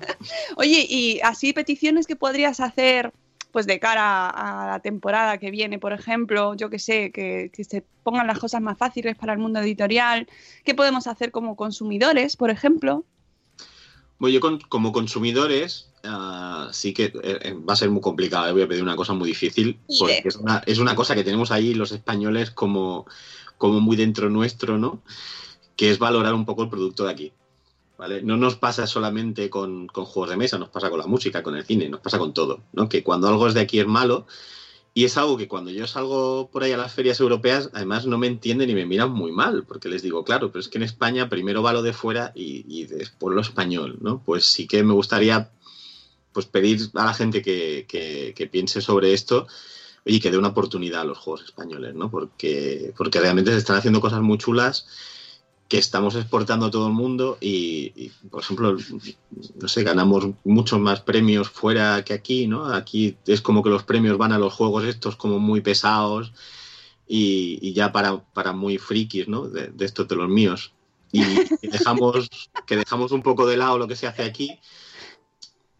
Oye, 0.56 0.86
y 0.88 1.20
así 1.20 1.52
peticiones 1.54 2.06
que 2.06 2.16
podrías 2.16 2.60
hacer 2.60 3.12
pues 3.56 3.66
de 3.66 3.80
cara 3.80 4.28
a 4.28 4.66
la 4.66 4.80
temporada 4.80 5.38
que 5.38 5.50
viene, 5.50 5.78
por 5.78 5.94
ejemplo, 5.94 6.54
yo 6.56 6.68
que 6.68 6.78
sé, 6.78 7.10
que, 7.10 7.50
que 7.50 7.64
se 7.64 7.82
pongan 8.02 8.26
las 8.26 8.38
cosas 8.38 8.60
más 8.60 8.76
fáciles 8.76 9.16
para 9.16 9.32
el 9.32 9.38
mundo 9.38 9.60
editorial, 9.60 10.28
¿qué 10.62 10.74
podemos 10.74 11.06
hacer 11.06 11.30
como 11.30 11.56
consumidores, 11.56 12.36
por 12.36 12.50
ejemplo? 12.50 13.06
Bueno, 14.18 14.34
yo 14.34 14.40
con- 14.40 14.60
como 14.68 14.92
consumidores 14.92 15.90
ah, 16.04 16.68
sí 16.70 16.92
que 16.92 17.04
eh, 17.04 17.12
eh, 17.22 17.54
va 17.54 17.72
a 17.72 17.76
ser 17.76 17.88
muy 17.88 18.02
complicado. 18.02 18.46
eh, 18.46 18.52
Voy 18.52 18.60
a 18.60 18.68
pedir 18.68 18.82
una 18.82 18.94
cosa 18.94 19.14
muy 19.14 19.28
difícil 19.28 19.78
porque 19.98 20.28
es 20.28 20.36
una, 20.36 20.62
es 20.66 20.78
una 20.78 20.94
cosa 20.94 21.14
que 21.14 21.24
tenemos 21.24 21.50
ahí 21.50 21.72
los 21.72 21.92
españoles 21.92 22.50
como, 22.50 23.06
como 23.56 23.80
muy 23.80 23.96
dentro 23.96 24.28
nuestro, 24.28 24.76
¿no? 24.76 25.00
Que 25.76 25.90
es 25.90 25.98
valorar 25.98 26.34
un 26.34 26.44
poco 26.44 26.62
el 26.64 26.68
producto 26.68 27.06
de 27.06 27.10
aquí. 27.10 27.32
No 28.22 28.36
nos 28.36 28.56
pasa 28.56 28.86
solamente 28.86 29.48
con, 29.48 29.86
con 29.86 30.04
juegos 30.04 30.30
de 30.30 30.36
mesa, 30.36 30.58
nos 30.58 30.68
pasa 30.68 30.90
con 30.90 30.98
la 30.98 31.06
música, 31.06 31.42
con 31.42 31.56
el 31.56 31.64
cine, 31.64 31.88
nos 31.88 32.00
pasa 32.00 32.18
con 32.18 32.34
todo, 32.34 32.60
¿no? 32.72 32.88
Que 32.88 33.02
cuando 33.02 33.26
algo 33.28 33.46
es 33.48 33.54
de 33.54 33.60
aquí 33.60 33.78
es 33.80 33.86
malo 33.86 34.26
y 34.94 35.04
es 35.04 35.16
algo 35.16 35.36
que 35.36 35.48
cuando 35.48 35.70
yo 35.70 35.86
salgo 35.86 36.48
por 36.52 36.62
ahí 36.62 36.72
a 36.72 36.76
las 36.76 36.92
ferias 36.92 37.20
europeas, 37.20 37.70
además 37.74 38.06
no 38.06 38.18
me 38.18 38.26
entienden 38.26 38.70
y 38.70 38.74
me 38.74 38.86
miran 38.86 39.12
muy 39.12 39.32
mal, 39.32 39.64
porque 39.64 39.88
les 39.88 40.02
digo, 40.02 40.24
claro, 40.24 40.50
pero 40.52 40.60
es 40.60 40.68
que 40.68 40.78
en 40.78 40.84
España 40.84 41.28
primero 41.28 41.62
va 41.62 41.72
lo 41.72 41.82
de 41.82 41.92
fuera 41.94 42.32
y, 42.34 42.64
y 42.68 42.84
después 42.86 43.34
lo 43.34 43.40
español, 43.40 43.98
¿no? 44.00 44.22
Pues 44.24 44.46
sí 44.46 44.66
que 44.66 44.82
me 44.82 44.92
gustaría 44.94 45.50
pues 46.32 46.46
pedir 46.46 46.80
a 46.94 47.04
la 47.06 47.14
gente 47.14 47.40
que, 47.42 47.86
que- 47.88 48.34
que 48.36 48.46
piense 48.46 48.80
sobre 48.82 49.14
esto 49.14 49.46
y 50.04 50.20
que 50.20 50.30
dé 50.30 50.38
una 50.38 50.48
oportunidad 50.48 51.02
a 51.02 51.04
los 51.04 51.18
juegos 51.18 51.44
españoles, 51.44 51.94
¿no? 51.94 52.10
Porque, 52.10 52.92
porque 52.96 53.20
realmente 53.20 53.52
se 53.52 53.58
están 53.58 53.76
haciendo 53.76 54.00
cosas 54.00 54.20
muy 54.22 54.38
chulas 54.38 54.86
que 55.68 55.78
estamos 55.78 56.14
exportando 56.14 56.66
a 56.66 56.70
todo 56.70 56.86
el 56.86 56.92
mundo 56.92 57.38
y, 57.40 57.92
y, 57.96 58.12
por 58.30 58.42
ejemplo, 58.42 58.76
no 59.60 59.68
sé, 59.68 59.82
ganamos 59.82 60.28
muchos 60.44 60.78
más 60.78 61.00
premios 61.00 61.50
fuera 61.50 62.04
que 62.04 62.14
aquí, 62.14 62.46
¿no? 62.46 62.66
Aquí 62.66 63.16
es 63.26 63.40
como 63.40 63.62
que 63.62 63.70
los 63.70 63.82
premios 63.82 64.16
van 64.16 64.32
a 64.32 64.38
los 64.38 64.54
juegos 64.54 64.84
estos 64.84 65.16
como 65.16 65.38
muy 65.40 65.60
pesados 65.60 66.32
y, 67.08 67.58
y 67.60 67.72
ya 67.72 67.90
para, 67.90 68.24
para 68.32 68.52
muy 68.52 68.78
frikis, 68.78 69.26
¿no? 69.26 69.48
De, 69.48 69.68
de 69.68 69.84
estos 69.84 70.06
de 70.06 70.16
los 70.16 70.28
míos. 70.28 70.72
Y, 71.10 71.22
y 71.62 71.68
dejamos, 71.68 72.28
que 72.66 72.76
dejamos 72.76 73.10
un 73.10 73.22
poco 73.22 73.46
de 73.46 73.56
lado 73.56 73.78
lo 73.78 73.88
que 73.88 73.96
se 73.96 74.06
hace 74.06 74.22
aquí, 74.22 74.60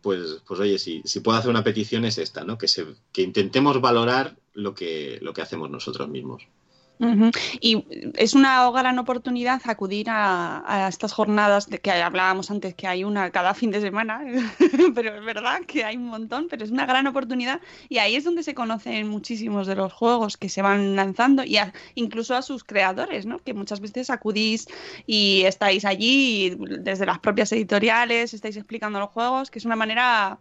pues, 0.02 0.42
pues 0.46 0.60
oye, 0.60 0.78
si, 0.78 1.02
si 1.04 1.20
puedo 1.20 1.38
hacer 1.38 1.50
una 1.50 1.64
petición 1.64 2.04
es 2.04 2.18
esta, 2.18 2.44
¿no? 2.44 2.58
Que, 2.58 2.66
se, 2.66 2.86
que 3.12 3.22
intentemos 3.22 3.80
valorar 3.80 4.36
lo 4.52 4.74
que, 4.74 5.18
lo 5.22 5.32
que 5.32 5.42
hacemos 5.42 5.70
nosotros 5.70 6.08
mismos. 6.08 6.46
Y 7.60 7.84
es 8.16 8.34
una 8.34 8.70
gran 8.70 8.98
oportunidad 8.98 9.60
acudir 9.64 10.08
a, 10.10 10.62
a 10.66 10.88
estas 10.88 11.12
jornadas 11.12 11.68
de 11.68 11.78
que 11.78 11.90
hablábamos 11.90 12.50
antes, 12.50 12.74
que 12.74 12.86
hay 12.86 13.04
una 13.04 13.30
cada 13.30 13.54
fin 13.54 13.70
de 13.70 13.80
semana, 13.80 14.22
pero 14.94 15.14
es 15.16 15.24
verdad 15.24 15.60
que 15.66 15.84
hay 15.84 15.96
un 15.96 16.06
montón, 16.06 16.46
pero 16.48 16.64
es 16.64 16.70
una 16.70 16.86
gran 16.86 17.06
oportunidad 17.06 17.60
y 17.88 17.98
ahí 17.98 18.16
es 18.16 18.24
donde 18.24 18.42
se 18.42 18.54
conocen 18.54 19.08
muchísimos 19.08 19.66
de 19.66 19.76
los 19.76 19.92
juegos 19.92 20.36
que 20.36 20.48
se 20.48 20.62
van 20.62 20.96
lanzando 20.96 21.44
y 21.44 21.58
a- 21.58 21.72
incluso 21.94 22.34
a 22.34 22.42
sus 22.42 22.64
creadores, 22.64 23.26
¿no? 23.26 23.38
Que 23.40 23.52
muchas 23.54 23.80
veces 23.80 24.08
acudís 24.10 24.66
y 25.06 25.42
estáis 25.44 25.84
allí 25.84 26.56
desde 26.58 27.06
las 27.06 27.18
propias 27.18 27.52
editoriales, 27.52 28.32
estáis 28.34 28.56
explicando 28.56 28.98
los 29.00 29.10
juegos, 29.10 29.50
que 29.50 29.58
es 29.58 29.64
una 29.64 29.76
manera... 29.76 30.38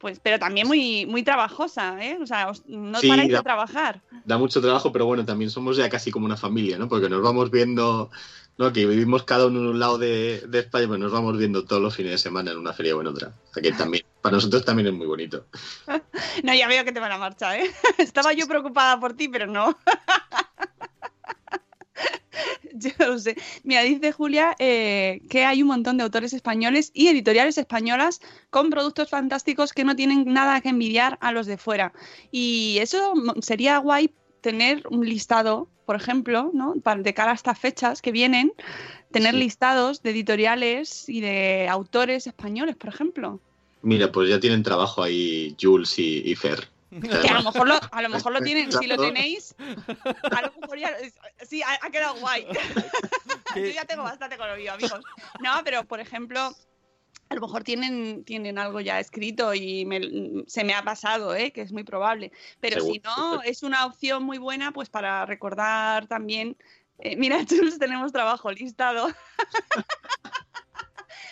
Pues, 0.00 0.18
pero 0.18 0.38
también 0.38 0.66
muy, 0.66 1.04
muy 1.04 1.22
trabajosa, 1.22 2.02
¿eh? 2.02 2.18
O 2.22 2.26
sea, 2.26 2.48
os- 2.48 2.64
no 2.66 2.98
Sí, 3.00 3.08
paráis 3.08 3.28
de 3.28 3.34
da- 3.34 3.42
trabajar. 3.42 4.00
da 4.24 4.38
mucho 4.38 4.62
trabajo, 4.62 4.90
pero 4.92 5.04
bueno, 5.04 5.26
también 5.26 5.50
somos 5.50 5.76
ya 5.76 5.90
casi 5.90 6.10
como 6.10 6.24
una 6.24 6.38
familia, 6.38 6.78
¿no? 6.78 6.88
Porque 6.88 7.10
nos 7.10 7.20
vamos 7.20 7.50
viendo, 7.50 8.10
¿no? 8.56 8.72
Que 8.72 8.86
vivimos 8.86 9.24
cada 9.24 9.46
uno 9.46 9.60
en 9.60 9.66
un 9.66 9.78
lado 9.78 9.98
de, 9.98 10.40
de 10.48 10.58
España, 10.60 10.88
pues 10.88 10.98
nos 11.00 11.12
vamos 11.12 11.36
viendo 11.36 11.66
todos 11.66 11.82
los 11.82 11.94
fines 11.94 12.12
de 12.12 12.18
semana 12.18 12.50
en 12.50 12.56
una 12.56 12.72
feria 12.72 12.96
o 12.96 13.02
en 13.02 13.08
otra. 13.08 13.28
O 13.50 13.52
sea 13.52 13.62
que 13.62 13.72
también, 13.72 14.04
para 14.22 14.36
nosotros 14.36 14.64
también 14.64 14.86
es 14.88 14.94
muy 14.94 15.06
bonito. 15.06 15.44
No, 16.44 16.54
ya 16.54 16.66
veo 16.68 16.82
que 16.84 16.92
te 16.92 17.00
van 17.00 17.12
a 17.12 17.18
marcha, 17.18 17.58
¿eh? 17.58 17.70
Estaba 17.98 18.32
yo 18.32 18.46
preocupada 18.48 18.98
por 18.98 19.12
ti, 19.12 19.28
pero 19.28 19.46
no. 19.46 19.76
Yo 22.72 22.90
lo 22.98 23.18
sé. 23.18 23.36
Mira, 23.64 23.82
dice 23.82 24.12
Julia 24.12 24.54
eh, 24.58 25.20
que 25.28 25.44
hay 25.44 25.62
un 25.62 25.68
montón 25.68 25.96
de 25.96 26.04
autores 26.04 26.32
españoles 26.32 26.90
y 26.94 27.08
editoriales 27.08 27.58
españolas 27.58 28.20
con 28.50 28.70
productos 28.70 29.10
fantásticos 29.10 29.72
que 29.72 29.84
no 29.84 29.96
tienen 29.96 30.24
nada 30.32 30.60
que 30.60 30.68
envidiar 30.70 31.18
a 31.20 31.32
los 31.32 31.46
de 31.46 31.56
fuera. 31.58 31.92
Y 32.30 32.78
eso 32.80 33.12
sería 33.42 33.78
guay 33.78 34.10
tener 34.40 34.82
un 34.88 35.04
listado, 35.04 35.68
por 35.84 35.96
ejemplo, 35.96 36.50
¿no? 36.54 36.74
Para- 36.82 37.02
de 37.02 37.12
cara 37.12 37.32
a 37.32 37.34
estas 37.34 37.58
fechas 37.58 38.00
que 38.00 38.12
vienen, 38.12 38.52
tener 39.10 39.34
Sí. 39.34 39.40
listados 39.40 40.02
de 40.02 40.10
editoriales 40.10 41.08
y 41.08 41.20
de 41.20 41.68
autores 41.68 42.26
españoles, 42.26 42.76
por 42.76 42.88
ejemplo. 42.88 43.40
Mira, 43.82 44.10
pues 44.12 44.28
ya 44.30 44.40
tienen 44.40 44.62
trabajo 44.62 45.02
ahí 45.02 45.54
Jules 45.60 45.98
y, 45.98 46.22
y 46.24 46.34
Fer. 46.36 46.69
Que 46.90 47.28
a 47.28 47.34
lo 47.34 47.42
mejor 47.44 47.68
lo, 47.68 47.78
a 47.92 48.02
lo, 48.02 48.08
mejor 48.08 48.32
lo 48.32 48.40
tienen, 48.40 48.72
si 48.72 48.86
lo 48.88 48.96
tenéis, 48.96 49.54
a 49.58 50.42
lo 50.42 50.52
mejor 50.60 50.78
ya, 50.78 50.92
sí, 51.46 51.62
ha, 51.62 51.78
ha 51.82 51.90
quedado 51.90 52.16
guay. 52.16 52.46
Yo 53.56 53.66
ya 53.66 53.84
tengo 53.84 54.02
bastante 54.02 54.36
con 54.36 54.48
lo 54.48 54.56
mío, 54.56 54.72
amigos. 54.72 55.00
No, 55.40 55.52
pero 55.64 55.84
por 55.84 56.00
ejemplo, 56.00 56.40
a 57.28 57.34
lo 57.34 57.40
mejor 57.40 57.62
tienen, 57.62 58.24
tienen 58.24 58.58
algo 58.58 58.80
ya 58.80 58.98
escrito 58.98 59.54
y 59.54 59.84
me- 59.86 60.44
se 60.48 60.64
me 60.64 60.74
ha 60.74 60.82
pasado, 60.82 61.34
¿eh? 61.36 61.52
que 61.52 61.60
es 61.62 61.70
muy 61.72 61.84
probable. 61.84 62.32
Pero 62.60 62.80
si 62.80 62.98
no, 63.04 63.40
es 63.42 63.62
una 63.62 63.86
opción 63.86 64.24
muy 64.24 64.38
buena 64.38 64.72
pues 64.72 64.88
para 64.90 65.24
recordar 65.26 66.08
también. 66.08 66.56
eh, 66.98 67.16
mira, 67.16 67.38
Jules, 67.48 67.78
tenemos 67.78 68.10
trabajo 68.12 68.50
listado. 68.50 69.08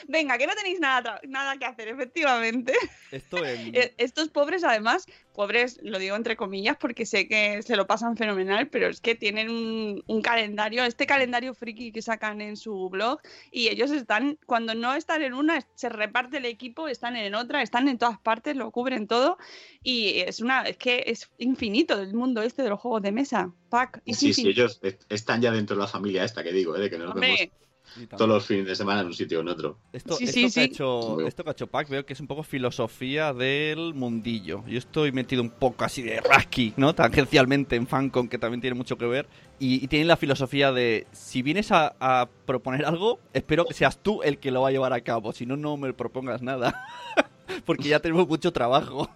Venga, 0.06 0.38
que 0.38 0.46
no 0.46 0.54
tenéis 0.54 0.80
nada, 0.80 1.20
nada 1.28 1.56
que 1.58 1.64
hacer, 1.64 1.88
efectivamente. 1.88 2.72
Esto 3.10 3.44
en... 3.44 3.58
Eh, 3.74 3.94
Estos 3.98 4.28
pobres, 4.28 4.64
además, 4.64 5.06
pobres, 5.34 5.78
lo 5.82 5.98
digo 5.98 6.16
entre 6.16 6.36
comillas 6.36 6.76
porque 6.78 7.06
sé 7.06 7.28
que 7.28 7.62
se 7.62 7.76
lo 7.76 7.86
pasan 7.86 8.16
fenomenal, 8.16 8.68
pero 8.68 8.88
es 8.88 9.00
que 9.00 9.14
tienen 9.14 9.50
un, 9.50 10.02
un 10.06 10.22
calendario, 10.22 10.84
este 10.84 11.06
calendario 11.06 11.54
friki 11.54 11.92
que 11.92 12.02
sacan 12.02 12.40
en 12.40 12.56
su 12.56 12.88
blog, 12.88 13.20
y 13.50 13.68
ellos 13.68 13.90
están, 13.90 14.38
cuando 14.46 14.74
no 14.74 14.94
están 14.94 15.22
en 15.22 15.34
una, 15.34 15.60
se 15.74 15.88
reparte 15.88 16.38
el 16.38 16.44
equipo, 16.46 16.88
están 16.88 17.16
en 17.16 17.34
otra, 17.34 17.62
están 17.62 17.88
en 17.88 17.98
todas 17.98 18.18
partes, 18.18 18.56
lo 18.56 18.70
cubren 18.70 19.06
todo, 19.06 19.38
y 19.82 20.20
es 20.20 20.40
una, 20.40 20.62
es 20.62 20.76
que 20.76 21.04
es 21.06 21.30
infinito 21.38 22.00
el 22.00 22.14
mundo 22.14 22.42
este 22.42 22.62
de 22.62 22.70
los 22.70 22.80
juegos 22.80 23.02
de 23.02 23.12
mesa. 23.12 23.52
Pack, 23.70 24.00
Sí, 24.06 24.14
sí, 24.14 24.28
infinito. 24.28 24.50
ellos 24.50 24.80
est- 24.82 25.04
están 25.10 25.42
ya 25.42 25.50
dentro 25.52 25.76
de 25.76 25.82
la 25.82 25.88
familia 25.88 26.24
esta 26.24 26.42
que 26.42 26.52
digo, 26.52 26.74
¿eh? 26.76 26.80
de 26.80 26.90
que 26.90 26.98
nos 26.98 27.10
Hombre, 27.12 27.28
vemos. 27.38 27.67
Todos 28.16 28.28
los 28.28 28.46
fines 28.46 28.66
de 28.66 28.76
semana 28.76 29.00
en 29.00 29.08
un 29.08 29.14
sitio 29.14 29.38
o 29.38 29.42
en 29.42 29.48
otro. 29.48 29.78
Esto, 29.92 30.14
Sí, 30.14 30.24
esto 30.24 30.34
sí, 30.34 30.42
que 30.44 30.50
sí. 30.50 30.60
Ha 30.60 30.64
hecho, 30.64 31.20
esto 31.20 31.44
que 31.44 31.50
ha 31.50 31.52
hecho 31.52 31.66
Pac 31.66 31.88
veo 31.88 32.04
que 32.06 32.12
es 32.12 32.20
un 32.20 32.26
poco 32.26 32.42
filosofía 32.42 33.32
del 33.32 33.94
mundillo. 33.94 34.64
Yo 34.66 34.78
estoy 34.78 35.12
metido 35.12 35.42
un 35.42 35.50
poco 35.50 35.84
así 35.84 36.02
de 36.02 36.20
rasky, 36.20 36.74
¿no? 36.76 36.94
Tangencialmente 36.94 37.76
en 37.76 37.86
Fancon, 37.86 38.28
que 38.28 38.38
también 38.38 38.60
tiene 38.60 38.74
mucho 38.74 38.96
que 38.98 39.06
ver. 39.06 39.28
Y, 39.58 39.84
y 39.84 39.88
tienen 39.88 40.08
la 40.08 40.16
filosofía 40.16 40.72
de, 40.72 41.06
si 41.12 41.42
vienes 41.42 41.72
a, 41.72 41.94
a 42.00 42.28
proponer 42.46 42.84
algo, 42.84 43.18
espero 43.32 43.64
que 43.64 43.74
seas 43.74 43.98
tú 43.98 44.22
el 44.22 44.38
que 44.38 44.50
lo 44.50 44.62
va 44.62 44.68
a 44.68 44.72
llevar 44.72 44.92
a 44.92 45.00
cabo. 45.00 45.32
Si 45.32 45.46
no, 45.46 45.56
no 45.56 45.76
me 45.76 45.92
propongas 45.92 46.42
nada. 46.42 46.84
Porque 47.64 47.88
ya 47.88 48.00
tenemos 48.00 48.28
mucho 48.28 48.52
trabajo. 48.52 49.08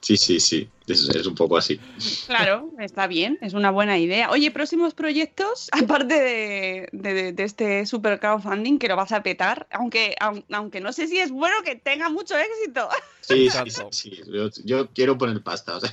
Sí, 0.00 0.16
sí, 0.16 0.38
sí, 0.38 0.68
es, 0.86 1.08
es 1.08 1.26
un 1.26 1.34
poco 1.34 1.56
así. 1.56 1.80
Claro, 2.26 2.70
está 2.78 3.06
bien, 3.06 3.38
es 3.40 3.54
una 3.54 3.70
buena 3.70 3.98
idea. 3.98 4.30
Oye, 4.30 4.50
próximos 4.50 4.94
proyectos, 4.94 5.68
aparte 5.72 6.14
de, 6.14 6.88
de- 6.92 7.32
de 7.32 7.42
este 7.42 7.86
super 7.86 8.20
crowdfunding 8.20 8.78
que 8.78 8.88
lo 8.88 8.94
vas 8.96 9.12
a 9.12 9.22
petar, 9.22 9.66
aunque, 9.70 10.14
aun- 10.20 10.44
aunque 10.52 10.80
no 10.80 10.92
sé 10.92 11.08
si 11.08 11.18
es 11.18 11.30
bueno 11.30 11.56
que 11.64 11.76
tenga 11.76 12.08
mucho 12.08 12.34
éxito. 12.38 12.88
Sí, 13.20 13.48
sí, 13.50 13.70
sí, 13.70 13.82
sí. 13.90 14.22
Yo, 14.32 14.48
yo 14.64 14.88
quiero 14.92 15.18
poner 15.18 15.42
pasta, 15.42 15.76
o 15.76 15.80
sea, 15.80 15.92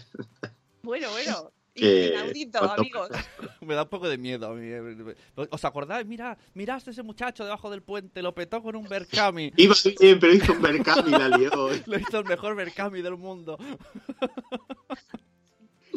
Bueno, 0.83 1.09
bueno, 1.11 1.51
Que- 1.75 2.07
inaudito, 2.13 2.59
cuanto- 2.59 2.81
amigos. 2.81 3.09
Me 3.61 3.73
da 3.73 3.83
un 3.83 3.89
poco 3.89 4.07
de 4.07 4.17
miedo 4.17 4.47
a 4.47 4.53
mí. 4.53 4.67
eh. 4.67 5.15
¿Os 5.49 5.65
acordáis? 5.65 6.05
Mira, 6.05 6.37
miraste 6.53 6.91
ese 6.91 7.01
muchacho 7.01 7.43
debajo 7.43 7.69
del 7.69 7.81
puente, 7.81 8.21
lo 8.21 8.35
petó 8.35 8.61
con 8.61 8.75
un 8.75 8.87
Berkami. 8.87 9.51
iba 9.57 9.73
bien, 9.99 10.19
pero 10.19 10.33
hizo 10.33 10.53
un 10.53 10.61
y 11.07 11.11
la 11.11 11.29
lió. 11.29 11.49
Lo 11.87 11.99
hizo 11.99 12.19
el 12.19 12.25
mejor 12.25 12.55
Berkami 12.55 13.01
del 13.01 13.17
mundo. 13.17 13.57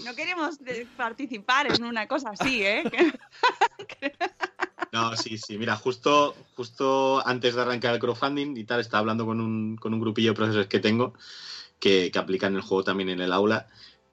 No 0.05 0.15
queremos 0.15 0.59
participar 0.97 1.73
en 1.73 1.83
una 1.85 2.07
cosa 2.07 2.31
así, 2.31 2.63
¿eh? 2.63 2.85
No, 4.93 5.17
sí, 5.17 5.37
sí. 5.39 5.59
Mira, 5.59 5.77
justo, 5.77 6.35
justo 6.55 7.27
antes 7.27 7.55
de 7.55 7.63
arrancar 7.63 7.95
el 7.95 8.01
crowdfunding 8.01 8.57
y 8.57 8.65
tal, 8.65 8.81
estaba 8.81 9.01
hablando 9.01 9.27
con 9.27 9.41
un, 9.41 9.77
con 9.77 9.93
un 9.93 10.01
grupillo 10.01 10.31
de 10.31 10.37
profesores 10.37 10.69
que 10.69 10.79
tengo 10.81 11.15
que, 11.79 12.11
que 12.11 12.19
aplican 12.19 12.55
el 12.55 12.61
juego 12.63 12.85
también 12.85 13.09
en 13.11 13.21
el 13.21 13.33
aula. 13.33 13.67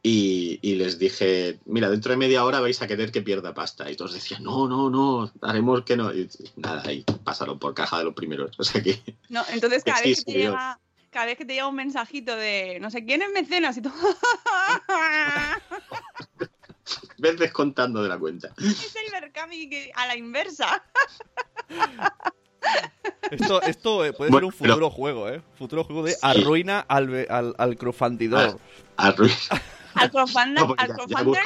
Y, 0.05 0.59
y 0.61 0.75
les 0.75 0.99
dije, 0.99 1.59
mira, 1.65 1.89
dentro 1.89 2.11
de 2.11 2.17
media 2.17 2.43
hora 2.43 2.59
vais 2.59 2.81
a 2.81 2.87
querer 2.87 3.09
que 3.09 3.21
pierda 3.21 3.53
pasta. 3.53 3.89
Y 3.89 3.95
todos 3.95 4.13
decían, 4.13 4.43
no, 4.43 4.67
no, 4.67 4.89
no, 4.89 5.31
haremos 5.41 5.83
que 5.83 5.95
no. 5.95 6.13
Y 6.13 6.29
nada, 6.57 6.91
y 6.91 7.03
pasaron 7.23 7.57
por 7.57 7.73
caja 7.73 7.99
de 7.99 8.03
los 8.03 8.13
primeros. 8.13 8.51
O 8.59 8.65
sea 8.65 8.83
que 8.83 9.01
No, 9.29 9.43
entonces 9.53 9.81
cada 9.85 10.01
vez 10.01 10.25
que 10.25 10.33
te 10.33 10.37
llega, 10.39 10.77
cada 11.09 11.27
vez 11.27 11.37
que 11.37 11.45
te 11.45 11.53
llega 11.53 11.67
un 11.69 11.75
mensajito 11.75 12.35
de 12.35 12.79
no 12.81 12.91
sé 12.91 13.05
quién 13.05 13.21
es 13.21 13.29
mecenas 13.31 13.77
y 13.77 13.81
tú 13.81 13.91
ves 17.17 17.39
descontando 17.39 18.03
de 18.03 18.09
la 18.09 18.17
cuenta. 18.19 18.53
es 18.57 18.95
el 18.95 19.11
Berkami 19.11 19.69
a 19.95 20.07
la 20.07 20.17
inversa. 20.17 20.83
Esto, 23.31 23.61
esto 23.61 24.05
eh, 24.05 24.13
puede 24.13 24.31
Bueno, 24.31 24.51
ser 24.51 24.63
un 24.63 24.69
futuro 24.69 24.89
juego, 24.89 25.29
¿eh? 25.29 25.41
Futuro 25.57 25.83
juego 25.85 26.03
de 26.03 26.11
Sí. 26.11 26.17
arruina 26.21 26.79
al, 26.81 27.25
al, 27.29 27.55
al 27.57 27.77
crowdfundidor. 27.77 28.59
Arruina. 28.97 29.35
Al 29.95 30.11
crowdfund- 30.11 30.53
No, 30.53 30.75
al 30.77 30.87
ya, 30.87 30.95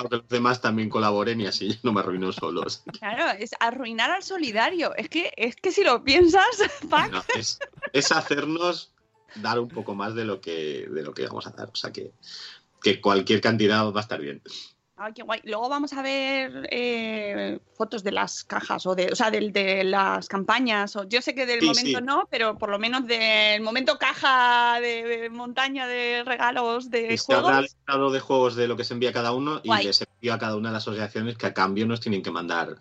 que 0.09 0.15
los 0.15 0.27
demás 0.27 0.61
también 0.61 0.89
colaboren 0.89 1.41
y 1.41 1.47
así 1.47 1.79
no 1.83 1.93
me 1.93 2.01
arruino 2.01 2.31
solo. 2.31 2.65
claro, 2.99 3.37
es 3.39 3.51
arruinar 3.59 4.11
al 4.11 4.23
solidario. 4.23 4.95
Es 4.95 5.09
que, 5.09 5.31
es 5.35 5.55
que 5.55 5.71
si 5.71 5.83
lo 5.83 6.03
piensas, 6.03 6.45
Pac, 6.89 7.11
No, 7.11 7.23
es, 7.35 7.59
es 7.93 8.11
hacernos 8.11 8.91
dar 9.35 9.59
un 9.59 9.67
poco 9.67 9.95
más 9.95 10.15
de 10.15 10.25
lo 10.25 10.39
que 10.41 10.87
de 10.89 11.03
lo 11.03 11.13
que 11.13 11.25
vamos 11.27 11.47
a 11.47 11.51
dar. 11.51 11.69
O 11.69 11.75
sea 11.75 11.91
que, 11.91 12.11
que 12.81 13.01
cualquier 13.01 13.41
cantidad 13.41 13.85
va 13.91 13.99
a 13.99 14.03
estar 14.03 14.19
bien. 14.21 14.41
Ay, 14.99 15.13
qué 15.13 15.21
guay. 15.21 15.39
Luego 15.43 15.69
vamos 15.69 15.93
a 15.93 16.01
ver 16.01 16.67
eh, 16.71 17.59
fotos 17.75 18.03
de 18.03 18.11
las 18.11 18.43
cajas 18.43 18.83
o 18.87 18.95
de, 18.95 19.09
o 19.11 19.15
sea, 19.15 19.29
del- 19.29 19.53
de, 19.53 19.83
las 19.83 20.27
campañas. 20.27 20.95
O, 20.95 21.03
yo 21.03 21.21
sé 21.21 21.35
que 21.35 21.45
del 21.45 21.59
Sí, 21.59 21.67
momento 21.67 21.99
sí. 21.99 22.03
no, 22.03 22.27
pero 22.31 22.57
por 22.57 22.69
lo 22.71 22.79
menos 22.79 23.05
del 23.05 23.61
momento 23.61 23.99
caja 23.99 24.79
de, 24.81 25.03
de 25.03 25.29
montaña 25.29 25.85
de 25.87 26.23
regalos 26.25 26.89
de 26.89 27.13
Y 27.13 27.17
se 27.19 27.31
habrá 27.35 27.45
juegos. 27.47 27.61
listado 27.63 28.09
de 28.11 28.19
juegos 28.19 28.55
de 28.55 28.67
lo 28.67 28.75
que 28.75 28.83
se 28.83 28.95
envía 28.95 29.11
a 29.11 29.13
cada 29.13 29.33
uno 29.33 29.61
y 29.63 29.67
Guay. 29.67 29.85
les 29.85 30.01
envío 30.01 30.33
a 30.33 30.39
cada 30.39 30.55
una 30.55 30.69
de 30.69 30.73
las 30.73 30.83
asociaciones 30.83 31.37
que 31.37 31.45
a 31.45 31.53
cambio 31.53 31.85
nos 31.85 31.99
tienen 31.99 32.23
que 32.23 32.31
mandar 32.31 32.77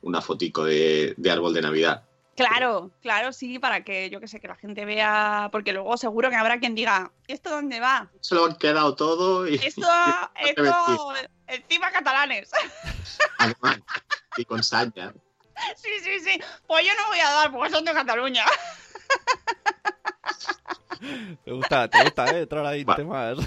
una 0.00 0.22
fotico 0.22 0.64
de, 0.64 1.12
de 1.18 1.30
árbol 1.30 1.52
de 1.52 1.60
Navidad. 1.60 2.07
Claro, 2.38 2.92
claro, 3.02 3.32
sí, 3.32 3.58
para 3.58 3.82
que 3.82 4.10
yo 4.10 4.20
que 4.20 4.28
sé, 4.28 4.38
que 4.40 4.46
la 4.48 4.54
gente 4.54 4.84
vea, 4.84 5.48
porque 5.50 5.72
luego 5.72 5.96
seguro 5.96 6.30
que 6.30 6.36
habrá 6.36 6.60
quien 6.60 6.74
diga, 6.76 7.10
¿esto 7.26 7.50
dónde 7.50 7.80
va? 7.80 8.08
Se 8.20 8.34
lo 8.36 8.44
han 8.46 8.54
quedado 8.54 8.94
todo 8.94 9.48
y 9.48 9.56
Esto, 9.56 9.80
y- 10.44 10.48
esto, 10.50 11.12
encima 11.48 11.90
catalanes. 11.90 12.50
Además, 13.38 13.80
y 14.36 14.44
con 14.44 14.62
saña. 14.62 15.12
Sí, 15.76 15.90
sí, 16.02 16.20
sí. 16.20 16.40
Pues 16.68 16.86
yo 16.86 16.92
no 16.94 17.08
voy 17.08 17.18
a 17.18 17.30
dar 17.30 17.50
porque 17.52 17.70
son 17.70 17.84
de 17.84 17.92
Cataluña. 17.92 18.44
Te 21.44 21.52
gusta, 21.52 21.88
te 21.88 22.02
gusta, 22.02 22.24
¿eh? 22.36 22.42
Entrar 22.42 22.66
ahí 22.66 22.84
temas. 22.84 23.38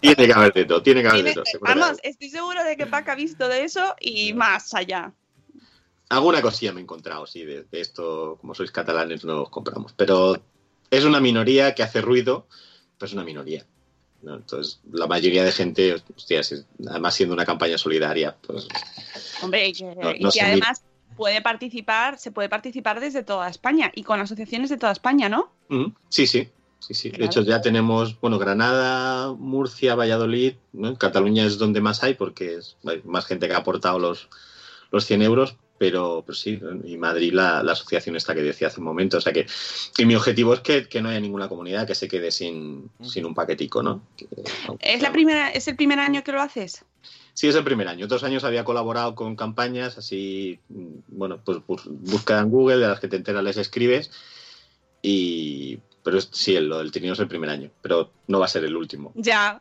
Tiene 0.00 0.26
que 0.26 0.32
haber 0.32 0.52
de 0.52 0.64
todo, 0.66 0.82
tiene 0.82 1.02
que 1.02 1.08
haber 1.08 1.24
de 1.24 1.34
todo. 1.34 1.44
Vamos, 1.60 1.98
estoy 2.02 2.28
seguro 2.30 2.62
de 2.64 2.76
que 2.76 2.86
Pac 2.86 3.08
ha 3.08 3.14
visto 3.14 3.48
de 3.48 3.64
eso 3.64 3.94
y 4.00 4.32
más 4.34 4.72
allá. 4.74 5.12
Alguna 6.08 6.40
cosilla 6.40 6.72
me 6.72 6.80
he 6.80 6.82
encontrado, 6.82 7.26
sí, 7.26 7.44
de, 7.44 7.64
de 7.64 7.80
esto, 7.80 8.38
como 8.40 8.54
sois 8.54 8.70
catalanes, 8.70 9.24
no 9.24 9.42
os 9.42 9.50
compramos. 9.50 9.92
Pero 9.96 10.36
es 10.90 11.04
una 11.04 11.20
minoría 11.20 11.74
que 11.74 11.82
hace 11.82 12.00
ruido, 12.00 12.46
pero 12.96 13.06
es 13.08 13.12
una 13.12 13.24
minoría. 13.24 13.66
¿no? 14.22 14.36
Entonces, 14.36 14.80
la 14.92 15.06
mayoría 15.06 15.44
de 15.44 15.52
gente, 15.52 15.94
hostia, 16.16 16.42
si- 16.42 16.64
además 16.88 17.14
siendo 17.14 17.34
una 17.34 17.44
campaña 17.44 17.76
solidaria, 17.78 18.36
pues 18.46 18.68
Hombre, 19.42 19.68
y 19.68 19.72
que, 19.72 19.84
No- 19.96 20.12
y 20.14 20.20
no 20.20 20.30
que 20.30 20.40
además 20.40 20.82
puede 21.16 21.42
participar, 21.42 22.18
se 22.18 22.30
puede 22.30 22.48
participar 22.48 23.00
desde 23.00 23.22
toda 23.22 23.48
España 23.48 23.90
y 23.94 24.02
con 24.04 24.20
asociaciones 24.20 24.70
de 24.70 24.76
toda 24.76 24.92
España, 24.92 25.28
¿no? 25.28 25.52
mm, 25.68 25.86
sí, 26.08 26.26
sí. 26.26 26.48
Sí, 26.78 26.94
sí. 26.94 27.08
De 27.10 27.16
Claro. 27.16 27.30
hecho, 27.32 27.40
ya 27.42 27.60
tenemos, 27.60 28.20
bueno, 28.20 28.38
Granada, 28.38 29.32
Murcia, 29.32 29.96
Valladolid. 29.96 30.54
Cataluña 30.98 31.44
es 31.44 31.58
donde 31.58 31.80
más 31.80 32.04
hay 32.04 32.14
porque 32.14 32.54
es, 32.56 32.76
hay 32.86 33.02
más 33.04 33.26
gente 33.26 33.48
que 33.48 33.54
ha 33.54 33.58
aportado 33.58 33.98
los, 33.98 34.28
los 34.92 35.04
100 35.04 35.22
euros, 35.22 35.56
pero, 35.78 36.22
pero 36.26 36.34
sí, 36.36 36.58
y 36.84 36.96
Madrid 36.96 37.32
la, 37.32 37.62
la 37.62 37.72
asociación 37.72 38.16
esta 38.16 38.34
que 38.34 38.42
decía 38.42 38.68
hace 38.68 38.80
un 38.80 38.86
momento, 38.86 39.18
o 39.18 39.20
sea 39.20 39.32
que, 39.32 39.46
y 39.98 40.04
mi 40.06 40.14
objetivo 40.16 40.54
es 40.54 40.60
que, 40.60 40.88
que 40.88 41.02
no 41.02 41.08
haya 41.10 41.20
ninguna 41.20 41.48
comunidad 41.48 41.86
que 41.86 41.94
se 41.94 42.08
quede 42.08 42.30
sin, 42.30 42.90
sin 43.02 43.26
un 43.26 43.34
paquetico, 43.34 43.82
¿no? 43.82 44.02
Que- 44.16 44.26
¿Es, 44.80 45.02
la 45.02 45.12
primera, 45.12 45.50
¿Es 45.50 45.68
el 45.68 45.76
primer 45.76 45.98
año 46.00 46.22
que 46.24 46.32
lo 46.32 46.40
haces? 46.40 46.84
Sí, 47.34 47.48
es 47.48 47.54
el 47.54 47.64
primer 47.64 47.86
año. 47.88 48.06
Otros 48.06 48.24
años 48.24 48.44
había 48.44 48.64
colaborado 48.64 49.14
con 49.14 49.36
campañas 49.36 49.98
así, 49.98 50.58
bueno, 50.68 51.38
pues 51.44 51.58
bus- 51.66 51.84
busca 51.86 52.38
en 52.40 52.48
Google, 52.48 52.76
de 52.78 52.88
las 52.88 52.98
que 53.00 53.08
te 53.08 53.16
enteras 53.16 53.44
les 53.44 53.58
escribes. 53.58 54.10
Y, 55.02 55.78
pero 56.02 56.18
es- 56.18 56.30
sí, 56.32 56.58
lo 56.58 56.78
del 56.78 56.90
trineo 56.90 57.12
es 57.12 57.18
el 57.20 57.28
primer 57.28 57.50
año, 57.50 57.70
pero 57.82 58.10
no 58.28 58.38
va 58.38 58.46
a 58.46 58.48
ser 58.48 58.64
el 58.64 58.74
último. 58.76 59.12
Ya. 59.14 59.60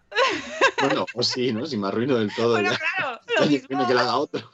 Bueno, 0.82 1.06
o 1.14 1.24
sí, 1.24 1.52
¿no? 1.52 1.66
Si 1.66 1.78
me 1.78 1.88
arruino 1.88 2.16
del 2.18 2.34
todo. 2.36 2.52
Bueno, 2.54 2.72
ya. 2.72 2.78
claro, 2.78 3.20
lo 3.38 3.44
que 3.44 3.50
mismo, 3.50 3.88
que 3.88 3.94
la 3.94 4.02
haga 4.02 4.18
otro. 4.18 4.50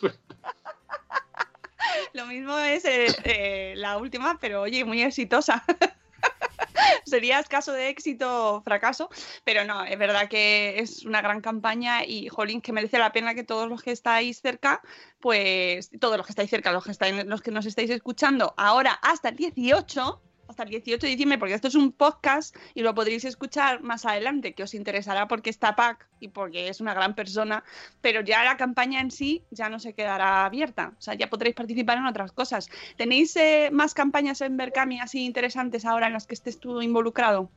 Lo 2.22 2.28
mismo 2.28 2.58
es 2.60 2.86
eh, 2.86 3.08
eh, 3.24 3.74
la 3.78 3.98
última, 3.98 4.38
pero 4.40 4.62
oye, 4.62 4.86
muy 4.86 5.02
exitosa. 5.02 5.64
Sería 7.06 7.40
escaso 7.40 7.74
de 7.74 7.90
éxito 7.90 8.56
o 8.56 8.62
fracaso, 8.62 9.10
pero 9.44 9.66
no, 9.66 9.84
es 9.84 9.98
verdad 9.98 10.30
que 10.30 10.80
es 10.80 11.04
una 11.04 11.22
gran 11.22 11.42
campaña 11.42 12.06
y, 12.06 12.30
jolín, 12.30 12.62
que 12.62 12.74
merece 12.74 13.00
la 13.00 13.12
pena 13.12 13.34
que 13.34 13.44
todos 13.44 13.68
los 13.68 13.82
que 13.82 13.92
estáis 13.92 14.40
cerca, 14.40 14.82
pues 15.20 15.90
todos 16.00 16.18
los 16.18 16.26
que 16.28 16.32
estáis 16.32 16.50
cerca, 16.50 16.72
los 16.72 16.84
que, 16.84 16.92
estáis, 16.92 17.26
los 17.26 17.42
que 17.42 17.52
nos 17.52 17.66
estáis 17.66 17.90
escuchando 17.90 18.54
ahora 18.56 18.94
hasta 19.02 19.30
el 19.30 19.36
18, 19.36 20.22
hasta 20.52 20.64
el 20.64 20.70
18 20.70 21.06
de 21.06 21.10
diciembre, 21.10 21.38
porque 21.38 21.56
esto 21.56 21.68
es 21.68 21.76
un 21.76 21.92
podcast 21.92 22.56
y 22.76 22.82
lo 22.82 22.94
podréis 22.94 23.26
escuchar 23.26 23.82
más 23.82 24.06
adelante, 24.06 24.54
que 24.54 24.64
os 24.64 24.74
interesará 24.74 25.28
porque 25.28 25.50
está 25.50 25.76
Pac 25.76 26.08
y 26.20 26.28
porque 26.28 26.68
es 26.68 26.80
una 26.80 26.94
gran 26.94 27.16
persona, 27.16 27.64
pero 28.02 28.22
ya 28.22 28.44
la 28.44 28.58
campaña 28.58 29.02
en 29.02 29.12
sí 29.12 29.44
ya 29.50 29.70
no 29.70 29.80
se 29.80 29.94
quedará 29.94 30.46
abierta, 30.46 30.94
o 30.98 31.02
sea, 31.02 31.16
ya 31.16 31.30
podréis 31.30 31.56
participar 31.56 31.98
en 31.98 32.06
otras 32.06 32.32
cosas. 32.32 32.70
¿Tenéis 32.98 33.36
eh, 33.36 33.70
más 33.72 33.94
campañas 33.94 34.42
en 34.42 34.58
Berkami 34.58 35.00
así 35.00 35.26
interesantes 35.26 35.86
ahora 35.86 36.08
en 36.08 36.14
las 36.14 36.28
que 36.28 36.36
estés 36.36 36.60
tú 36.60 36.82
involucrado? 36.82 37.50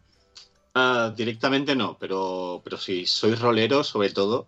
Ah, 0.74 1.12
directamente 1.16 1.76
no, 1.76 1.96
pero, 1.98 2.60
pero 2.64 2.76
si 2.78 3.06
sois 3.06 3.38
roleros, 3.38 3.88
sobre 3.88 4.10
todo, 4.10 4.46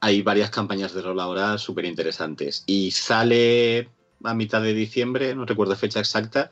hay 0.00 0.22
varias 0.22 0.50
campañas 0.50 0.94
de 0.94 1.02
rol 1.02 1.18
ahora 1.20 1.58
súper 1.58 1.84
interesantes. 1.84 2.62
Y 2.66 2.90
sale 2.92 3.88
a 4.22 4.34
mitad 4.34 4.62
de 4.62 4.74
diciembre, 4.74 5.34
no 5.34 5.44
recuerdo 5.44 5.76
fecha 5.76 6.00
exacta, 6.00 6.50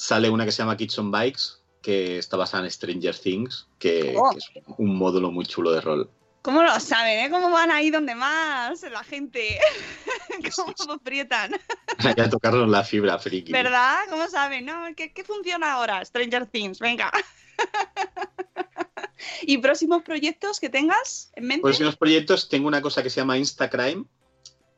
sale 0.00 0.30
una 0.30 0.46
que 0.46 0.52
se 0.52 0.62
llama 0.62 0.78
Kitchen 0.78 1.10
Bikes, 1.10 1.42
que 1.82 2.16
está 2.16 2.38
basada 2.38 2.64
en 2.64 2.70
Stranger 2.70 3.18
Things, 3.18 3.68
que, 3.78 4.14
Oh. 4.16 4.30
que 4.30 4.38
es 4.38 4.50
un 4.78 4.96
módulo 4.96 5.30
muy 5.30 5.44
chulo 5.44 5.72
de 5.72 5.82
rol. 5.82 6.10
¿Cómo 6.40 6.62
lo 6.62 6.80
saben? 6.80 7.26
Eh? 7.26 7.30
¿Cómo 7.30 7.50
van 7.50 7.70
ahí 7.70 7.90
donde 7.90 8.14
más 8.14 8.82
la 8.90 9.04
gente? 9.04 9.58
¿Cómo 10.56 10.94
aprietan? 10.94 11.52
Hay 11.98 12.14
que 12.14 12.28
tocarnos 12.28 12.66
la 12.70 12.82
fibra 12.82 13.18
friki. 13.18 13.52
¿Verdad? 13.52 13.98
¿Cómo 14.08 14.26
saben? 14.28 14.64
No, 14.64 14.86
¿qué, 14.96 15.12
qué 15.12 15.22
funciona 15.22 15.74
ahora? 15.74 16.02
Stranger 16.02 16.46
Things, 16.46 16.78
venga. 16.78 17.12
¿Y 19.42 19.58
próximos 19.58 20.02
proyectos 20.02 20.60
que 20.60 20.70
tengas 20.70 21.30
en 21.34 21.46
mente? 21.46 21.62
Próximos 21.62 21.96
proyectos, 21.96 22.48
tengo 22.48 22.68
una 22.68 22.80
cosa 22.80 23.02
que 23.02 23.10
se 23.10 23.20
llama 23.20 23.36
Instacrime, 23.36 24.06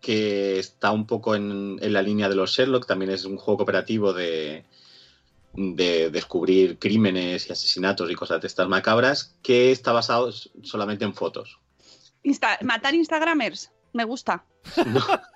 que 0.01 0.59
está 0.59 0.91
un 0.91 1.07
poco 1.07 1.37
en, 1.37 1.79
en 1.81 1.93
la 1.93 2.03
línea 2.03 2.29
de 2.29 2.35
los 2.35 2.51
Sherlock, 2.51 2.89
también 2.89 3.13
es 3.13 3.25
un 3.25 3.37
juego 3.37 3.59
cooperativo 3.59 4.13
de, 4.13 4.65
de 5.55 6.11
descubrir 6.11 6.79
crímenes 6.79 7.49
y 7.49 7.53
asesinatos 7.53 8.11
y 8.11 8.15
cosas 8.15 8.41
de 8.41 8.47
estas 8.47 8.69
macabras, 8.69 9.37
que 9.43 9.71
está 9.71 9.93
basado 9.93 10.33
solamente 10.63 11.05
en 11.05 11.15
fotos. 11.15 11.59
Insta- 12.25 12.59
matar 12.63 12.95
Instagramers, 12.95 13.71
me 13.93 14.05
gusta. 14.05 14.45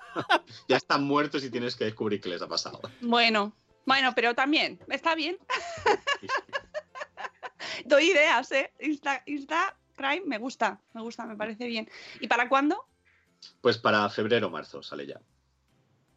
Ya 0.67 0.77
están 0.77 1.03
muertos 1.03 1.43
y 1.43 1.51
tienes 1.51 1.75
que 1.75 1.85
descubrir 1.85 2.19
qué 2.19 2.29
les 2.29 2.41
ha 2.41 2.47
pasado. 2.47 2.81
Bueno, 3.01 3.53
bueno, 3.85 4.13
pero 4.15 4.33
también, 4.33 4.79
está 4.89 5.13
bien. 5.13 5.37
Doy 7.85 8.09
ideas, 8.11 8.51
¿eh? 8.51 8.73
Insta, 8.79 9.21
Instagram 9.27 10.23
me 10.25 10.39
gusta, 10.39 10.81
me 10.93 11.01
gusta, 11.03 11.25
me 11.27 11.35
parece 11.35 11.67
bien. 11.67 11.87
¿Y 12.19 12.27
para 12.27 12.49
cuándo? 12.49 12.87
Pues 13.61 13.77
para 13.77 14.09
febrero 14.09 14.47
o 14.47 14.49
marzo 14.49 14.81
sale 14.81 15.05
ya. 15.05 15.21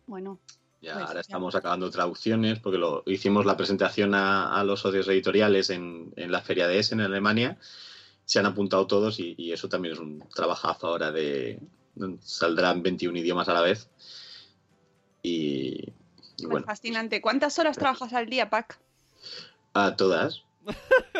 Bueno, 0.07 0.41
Ya, 0.81 0.95
Pues, 0.95 1.07
ahora 1.07 1.21
estamos 1.21 1.55
acabando 1.55 1.91
traducciones 1.91 2.59
porque 2.59 2.79
lo 2.79 3.03
hicimos 3.07 3.45
la 3.45 3.57
presentación 3.57 4.15
a, 4.15 4.59
a 4.59 4.65
los 4.65 4.81
socios 4.81 5.07
editoriales 5.09 5.71
en, 5.71 6.13
en 6.17 6.33
la 6.33 6.41
feria 6.41 6.67
de 6.67 6.79
Essen 6.79 7.01
en 7.01 7.07
Alemania. 7.07 7.59
Se 8.25 8.39
han 8.39 8.47
apuntado 8.47 8.87
todos 8.87 9.21
y, 9.21 9.35
y 9.37 9.53
eso 9.53 9.69
también 9.69 9.95
es 9.95 10.01
un 10.01 10.25
trabajazo 10.35 10.87
ahora 10.87 11.13
de 11.13 11.59
saldrán 12.23 12.83
21 12.83 13.19
idiomas 13.19 13.49
a 13.49 13.55
la 13.55 13.61
vez. 13.61 13.91
Y, 15.23 15.93
y 16.39 16.49
es 16.49 16.49
bueno, 16.49 16.67
fascinante. 16.67 17.21
¿Cuántas 17.21 17.59
horas 17.59 17.77
trabajas 17.77 18.13
al 18.15 18.27
día, 18.27 18.49
Pac? 18.49 18.79
a 19.75 19.97
todas. 19.97 20.45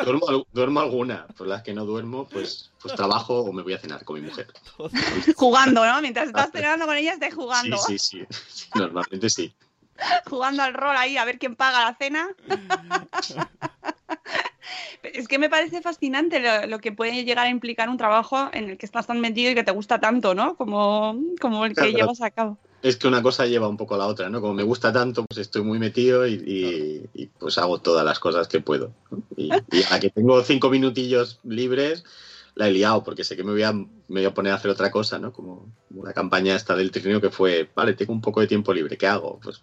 Duermo, 0.03 0.29
al- 0.29 0.45
duermo 0.51 0.79
alguna, 0.79 1.27
por 1.37 1.47
las 1.47 1.63
que 1.63 1.73
no 1.73 1.85
duermo, 1.85 2.27
pues, 2.27 2.71
pues 2.81 2.95
trabajo 2.95 3.41
o 3.41 3.53
me 3.53 3.61
voy 3.61 3.73
a 3.73 3.79
cenar 3.79 4.03
con 4.03 4.19
mi 4.19 4.27
mujer. 4.27 4.47
Jugando, 5.35 5.85
¿no? 5.85 6.01
Mientras 6.01 6.27
estás 6.27 6.51
cenando 6.51 6.85
con 6.85 6.97
ella, 6.97 7.13
estás 7.13 7.33
jugando. 7.33 7.77
Sí, 7.77 7.99
sí, 7.99 8.25
sí, 8.47 8.69
Normalmente 8.73 9.29
sí. 9.29 9.53
Jugando 10.27 10.63
al 10.63 10.73
rol 10.73 10.95
ahí 10.97 11.17
a 11.17 11.25
ver 11.25 11.37
quién 11.37 11.55
paga 11.55 11.85
la 11.85 11.95
cena. 11.95 12.29
es 15.03 15.27
que 15.27 15.39
me 15.39 15.49
parece 15.49 15.81
fascinante 15.81 16.39
lo, 16.39 16.67
lo 16.67 16.79
que 16.79 16.91
puede 16.91 17.23
llegar 17.23 17.45
a 17.45 17.49
implicar 17.49 17.89
un 17.89 17.97
trabajo 17.97 18.49
en 18.53 18.69
el 18.69 18.77
que 18.77 18.85
estás 18.85 19.07
tan 19.07 19.19
metido 19.19 19.51
y 19.51 19.55
que 19.55 19.63
te 19.63 19.71
gusta 19.71 19.99
tanto, 19.99 20.33
¿no? 20.33 20.55
Como, 20.55 21.19
como 21.39 21.65
el 21.65 21.71
que 21.71 21.81
Claro, 21.81 21.91
llevas 21.91 22.21
a 22.21 22.31
cabo. 22.31 22.57
Es 22.83 22.97
que 22.97 23.07
una 23.07 23.21
cosa 23.21 23.45
lleva 23.45 23.67
un 23.67 23.77
poco 23.77 23.95
a 23.95 23.97
la 23.99 24.07
otra, 24.07 24.29
¿no? 24.29 24.41
Como 24.41 24.53
me 24.55 24.63
gusta 24.63 24.91
tanto, 24.91 25.23
pues 25.25 25.37
estoy 25.39 25.61
muy 25.63 25.77
metido 25.77 26.25
y, 26.27 26.33
y- 26.33 27.09
y, 27.23 27.25
pues 27.27 27.57
hago 27.57 27.79
todas 27.79 28.03
las 28.03 28.19
cosas 28.19 28.47
que 28.47 28.59
puedo. 28.59 28.93
¿no? 29.11 29.21
Y, 29.37 29.49
y 29.71 29.83
a 29.83 29.89
la 29.91 29.99
que 29.99 30.09
tengo 30.09 30.41
cinco 30.43 30.69
minutillos 30.69 31.39
libres, 31.43 32.03
la 32.55 32.67
he 32.67 32.71
liado, 32.71 33.03
porque 33.03 33.23
sé 33.23 33.35
que 33.37 33.43
me 33.43 33.51
voy 33.51 33.63
a, 33.63 33.71
me 33.71 33.87
voy 34.07 34.25
a 34.25 34.33
poner 34.33 34.51
a 34.51 34.55
hacer 34.55 34.71
otra 34.71 34.89
cosa, 34.91 35.19
¿no? 35.19 35.31
Como 35.31 35.71
una 35.91 36.11
campaña 36.13 36.55
esta 36.55 36.75
del 36.75 36.91
trineo 36.91 37.21
que 37.21 37.29
fue, 37.29 37.69
vale, 37.75 37.93
tengo 37.93 38.13
un 38.13 38.21
poco 38.21 38.41
de 38.41 38.47
tiempo 38.47 38.73
libre, 38.73 38.97
¿qué 38.97 39.07
hago? 39.07 39.39
Pues 39.41 39.61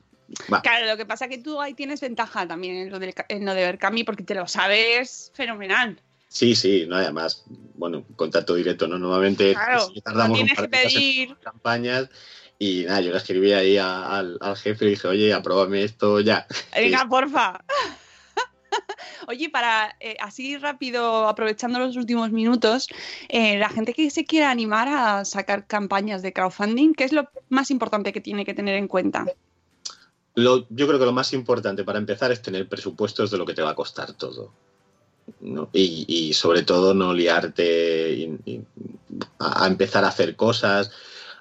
va. 0.52 0.62
Claro, 0.62 0.86
lo 0.86 0.96
que 0.96 1.04
pasa 1.06 1.24
es 1.24 1.30
que 1.30 1.38
tú 1.42 1.60
ahí 1.60 1.74
tienes 1.74 2.00
ventaja 2.00 2.46
también 2.46 2.76
en 2.76 2.90
lo, 2.90 2.98
del, 2.98 3.14
en 3.28 3.44
lo 3.44 3.54
de 3.54 3.62
Berkami 3.64 4.04
porque 4.04 4.22
te 4.22 4.34
lo 4.34 4.46
sabes 4.46 5.32
fenomenal. 5.34 6.00
Sí, 6.30 6.54
sí, 6.54 6.84
no, 6.86 6.96
además, 6.96 7.44
bueno, 7.74 8.04
contacto 8.14 8.54
directo, 8.54 8.86
¿no? 8.86 8.98
Normalmente 8.98 9.54
Claro, 9.54 9.90
no 9.94 10.00
tardamos 10.02 10.38
un 10.40 10.46
tienes 10.46 10.54
par 10.58 10.68
que 10.68 10.76
en 10.76 10.90
pedir. 10.90 11.36
campañas 11.40 12.10
y 12.58 12.84
nada, 12.84 13.00
yo 13.00 13.12
le 13.12 13.18
escribí 13.18 13.52
ahí 13.52 13.76
a- 13.78 14.18
al, 14.18 14.38
al 14.40 14.56
jefe 14.56 14.86
y 14.86 14.90
dije, 14.90 15.08
oye, 15.08 15.32
apróbame 15.32 15.84
esto 15.84 16.20
ya. 16.20 16.46
Venga, 16.74 17.06
porfa. 17.08 17.60
Oye, 19.28 19.50
para 19.50 19.94
eh, 20.00 20.16
así 20.20 20.56
rápido, 20.56 21.28
aprovechando 21.28 21.78
los 21.78 21.96
últimos 21.96 22.30
minutos, 22.32 22.86
eh, 23.28 23.58
la 23.58 23.68
gente 23.68 23.92
que 23.92 24.10
se 24.10 24.24
quiera 24.24 24.50
animar 24.50 24.88
a 24.88 25.24
sacar 25.24 25.66
campañas 25.66 26.22
de 26.22 26.32
crowdfunding, 26.32 26.94
¿qué 26.94 27.04
es 27.04 27.12
lo 27.12 27.28
más 27.48 27.70
importante 27.70 28.12
que 28.12 28.20
tiene 28.20 28.44
que 28.44 28.54
tener 28.54 28.76
en 28.76 28.88
cuenta? 28.88 29.26
Lo- 30.34 30.66
yo 30.70 30.86
creo 30.86 30.98
que 30.98 31.04
lo 31.04 31.12
más 31.12 31.32
importante 31.32 31.84
para 31.84 31.98
empezar 31.98 32.32
es 32.32 32.40
tener 32.42 32.68
presupuestos 32.68 33.30
de 33.30 33.38
lo 33.38 33.44
que 33.46 33.54
te 33.54 33.62
va 33.62 33.70
a 33.70 33.74
costar 33.74 34.12
todo. 34.14 34.52
¿no? 35.40 35.68
Y, 35.74 36.06
y 36.08 36.32
sobre 36.32 36.62
todo 36.62 36.94
no 36.94 37.12
liarte 37.12 38.12
y- 38.12 38.38
y 38.46 38.60
a, 39.40 39.64
a 39.64 39.66
empezar 39.66 40.04
a 40.04 40.08
hacer 40.08 40.36
cosas, 40.36 40.90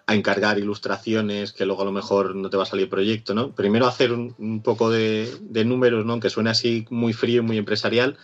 a 0.08 0.16
encargar 0.16 0.58
ilustraciones 0.58 1.52
que 1.52 1.66
luego 1.66 1.82
a 1.82 1.86
lo 1.86 1.92
mejor 1.92 2.34
no 2.34 2.50
te 2.50 2.56
va 2.56 2.64
a 2.64 2.66
salir 2.66 2.90
proyecto, 2.90 3.34
¿no? 3.34 3.52
Primero 3.52 3.88
hacer 3.88 4.14
un, 4.14 4.62
poco 4.64 4.90
de, 4.90 5.30
números, 5.66 6.06
¿no? 6.06 6.22
Que 6.22 6.30
suene 6.30 6.50
así 6.50 6.86
muy 6.90 7.12
frío 7.12 7.42
y 7.42 7.46
muy 7.46 7.58
empresarial 7.58 8.18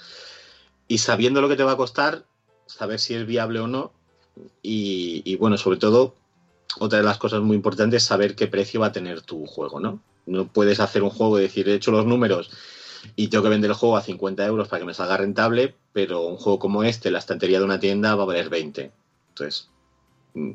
y 0.87 0.99
sabiendo 0.99 1.41
lo 1.41 1.49
que 1.49 1.57
te 1.57 1.63
va 1.63 1.73
a 1.73 1.77
costar, 1.77 2.23
saber 2.67 2.99
si 2.99 3.15
es 3.15 3.25
viable 3.25 3.59
o 3.59 3.67
no 3.67 3.91
y, 4.61 5.21
y, 5.25 5.35
bueno, 5.35 5.57
sobre 5.57 5.77
todo 5.77 6.15
otra 6.79 6.99
de 6.99 7.05
las 7.05 7.17
cosas 7.17 7.41
muy 7.41 7.57
importantes 7.57 8.01
es 8.01 8.07
saber 8.07 8.35
qué 8.35 8.47
precio 8.47 8.79
va 8.79 8.87
a 8.87 8.91
tener 8.93 9.21
tu 9.21 9.45
juego, 9.45 9.81
¿no? 9.81 10.01
No 10.25 10.47
puedes 10.47 10.79
hacer 10.79 11.03
un 11.03 11.09
juego 11.09 11.37
y 11.37 11.43
decir, 11.43 11.67
he 11.67 11.73
hecho 11.73 11.91
los 11.91 12.05
números 12.05 12.49
y 13.17 13.27
tengo 13.27 13.43
que 13.43 13.49
vender 13.49 13.69
el 13.69 13.75
juego 13.75 13.97
a 13.97 14.01
50 14.01 14.45
euros 14.45 14.69
para 14.69 14.79
que 14.79 14.85
me 14.85 14.93
salga 14.93 15.17
rentable, 15.17 15.75
pero 15.91 16.21
un 16.21 16.37
juego 16.37 16.59
como 16.59 16.83
este, 16.83 17.11
la 17.11 17.19
estantería 17.19 17.59
de 17.59 17.65
una 17.65 17.81
tienda, 17.81 18.15
va 18.15 18.23
a 18.23 18.27
valer 18.27 18.49
20. 18.49 18.89
Entonces, 19.29 19.69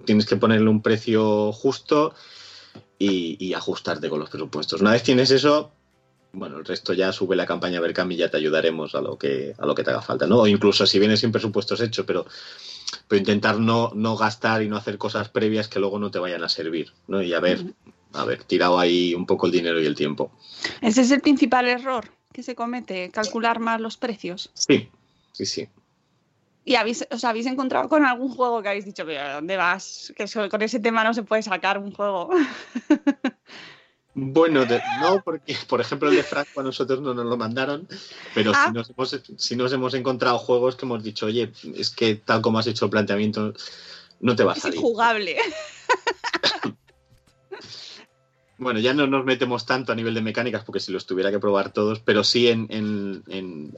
tienes 0.05 0.27
que 0.27 0.37
ponerle 0.37 0.69
un 0.69 0.83
precio 0.83 1.53
justo 1.53 2.15
y, 2.99 3.37
y 3.45 3.55
ajustarte 3.55 4.09
con 4.09 4.21
los 4.21 4.31
presupuestos. 4.31 4.81
Una 4.81 4.93
vez 4.93 5.03
tienes 5.03 5.31
eso, 5.31 5.73
bueno, 6.33 6.59
el 6.59 6.65
resto 6.65 6.93
ya 6.93 7.13
sube 7.13 7.37
la 7.37 7.47
campaña 7.47 7.81
Berkami 7.81 8.15
y 8.15 8.19
ya 8.19 8.31
te 8.31 8.37
ayudaremos 8.37 8.95
a 8.95 9.01
lo 9.01 9.19
que, 9.19 9.55
a 9.59 9.67
lo 9.67 9.75
que 9.75 9.85
te 9.85 9.91
haga 9.91 10.03
falta, 10.03 10.27
¿no? 10.27 10.41
O 10.41 10.47
incluso 10.47 10.87
si 10.87 10.99
vienes 10.99 11.21
sin 11.21 11.33
presupuestos 11.33 11.81
hechos, 11.81 12.05
pero, 12.07 12.27
pero 13.07 13.19
intentar 13.19 13.59
no, 13.59 13.93
no 13.95 14.17
gastar 14.17 14.63
y 14.63 14.69
no 14.69 14.77
hacer 14.77 14.99
cosas 14.99 15.29
previas 15.29 15.69
que 15.69 15.81
luego 15.81 15.99
no 15.99 16.11
te 16.11 16.19
vayan 16.19 16.45
a 16.45 16.49
servir, 16.49 16.93
¿no? 17.07 17.23
Y 17.23 17.33
haber, 17.33 17.65
haber 18.13 18.45
tirado 18.45 18.79
ahí 18.79 19.15
un 19.15 19.27
poco 19.27 19.47
el 19.47 19.53
dinero 19.53 19.81
y 19.81 19.87
el 19.87 19.95
tiempo. 19.95 20.33
Ese 20.81 21.03
es 21.03 21.11
el 21.11 21.21
principal 21.21 21.67
error 21.67 22.11
que 22.33 22.43
se 22.43 22.55
comete, 22.55 23.11
calcular 23.11 23.59
más 23.59 23.81
los 23.81 23.97
precios. 23.97 24.51
Sí, 24.55 24.91
sí, 25.33 25.47
sí. 25.47 25.69
¿Y 26.69 26.75
habéis, 26.75 27.07
os 27.11 27.25
habéis 27.25 27.47
encontrado 27.47 27.89
con 27.89 28.05
algún 28.05 28.29
juego 28.29 28.61
que 28.63 28.69
habéis 28.69 28.85
dicho, 28.85 29.07
pero 29.07 29.21
¿a 29.23 29.33
dónde 29.35 29.57
vas? 29.57 30.13
Que 30.17 30.25
eso- 30.25 30.49
con 30.51 30.61
ese 30.61 30.79
tema 30.81 31.03
no 31.03 31.15
se 31.15 31.23
puede 31.23 31.43
sacar 31.43 31.79
un 31.79 31.93
juego. 31.93 32.29
Bueno, 34.21 34.65
de- 34.67 34.83
no, 35.01 35.23
porque 35.23 35.57
por 35.69 35.81
ejemplo 35.81 36.09
el 36.09 36.17
de 36.17 36.25
Franco 36.25 36.59
a 36.59 36.65
nosotros 36.65 37.01
no 37.01 37.15
nos 37.15 37.25
lo 37.27 37.37
mandaron, 37.37 37.87
pero 38.35 38.51
Ah. 38.53 38.65
sí, 38.67 38.73
nos 38.73 38.91
hemos, 38.91 39.23
sí 39.37 39.55
nos 39.55 39.73
hemos 39.73 39.95
encontrado 39.95 40.39
juegos 40.39 40.75
que 40.75 40.87
hemos 40.87 41.05
dicho, 41.05 41.27
oye, 41.27 41.53
es 41.77 41.91
que 41.91 42.17
tal 42.17 42.43
como 42.43 42.59
has 42.59 42.67
hecho 42.67 42.87
el 42.87 42.91
planteamiento, 42.91 43.53
no 44.19 44.35
te 44.35 44.43
va 44.43 44.55
a 44.55 44.57
Es 44.57 44.63
salir. 44.63 44.77
injugable. 44.79 45.37
Bueno, 48.61 48.81
ya 48.81 48.93
no 48.93 49.07
nos 49.07 49.25
metemos 49.25 49.67
tanto 49.67 49.93
a 49.93 49.95
nivel 49.95 50.15
de 50.15 50.21
mecánicas 50.21 50.65
porque 50.65 50.81
si 50.81 50.91
los 50.91 51.07
tuviera 51.07 51.31
que 51.31 51.39
probar 51.39 51.73
todos, 51.73 52.01
pero 52.01 52.25
sí 52.25 52.49
en, 52.49 52.67
en- 52.71 53.23
en, 53.29 53.73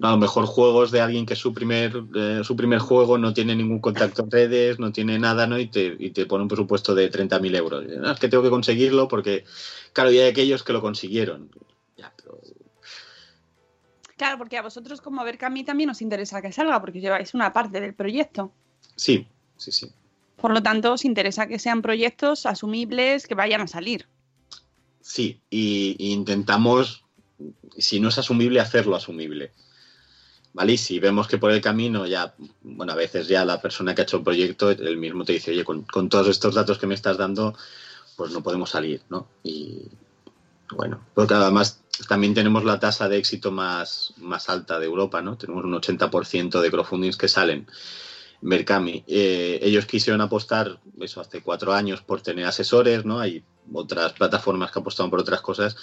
a 0.00 0.10
lo 0.10 0.16
mejor 0.18 0.44
juegos 0.46 0.90
de 0.90 1.00
alguien 1.00 1.24
que 1.24 1.36
su 1.36 1.54
primer, 1.54 2.04
eh, 2.14 2.40
su 2.44 2.54
primer 2.54 2.80
juego 2.80 3.16
no 3.16 3.32
tiene 3.32 3.56
ningún 3.56 3.80
contacto 3.80 4.22
en 4.24 4.30
redes, 4.30 4.78
no 4.78 4.92
tiene 4.92 5.18
nada, 5.18 5.46
¿no? 5.46 5.58
Y 5.58 5.68
te, 5.68 5.96
y 5.98 6.10
te 6.10 6.26
pone 6.26 6.42
un 6.42 6.48
presupuesto 6.48 6.94
de 6.94 7.08
30.000 7.10 7.54
euros. 7.54 7.84
Y, 7.84 7.96
"No, 7.96 8.10
es 8.12 8.18
que 8.20 8.28
tengo 8.28 8.42
que 8.42 8.50
conseguirlo 8.50 9.08
porque, 9.08 9.44
claro, 9.92 10.10
y 10.10 10.18
hay 10.18 10.28
aquellos 10.28 10.62
que 10.62 10.72
lo 10.74 10.80
consiguieron. 10.82 11.50
Ya, 11.96 12.12
pero 12.16 12.38
Claro, 14.16 14.38
porque 14.38 14.56
a 14.56 14.62
vosotros 14.62 15.00
como 15.00 15.20
a 15.20 15.24
ver 15.24 15.36
que 15.36 15.44
a 15.44 15.50
mí 15.50 15.62
también 15.64 15.90
os 15.90 16.00
interesa 16.00 16.40
que 16.40 16.50
salga, 16.52 16.80
porque 16.80 17.00
lleváis 17.00 17.34
una 17.34 17.52
parte 17.52 17.80
del 17.80 17.94
proyecto. 17.94 18.52
sí, 18.96 19.26
sí, 19.56 19.72
sí. 19.72 19.90
Por 20.36 20.52
lo 20.52 20.62
tanto, 20.62 20.92
os 20.92 21.04
interesa 21.06 21.46
que 21.46 21.58
sean 21.58 21.80
proyectos 21.80 22.44
asumibles 22.44 23.26
que 23.26 23.34
vayan 23.34 23.62
a 23.62 23.66
salir. 23.66 24.06
Sí, 25.00 25.40
y, 25.48 25.96
y 25.98 26.12
intentamos, 26.12 27.04
si 27.78 28.00
no 28.00 28.08
es 28.10 28.18
asumible, 28.18 28.60
hacerlo 28.60 28.96
asumible. 28.96 29.52
¿Vale? 30.56 30.72
Y 30.72 30.78
si 30.78 30.98
vemos 30.98 31.28
que 31.28 31.36
por 31.36 31.52
el 31.52 31.60
camino 31.60 32.06
ya, 32.06 32.34
bueno, 32.62 32.94
a 32.94 32.96
veces 32.96 33.28
ya 33.28 33.44
la 33.44 33.60
persona 33.60 33.94
que 33.94 34.00
ha 34.00 34.04
hecho 34.04 34.16
el 34.16 34.22
proyecto, 34.22 34.70
el 34.70 34.96
mismo 34.96 35.22
te 35.22 35.34
dice, 35.34 35.50
oye, 35.50 35.64
con, 35.64 35.84
todos 36.08 36.28
estos 36.28 36.54
datos 36.54 36.78
que 36.78 36.86
me 36.86 36.94
estás 36.94 37.18
dando, 37.18 37.54
pues 38.16 38.32
no 38.32 38.42
podemos 38.42 38.70
salir, 38.70 39.02
¿no? 39.10 39.28
Y 39.42 39.82
bueno, 40.70 40.98
porque 41.12 41.34
además 41.34 41.82
también 42.08 42.32
tenemos 42.32 42.64
la 42.64 42.80
tasa 42.80 43.06
de 43.06 43.18
éxito 43.18 43.52
más, 43.52 44.14
más 44.16 44.48
alta 44.48 44.78
de 44.78 44.86
Europa, 44.86 45.20
¿no? 45.20 45.36
Tenemos 45.36 45.62
un 45.62 45.74
80% 45.74 46.58
de 46.58 46.70
crowdfundings 46.70 47.18
que 47.18 47.28
salen. 47.28 47.66
Mercami. 48.40 49.04
Eh, 49.06 49.58
ellos 49.60 49.84
quisieron 49.84 50.22
apostar, 50.22 50.80
eso 50.98 51.20
hace 51.20 51.42
cuatro 51.42 51.74
años, 51.74 52.00
por 52.00 52.22
tener 52.22 52.46
asesores, 52.46 53.04
¿no? 53.04 53.20
Hay 53.20 53.44
otras 53.74 54.14
plataformas 54.14 54.70
que 54.70 54.78
apostaron 54.78 55.10
por 55.10 55.20
otras 55.20 55.42
cosas, 55.42 55.76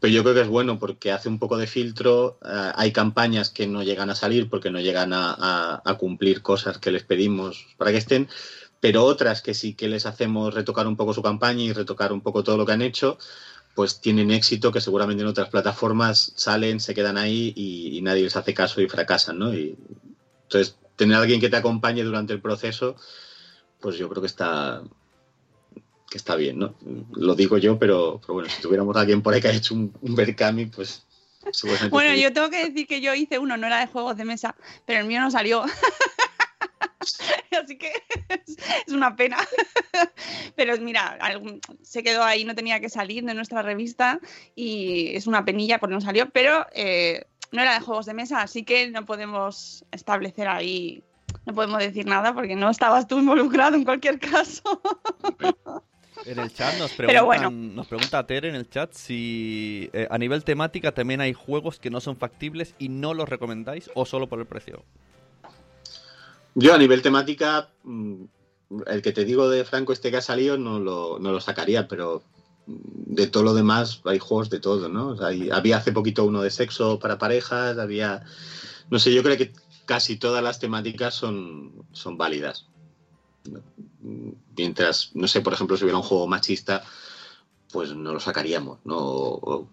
pero 0.00 0.12
yo 0.12 0.22
creo 0.22 0.34
que 0.34 0.40
es 0.42 0.48
bueno 0.48 0.78
porque 0.78 1.12
hace 1.12 1.28
un 1.28 1.38
poco 1.38 1.56
de 1.56 1.66
filtro. 1.66 2.38
eh, 2.44 2.72
hay 2.74 2.92
campañas 2.92 3.50
que 3.50 3.66
no 3.66 3.82
llegan 3.82 4.10
a 4.10 4.14
salir 4.14 4.48
porque 4.48 4.70
no 4.70 4.80
llegan 4.80 5.12
a, 5.14 5.82
cumplir 5.98 6.42
cosas 6.42 6.78
que 6.78 6.90
les 6.90 7.04
pedimos 7.04 7.66
para 7.76 7.92
que 7.92 7.98
estén, 7.98 8.28
pero 8.80 9.04
otras 9.04 9.42
que 9.42 9.54
sí 9.54 9.74
que 9.74 9.88
les 9.88 10.06
hacemos 10.06 10.54
retocar 10.54 10.86
un 10.86 10.96
poco 10.96 11.14
su 11.14 11.22
campaña 11.22 11.62
y 11.62 11.72
retocar 11.72 12.12
un 12.12 12.20
poco 12.20 12.42
todo 12.42 12.56
lo 12.56 12.66
que 12.66 12.72
han 12.72 12.82
hecho, 12.82 13.18
pues 13.74 14.00
tienen 14.00 14.30
éxito 14.30 14.72
que 14.72 14.80
seguramente 14.80 15.22
en 15.22 15.28
otras 15.28 15.48
plataformas 15.50 16.32
salen, 16.36 16.80
se 16.80 16.94
quedan 16.94 17.16
ahí 17.18 17.52
y, 17.56 17.98
y 17.98 18.02
nadie 18.02 18.24
les 18.24 18.36
hace 18.36 18.54
caso 18.54 18.80
y 18.80 18.88
fracasan, 18.88 19.38
¿no? 19.38 19.54
Y, 19.54 19.76
entonces, 20.44 20.76
tener 20.96 21.16
a 21.16 21.20
alguien 21.20 21.40
que 21.40 21.48
te 21.48 21.56
acompañe 21.56 22.04
durante 22.04 22.34
el 22.34 22.40
proceso, 22.40 22.96
pues 23.80 23.96
yo 23.96 24.08
creo 24.08 24.20
que 24.20 24.26
está 24.26 24.82
que 26.12 26.18
está 26.18 26.36
bien, 26.36 26.58
¿no? 26.58 26.74
Lo 27.14 27.34
digo 27.34 27.56
yo, 27.56 27.78
pero, 27.78 28.20
pero 28.20 28.34
bueno, 28.34 28.50
si 28.50 28.60
tuviéramos 28.60 28.94
a 28.94 29.00
alguien 29.00 29.22
por 29.22 29.32
ahí 29.32 29.40
que 29.40 29.48
ha 29.48 29.52
hecho 29.52 29.74
un, 29.74 29.90
un 30.02 30.14
Berkami, 30.14 30.66
pues 30.66 31.06
seguramente 31.52 31.88
Bueno, 31.88 32.14
yo 32.14 32.30
tengo 32.34 32.50
que 32.50 32.66
decir 32.66 32.86
que 32.86 33.00
yo 33.00 33.14
hice 33.14 33.38
uno, 33.38 33.56
no 33.56 33.66
era 33.66 33.80
de 33.80 33.86
juegos 33.86 34.18
de 34.18 34.26
mesa, 34.26 34.54
pero 34.84 35.00
el 35.00 35.06
mío 35.06 35.20
no 35.22 35.30
salió. 35.30 35.64
Así 37.62 37.78
que 37.78 37.92
es, 38.28 38.92
una 38.92 39.16
pena. 39.16 39.38
Pero 40.56 40.76
mira, 40.78 41.18
se 41.82 42.02
quedó 42.02 42.22
ahí, 42.22 42.44
no 42.44 42.54
tenía 42.54 42.80
que 42.80 42.88
salir 42.88 43.24
de 43.24 43.34
nuestra 43.34 43.62
revista 43.62 44.20
y 44.54 45.14
es 45.16 45.26
una 45.26 45.44
penilla 45.44 45.78
porque 45.78 45.94
no 45.94 46.00
salió, 46.00 46.30
pero 46.30 46.66
eh, 46.72 47.26
no 47.50 47.60
era 47.60 47.74
de 47.74 47.80
juegos 47.80 48.06
de 48.06 48.14
mesa, 48.14 48.40
así 48.40 48.62
que 48.64 48.90
no 48.90 49.04
podemos 49.04 49.84
establecer 49.90 50.48
ahí, 50.48 51.02
no 51.44 51.54
podemos 51.54 51.78
decir 51.80 52.06
nada 52.06 52.34
porque 52.34 52.54
no 52.54 52.70
estabas 52.70 53.06
tú 53.06 53.18
involucrado 53.18 53.76
en 53.76 53.84
cualquier 53.84 54.18
caso. 54.18 54.80
En 56.24 56.38
el 56.38 56.52
chat 56.52 56.78
nos 56.78 56.92
preguntan, 56.92 57.24
bueno. 57.24 57.50
nos 57.50 57.86
pregunta 57.88 58.24
Ter 58.26 58.44
en 58.44 58.54
el 58.54 58.68
chat 58.70 58.92
si 58.92 59.90
eh, 59.92 60.06
a 60.10 60.18
nivel 60.18 60.44
temática 60.44 60.92
también 60.92 61.20
hay 61.20 61.32
juegos 61.32 61.78
que 61.80 61.90
no 61.90 62.00
son 62.00 62.16
factibles 62.16 62.74
y 62.78 62.88
no 62.88 63.12
los 63.14 63.28
recomendáis 63.28 63.90
o 63.94 64.06
solo 64.06 64.28
por 64.28 64.38
el 64.38 64.46
precio. 64.46 64.84
Yo 66.54 66.74
a 66.74 66.78
nivel 66.78 67.02
temática, 67.02 67.70
mm, 67.82 68.24
el 68.86 69.02
que 69.02 69.12
te 69.12 69.24
digo 69.24 69.48
de 69.48 69.64
Franco 69.64 69.92
este 69.92 70.10
que 70.10 70.18
ha 70.18 70.22
salido 70.22 70.56
no 70.58 70.78
lo, 70.78 71.18
no 71.18 71.32
lo 71.32 71.40
sacaría, 71.40 71.88
pero 71.88 72.22
mm, 72.66 72.74
de 73.14 73.26
todo 73.26 73.42
lo 73.42 73.54
demás 73.54 74.00
hay 74.04 74.18
juegos 74.18 74.48
de 74.50 74.60
todo, 74.60 74.88
¿no? 74.88 75.08
O 75.08 75.16
sea, 75.16 75.28
hay- 75.28 75.50
había 75.50 75.78
hace 75.78 75.92
poquito 75.92 76.24
uno 76.24 76.42
de 76.42 76.50
sexo 76.50 76.98
para 76.98 77.18
parejas, 77.18 77.78
había... 77.78 78.22
No 78.90 78.98
sé, 78.98 79.12
yo 79.12 79.22
creo 79.22 79.36
que 79.38 79.52
casi 79.86 80.16
todas 80.16 80.42
las 80.44 80.60
temáticas 80.60 81.14
son, 81.14 81.72
son 81.92 82.16
válidas. 82.18 82.66
Mientras, 84.56 85.10
no 85.14 85.28
sé, 85.28 85.40
por 85.40 85.52
ejemplo, 85.52 85.76
si 85.76 85.84
hubiera 85.84 85.98
un 85.98 86.04
juego 86.04 86.26
machista, 86.26 86.82
pues 87.72 87.94
no 87.94 88.12
lo 88.12 88.20
sacaríamos, 88.20 88.78
¿no? 88.84 88.98
O, 88.98 89.68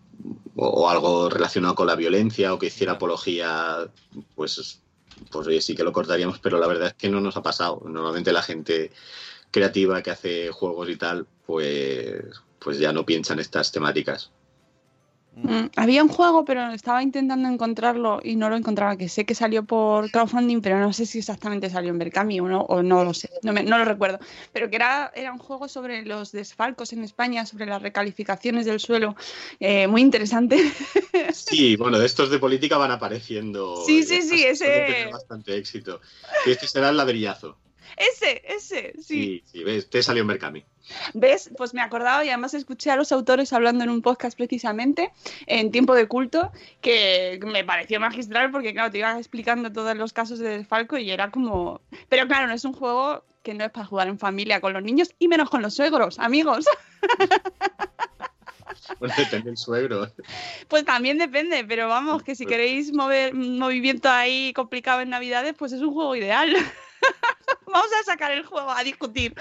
o 0.56 0.90
algo 0.90 1.30
relacionado 1.30 1.76
con 1.76 1.88
la 1.88 1.96
violencia 1.96 2.54
o 2.54 2.60
que 2.60 2.68
hiciera 2.68 2.94
apología, 2.94 3.90
pues, 4.36 4.82
pues 5.32 5.48
oye, 5.48 5.62
sí 5.62 5.76
que 5.76 5.84
lo 5.84 5.94
cortaríamos, 5.94 6.40
pero 6.40 6.60
la 6.60 6.68
verdad 6.68 6.90
es 6.90 6.94
que 6.94 7.10
no 7.10 7.22
nos 7.22 7.38
ha 7.38 7.44
pasado. 7.44 7.82
Normalmente 7.86 8.32
la 8.32 8.42
gente 8.42 8.92
creativa 9.52 10.02
que 10.02 10.12
hace 10.12 10.50
juegos 10.52 10.90
y 10.90 10.96
tal, 10.96 11.28
pues, 11.46 12.24
pues 12.60 12.80
ya 12.80 12.94
no 12.94 13.06
piensa 13.06 13.34
en 13.34 13.40
estas 13.40 13.72
temáticas. 13.72 14.32
Mm, 15.32 15.68
había 15.78 16.04
un 16.04 16.10
juego, 16.10 16.44
pero 16.44 16.72
estaba 16.74 17.02
intentando 17.02 17.48
encontrarlo 17.48 18.20
y 18.24 18.36
no 18.36 18.50
lo 18.50 18.58
encontraba, 18.58 18.98
que 18.98 19.08
sé 19.08 19.26
que 19.26 19.34
salió 19.36 19.64
por 19.64 20.12
crowdfunding, 20.12 20.60
pero 20.62 20.80
no 20.80 20.92
sé 20.92 21.06
si 21.06 21.20
exactamente 21.20 21.70
salió 21.70 21.92
en 21.92 21.98
Berkami 22.00 22.40
o 22.42 22.48
no, 22.48 22.62
o 22.62 22.84
no 22.84 23.06
lo 23.06 23.14
sé, 23.14 23.30
no, 23.44 23.54
me- 23.54 23.64
no 23.64 23.78
lo 23.78 23.86
recuerdo. 23.86 24.20
Pero 24.52 24.70
que 24.70 24.76
era, 24.76 25.12
era 25.16 25.32
un 25.32 25.40
juego 25.40 25.70
sobre 25.70 26.04
los 26.04 26.32
desfalcos 26.34 26.92
en 26.92 27.04
España, 27.06 27.46
sobre 27.46 27.68
las 27.68 27.82
recalificaciones 27.82 28.66
del 28.66 28.80
suelo, 28.82 29.16
eh, 29.62 29.88
muy 29.88 30.02
interesante. 30.02 30.58
Sí, 31.34 31.76
bueno, 31.78 32.00
de 32.00 32.06
estos 32.06 32.30
de 32.30 32.40
política 32.40 32.78
van 32.78 32.92
apareciendo. 32.92 33.76
Sí, 33.86 34.04
sí, 34.04 34.16
estas 34.16 34.30
sí, 34.40 34.44
ese- 34.46 35.10
bastante 35.12 35.56
éxito. 35.56 36.02
Y 36.46 36.52
este 36.52 36.68
será 36.68 36.90
el 36.90 36.98
ladrillazo. 36.98 37.58
Ese, 37.98 38.42
ese, 38.46 38.94
sí. 38.98 39.04
Sí, 39.04 39.44
sí, 39.46 39.64
ves, 39.64 39.90
te 39.90 40.04
salió 40.04 40.22
en 40.22 40.28
Berkami. 40.28 40.64
¿Ves? 41.14 41.52
Pues 41.58 41.74
me 41.74 41.82
acordaba 41.82 42.26
y 42.26 42.30
además 42.30 42.54
escuché 42.54 42.90
a 42.92 42.96
los 42.96 43.12
autores 43.12 43.54
hablando 43.54 43.84
en 43.84 43.90
un 43.90 44.02
podcast 44.02 44.38
precisamente, 44.38 45.12
en 45.46 45.72
tiempo 45.72 45.94
de 45.94 46.08
culto, 46.08 46.52
que 46.82 47.40
me 47.46 47.64
pareció 47.64 48.00
magistral 48.00 48.52
porque, 48.52 48.74
claro, 48.74 48.92
te 48.92 49.00
iban 49.00 49.18
explicando 49.18 49.72
todos 49.72 49.96
los 49.96 50.14
casos 50.14 50.40
de 50.40 50.58
desfalco 50.58 50.98
y 50.98 51.12
era 51.12 51.32
como... 51.32 51.82
Pero 52.10 52.28
claro, 52.28 52.48
no 52.48 52.54
es 52.54 52.66
un 52.66 52.74
juego 52.74 53.24
que 53.44 53.54
no 53.54 53.66
es 53.66 53.72
para 53.72 53.86
jugar 53.86 54.08
en 54.08 54.20
familia 54.20 54.62
con 54.62 54.74
los 54.74 54.84
niños 54.84 55.14
y 55.20 55.28
menos 55.28 55.50
con 55.50 55.62
los 55.62 55.76
suegros, 55.76 56.20
amigos. 56.20 56.66
Bueno, 59.00 59.14
depende 59.18 59.46
del 59.46 59.58
suegro. 59.58 60.12
Pues 60.68 60.84
también 60.84 61.18
depende, 61.18 61.64
pero 61.64 61.88
vamos, 61.88 62.24
que 62.24 62.36
si 62.36 62.46
queréis 62.46 62.92
mover 62.94 63.34
movimiento 63.34 64.10
ahí 64.10 64.52
complicado 64.54 65.02
en 65.02 65.10
Navidades, 65.10 65.54
pues 65.58 65.72
es 65.72 65.82
un 65.82 65.94
juego 65.94 66.16
ideal. 66.16 66.56
Vamos 67.72 67.90
a 68.02 68.04
sacar 68.04 68.32
el 68.32 68.46
juego 68.46 68.70
a 68.72 68.84
discutir. 68.84 69.34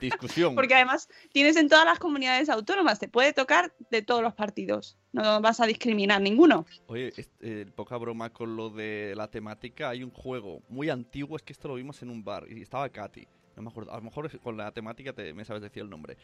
Discusión. 0.00 0.54
Porque 0.56 0.74
además 0.74 1.08
tienes 1.32 1.56
en 1.56 1.68
todas 1.68 1.84
las 1.84 1.98
comunidades 1.98 2.48
autónomas, 2.48 2.98
te 2.98 3.08
puede 3.08 3.32
tocar 3.32 3.72
de 3.90 4.02
todos 4.02 4.22
los 4.22 4.34
partidos. 4.34 4.96
No 5.12 5.40
vas 5.40 5.60
a 5.60 5.66
discriminar 5.66 6.20
ninguno. 6.20 6.66
Oye, 6.86 7.12
es- 7.16 7.30
eh, 7.40 7.66
poca 7.74 7.96
broma 7.96 8.30
con 8.30 8.56
lo 8.56 8.70
de 8.70 9.14
la 9.16 9.28
temática. 9.28 9.90
Hay 9.90 10.02
un 10.02 10.10
juego 10.10 10.62
muy 10.68 10.90
antiguo, 10.90 11.36
es 11.36 11.42
que 11.42 11.52
esto 11.52 11.68
lo 11.68 11.74
vimos 11.74 12.02
en 12.02 12.10
un 12.10 12.24
bar 12.24 12.46
y 12.48 12.62
estaba 12.62 12.88
Katy. 12.88 13.26
No 13.56 13.62
me 13.62 13.68
acuerdo, 13.70 13.92
a 13.92 13.96
lo 13.96 14.02
mejor 14.02 14.36
con 14.40 14.56
la 14.56 14.72
temática 14.72 15.12
te, 15.12 15.32
me 15.32 15.44
sabes 15.44 15.62
decir 15.62 15.82
el 15.82 15.90
nombre. 15.90 16.16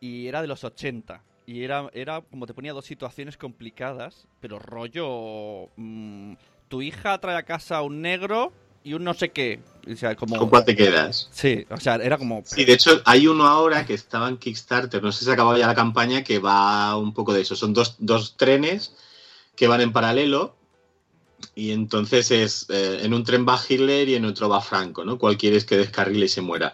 Y 0.00 0.26
era 0.26 0.42
de 0.42 0.48
los 0.48 0.64
80. 0.64 1.22
Y 1.46 1.62
era, 1.62 1.88
era 1.94 2.20
como 2.20 2.46
te 2.46 2.54
ponía 2.54 2.72
dos 2.72 2.84
situaciones 2.84 3.36
complicadas, 3.36 4.26
pero 4.40 4.58
rollo. 4.58 5.70
mm, 5.76 6.34
tu 6.68 6.82
hija 6.82 7.18
trae 7.18 7.36
a 7.36 7.42
casa 7.44 7.80
un 7.82 8.00
negro 8.02 8.52
y 8.84 8.92
un 8.94 9.02
no 9.02 9.14
sé 9.14 9.30
qué. 9.30 9.60
O 9.90 9.96
sea, 9.96 10.14
como. 10.14 10.36
¿Con 10.36 10.48
cuál 10.48 10.64
te 10.64 10.76
quedas? 10.76 11.28
Sí, 11.32 11.66
o 11.70 11.78
sea, 11.78 11.96
era 11.96 12.16
como. 12.16 12.42
Sí, 12.46 12.64
de 12.64 12.72
hecho, 12.74 13.02
hay 13.04 13.26
uno 13.26 13.46
ahora 13.46 13.84
que 13.84 13.94
estaba 13.94 14.28
en 14.28 14.36
Kickstarter, 14.38 15.02
no 15.02 15.10
sé 15.12 15.20
si 15.20 15.24
se 15.24 15.30
ha 15.30 15.34
acabado 15.34 15.56
ya 15.58 15.66
la 15.66 15.74
campaña, 15.74 16.22
que 16.22 16.38
va 16.38 16.96
un 16.96 17.12
poco 17.12 17.32
de 17.34 17.40
eso. 17.42 17.56
Son 17.56 17.72
dos, 17.74 17.96
dos 17.98 18.36
trenes 18.36 18.94
que 19.56 19.66
van 19.68 19.80
en 19.80 19.92
paralelo 19.92 20.56
y 21.54 21.72
entonces 21.72 22.30
es 22.30 22.66
eh, 22.70 23.00
en 23.02 23.12
un 23.12 23.24
tren 23.24 23.46
va 23.46 23.60
Hitler 23.68 24.08
y 24.08 24.14
en 24.14 24.24
otro 24.24 24.48
va 24.48 24.60
Franco, 24.60 25.04
¿no? 25.04 25.18
¿Cuál 25.18 25.36
quieres 25.36 25.64
que 25.64 25.76
descarrile 25.76 26.26
y 26.26 26.28
se 26.28 26.40
muera? 26.40 26.72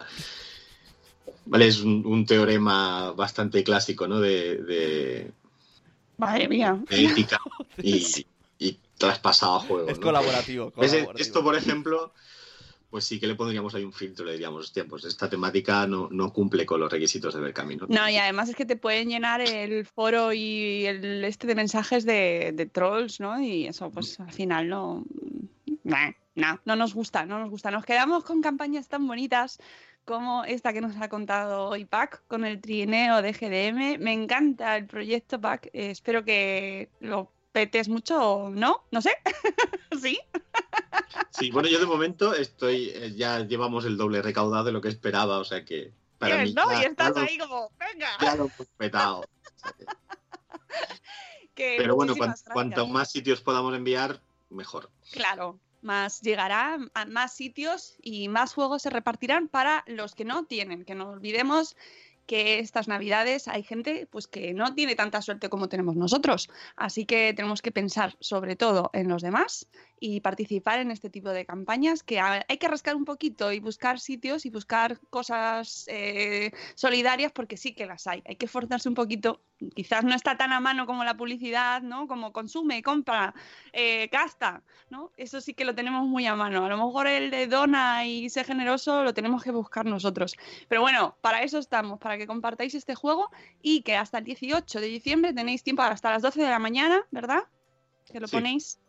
Vale, 1.45 1.67
es 1.67 1.81
un, 1.81 2.05
un 2.05 2.25
teorema 2.25 3.11
bastante 3.11 3.63
clásico, 3.63 4.07
¿no? 4.07 4.19
De, 4.19 4.57
de- 4.57 5.31
Madre 6.17 6.47
mía. 6.47 6.79
de 6.89 7.05
ética 7.05 7.39
y, 7.83 8.25
traspasado 9.01 9.55
a 9.55 9.59
juego. 9.59 9.89
Es 9.89 9.97
¿no? 9.97 10.03
colaborativo. 10.07 10.73
Esto, 11.17 11.43
por 11.43 11.55
ejemplo, 11.55 12.13
pues 12.89 13.05
sí 13.05 13.19
que 13.19 13.27
le 13.27 13.35
pondríamos 13.35 13.73
ahí 13.73 13.83
un 13.83 13.93
filtro, 13.93 14.25
le 14.25 14.33
diríamos, 14.33 14.65
hostia, 14.65 14.85
pues 14.85 15.05
esta 15.05 15.29
temática 15.29 15.87
no, 15.87 16.09
no 16.11 16.31
cumple 16.33 16.65
con 16.65 16.79
los 16.79 16.91
requisitos 16.91 17.33
de 17.33 17.39
Berkami, 17.39 17.77
¿no? 17.77 17.87
No, 17.87 18.09
y 18.09 18.17
además 18.17 18.49
es 18.49 18.55
que 18.55 18.65
te 18.65 18.75
pueden 18.75 19.09
llenar 19.09 19.41
el 19.41 19.85
foro 19.85 20.33
y 20.33 20.85
el 20.85 21.23
este 21.23 21.47
de 21.47 21.55
mensajes 21.55 22.05
de, 22.05 22.51
de 22.53 22.65
trolls, 22.65 23.19
¿no? 23.19 23.41
Y 23.41 23.67
eso, 23.67 23.89
pues 23.89 24.19
al 24.19 24.31
final 24.31 24.67
no. 24.67 25.05
Nah, 25.83 26.11
no, 26.35 26.59
no 26.65 26.75
nos 26.75 26.93
gusta, 26.93 27.25
no 27.25 27.39
nos 27.39 27.49
gusta. 27.49 27.71
Nos 27.71 27.85
quedamos 27.85 28.23
con 28.23 28.41
campañas 28.41 28.87
tan 28.87 29.07
bonitas 29.07 29.59
como 30.05 30.43
esta 30.43 30.73
que 30.73 30.81
nos 30.81 30.97
ha 30.97 31.09
contado 31.09 31.69
hoy 31.69 31.85
Pac 31.85 32.23
con 32.27 32.43
el 32.43 32.59
trineo 32.59 33.21
de 33.21 33.31
GDM. 33.31 34.03
Me 34.03 34.13
encanta 34.13 34.75
el 34.75 34.85
proyecto 34.85 35.39
Pac. 35.39 35.67
eh, 35.67 35.91
espero 35.91 36.25
que 36.25 36.89
lo 36.99 37.31
petes 37.51 37.89
mucho 37.89 38.19
o 38.21 38.49
no, 38.49 38.83
no 38.91 39.01
sé. 39.01 39.15
¿Sí? 40.01 40.19
Sí, 41.31 41.51
bueno, 41.51 41.67
yo 41.69 41.79
de 41.79 41.85
momento 41.85 42.33
estoy, 42.33 42.89
eh, 42.93 43.13
ya 43.15 43.39
llevamos 43.39 43.85
el 43.85 43.97
doble 43.97 44.21
recaudado 44.21 44.63
de 44.65 44.71
lo 44.71 44.81
que 44.81 44.89
esperaba, 44.89 45.39
o 45.39 45.43
sea 45.45 45.63
que 45.65 45.91
para 46.17 46.37
mí 46.37 46.53
¿no? 46.53 46.69
ya, 46.71 46.81
y 46.81 46.85
estás 46.85 47.13
ya 47.15 47.21
lo- 47.21 47.27
ahí 47.27 47.37
como, 47.37 47.71
venga. 47.79 48.09
ya 48.21 48.35
lo 48.35 48.43
hemos 48.45 48.67
petado. 48.77 49.25
que 51.55 51.75
Pero 51.77 51.95
bueno, 51.95 52.15
cuan- 52.15 52.35
cuanto 52.53 52.87
más 52.87 53.11
sitios 53.11 53.41
podamos 53.41 53.75
enviar, 53.75 54.21
mejor. 54.49 54.89
Claro, 55.11 55.59
más 55.81 56.21
llegará 56.21 56.77
a 56.93 57.05
más 57.05 57.33
sitios 57.33 57.95
y 58.01 58.27
más 58.27 58.53
juegos 58.53 58.83
se 58.83 58.89
repartirán 58.89 59.47
para 59.47 59.83
los 59.87 60.15
que 60.15 60.25
no 60.25 60.45
tienen. 60.45 60.85
Que 60.85 60.95
no 60.95 61.09
olvidemos 61.09 61.75
que 62.25 62.59
estas 62.59 62.87
navidades 62.87 63.47
hay 63.47 63.63
gente 63.63 64.07
pues 64.09 64.27
que 64.27 64.53
no 64.53 64.73
tiene 64.75 64.95
tanta 64.95 65.21
suerte 65.21 65.49
como 65.49 65.69
tenemos 65.69 65.95
nosotros. 65.95 66.49
Así 66.75 67.05
que 67.05 67.33
tenemos 67.33 67.61
que 67.61 67.71
pensar 67.71 68.15
sobre 68.19 68.55
todo 68.55 68.89
en 68.93 69.07
los 69.09 69.21
demás 69.21 69.67
y 69.99 70.21
participar 70.21 70.79
en 70.79 70.91
este 70.91 71.09
tipo 71.09 71.29
de 71.29 71.45
campañas 71.45 72.03
que 72.03 72.19
ha- 72.19 72.45
hay 72.47 72.57
que 72.57 72.67
rascar 72.67 72.95
un 72.95 73.05
poquito 73.05 73.51
y 73.51 73.59
buscar 73.59 73.99
sitios 73.99 74.45
y 74.45 74.49
buscar 74.49 74.99
cosas 75.09 75.85
eh, 75.87 76.51
solidarias 76.75 77.31
porque 77.31 77.57
sí 77.57 77.73
que 77.73 77.85
las 77.85 78.07
hay. 78.07 78.23
Hay 78.25 78.35
que 78.35 78.45
esforzarse 78.45 78.89
un 78.89 78.95
poquito. 78.95 79.41
Quizás 79.75 80.03
no 80.03 80.15
está 80.15 80.37
tan 80.37 80.51
a 80.53 80.59
mano 80.59 80.85
como 80.85 81.03
la 81.03 81.15
publicidad, 81.15 81.81
¿no? 81.81 82.07
Como 82.07 82.33
consume, 82.33 82.81
compra, 82.81 83.33
eh, 83.73 84.09
gasta, 84.11 84.63
¿no? 84.89 85.11
Eso 85.17 85.39
sí 85.39 85.53
que 85.53 85.65
lo 85.65 85.75
tenemos 85.75 86.07
muy 86.07 86.25
a 86.25 86.35
mano. 86.35 86.65
A 86.65 86.69
lo 86.69 86.77
mejor 86.77 87.07
el 87.07 87.29
de 87.29 87.47
dona 87.47 88.05
y 88.05 88.29
ser 88.29 88.45
generoso 88.45 89.03
lo 89.03 89.13
tenemos 89.13 89.43
que 89.43 89.51
buscar 89.51 89.85
nosotros. 89.85 90.35
Pero 90.67 90.81
bueno, 90.81 91.15
para 91.21 91.43
eso 91.43 91.59
estamos, 91.59 91.99
para 91.99 92.17
que 92.17 92.25
compartáis 92.27 92.73
este 92.73 92.95
juego 92.95 93.29
y 93.61 93.81
que 93.83 93.95
hasta 93.95 94.17
el 94.17 94.23
18 94.23 94.79
de 94.79 94.87
diciembre 94.87 95.33
tenéis 95.33 95.63
tiempo 95.63 95.83
hasta 95.83 96.09
las 96.11 96.21
12 96.21 96.41
de 96.41 96.49
la 96.49 96.59
mañana, 96.59 97.05
¿verdad? 97.11 97.43
Que 98.11 98.19
lo 98.19 98.27
Sí. 98.27 98.35
ponéis 98.37 98.79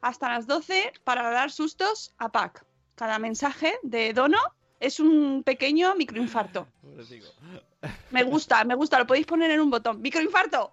hasta 0.00 0.28
las 0.28 0.46
12 0.46 0.92
para 1.04 1.28
dar 1.30 1.50
sustos 1.50 2.14
a 2.18 2.30
Pac. 2.30 2.64
Cada 2.94 3.18
mensaje 3.18 3.74
de 3.82 4.12
dono 4.12 4.38
es 4.80 4.98
un 4.98 5.42
pequeño 5.44 5.94
microinfarto. 5.94 6.66
Digo. 7.10 7.26
Me 8.10 8.24
gusta, 8.24 8.64
me 8.64 8.74
gusta, 8.74 8.98
lo 8.98 9.06
podéis 9.06 9.26
poner 9.26 9.50
en 9.50 9.60
un 9.60 9.70
botón. 9.70 10.00
¡Microinfarto! 10.00 10.72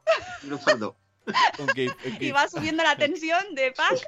Gif, 1.76 1.92
un 2.06 2.18
Y 2.20 2.32
va 2.32 2.48
subiendo 2.48 2.84
la 2.84 2.96
tensión 2.96 3.54
de 3.54 3.72
Pac. 3.74 4.00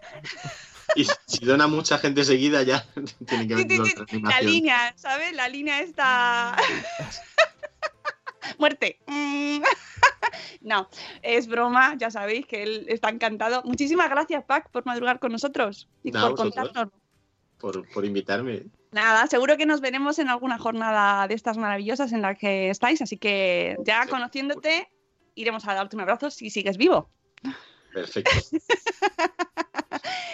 Y 0.96 1.06
si 1.28 1.46
dona 1.46 1.68
mucha 1.68 1.98
gente 1.98 2.24
seguida, 2.24 2.64
ya 2.64 2.86
tienen 3.28 3.48
que 3.48 3.56
ver 3.56 3.68
sí, 3.70 3.94
sí, 4.10 4.22
La 4.22 4.42
línea, 4.42 4.94
¿sabes? 4.96 5.34
La 5.34 5.48
línea 5.48 5.82
está. 5.82 6.56
Muerte. 8.58 9.00
Mm. 9.06 9.62
No, 10.62 10.90
es 11.22 11.48
broma, 11.48 11.96
ya 11.98 12.10
sabéis 12.10 12.46
que 12.46 12.64
él 12.64 12.86
está 12.90 13.10
encantado. 13.10 13.62
Muchísimas 13.64 14.10
gracias, 14.10 14.44
Pac, 14.44 14.70
por 14.72 14.86
madrugar 14.86 15.20
con 15.20 15.32
nosotros 15.32 15.88
y 16.04 16.12
por 16.12 16.32
vosotros. 16.32 16.56
contarnos. 16.56 16.94
Por, 17.60 17.88
por 17.90 18.06
invitarme. 18.06 18.66
Nada, 18.92 19.28
seguro 19.28 19.56
que 19.58 19.66
nos 19.66 19.82
veremos 19.82 20.18
en 20.20 20.30
alguna 20.30 20.58
jornada 20.58 21.28
de 21.28 21.36
estas 21.36 21.58
maravillosas 21.58 22.12
en 22.12 22.22
las 22.22 22.38
que 22.38 22.70
estáis, 22.70 23.02
así 23.02 23.18
que 23.18 23.78
ya 23.86 24.04
Sí. 24.04 24.10
conociéndote, 24.10 24.90
iremos 25.36 25.68
a 25.68 25.74
darte 25.76 25.96
un 25.96 26.02
abrazo 26.02 26.32
si 26.32 26.50
sigues 26.50 26.78
vivo. 26.78 27.10
Perfecto. 27.94 28.32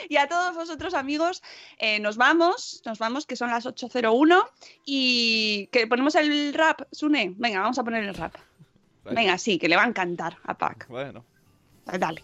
Y 0.08 0.18
a 0.18 0.28
todos 0.28 0.56
vosotros, 0.56 0.93
amigos, 0.93 1.41
eh, 1.80 1.99
nos 1.99 2.16
vamos, 2.16 2.82
nos 2.86 2.99
vamos, 2.99 3.26
que 3.26 3.36
son 3.36 3.49
las 3.49 3.66
8.01 3.66 4.47
y 4.86 5.68
que 5.72 5.88
ponemos 5.88 6.14
el 6.14 6.53
rap, 6.53 6.82
Sune. 6.91 7.34
Venga, 7.38 7.62
vamos 7.62 7.80
a 7.80 7.84
poner 7.84 8.03
el 8.03 8.14
rap. 8.14 8.36
Venga, 9.03 9.38
sí, 9.39 9.58
que 9.58 9.68
le 9.68 9.76
va 9.76 9.84
a 9.84 9.88
encantar 9.88 10.38
a 10.43 10.56
Pac. 10.56 10.88
Bueno. 10.89 11.26
Dale. 11.86 12.24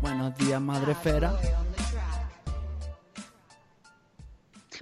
Buenos 0.00 0.36
días, 0.38 0.60
madre 0.60 0.94
fera. 0.94 1.32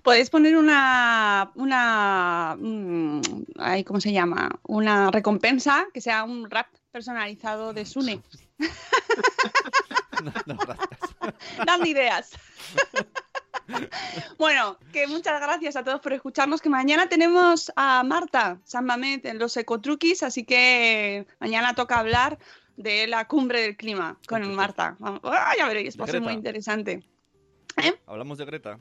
Podéis 0.03 0.31
poner 0.31 0.57
una, 0.57 1.51
una, 1.55 2.57
mm, 2.59 3.21
ay, 3.59 3.85
¿cómo 3.85 4.01
se 4.01 4.13
llama? 4.13 4.49
Una 4.65 5.11
recompensa 5.11 5.87
que 5.93 6.01
sea 6.01 6.25
un 6.25 6.51
rap 6.51 6.69
personalizado 6.93 7.73
de 7.73 7.85
Sune. 7.85 8.23
Dando 11.67 11.87
ideas. 11.87 12.33
bueno, 14.39 14.79
que 14.93 15.07
muchas 15.07 15.41
gracias 15.41 15.77
a 15.77 15.85
todos 15.85 16.01
por 16.01 16.13
escucharnos. 16.13 16.61
Que 16.61 16.69
mañana 16.69 17.09
tenemos 17.09 17.73
a 17.77 18.03
Marta 18.03 18.59
San 18.65 18.85
Mamet 18.85 19.25
en 19.27 19.39
los 19.39 19.57
ecotruquis, 19.57 20.23
así 20.23 20.45
que 20.45 21.27
mañana 21.41 21.75
toca 21.75 21.99
hablar 21.99 22.39
de 22.79 23.07
la 23.09 23.27
cumbre 23.27 23.61
del 23.61 23.77
clima 23.77 24.17
con 24.27 24.55
Marta. 24.55 24.97
Vamos- 25.01 25.21
ah, 25.25 25.53
ya 25.59 25.67
veréis, 25.67 25.99
va 25.99 26.05
a 26.05 26.07
ser 26.07 26.15
Greta. 26.17 26.25
muy 26.25 26.33
interesante. 26.35 27.03
Hablamos 28.07 28.39
de 28.39 28.45
Greta. 28.45 28.79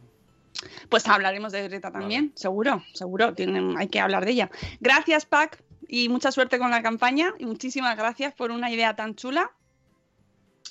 Pues 0.90 1.08
hablaremos 1.08 1.52
de 1.52 1.64
Greta 1.68 1.92
también, 1.92 2.32
seguro, 2.36 2.84
seguro, 2.94 3.34
tienen, 3.34 3.78
hay 3.78 3.90
que 3.90 4.00
hablar 4.00 4.26
de 4.26 4.32
ella. 4.32 4.50
Gracias, 4.80 5.26
Pac, 5.26 5.64
y 5.88 6.10
mucha 6.10 6.32
suerte 6.32 6.58
con 6.58 6.72
la 6.72 6.82
campaña. 6.82 7.34
Y 7.38 7.46
muchísimas 7.46 7.96
gracias 7.98 8.34
por 8.34 8.52
una 8.52 8.72
idea 8.72 8.96
tan 8.96 9.16
chula. 9.16 9.52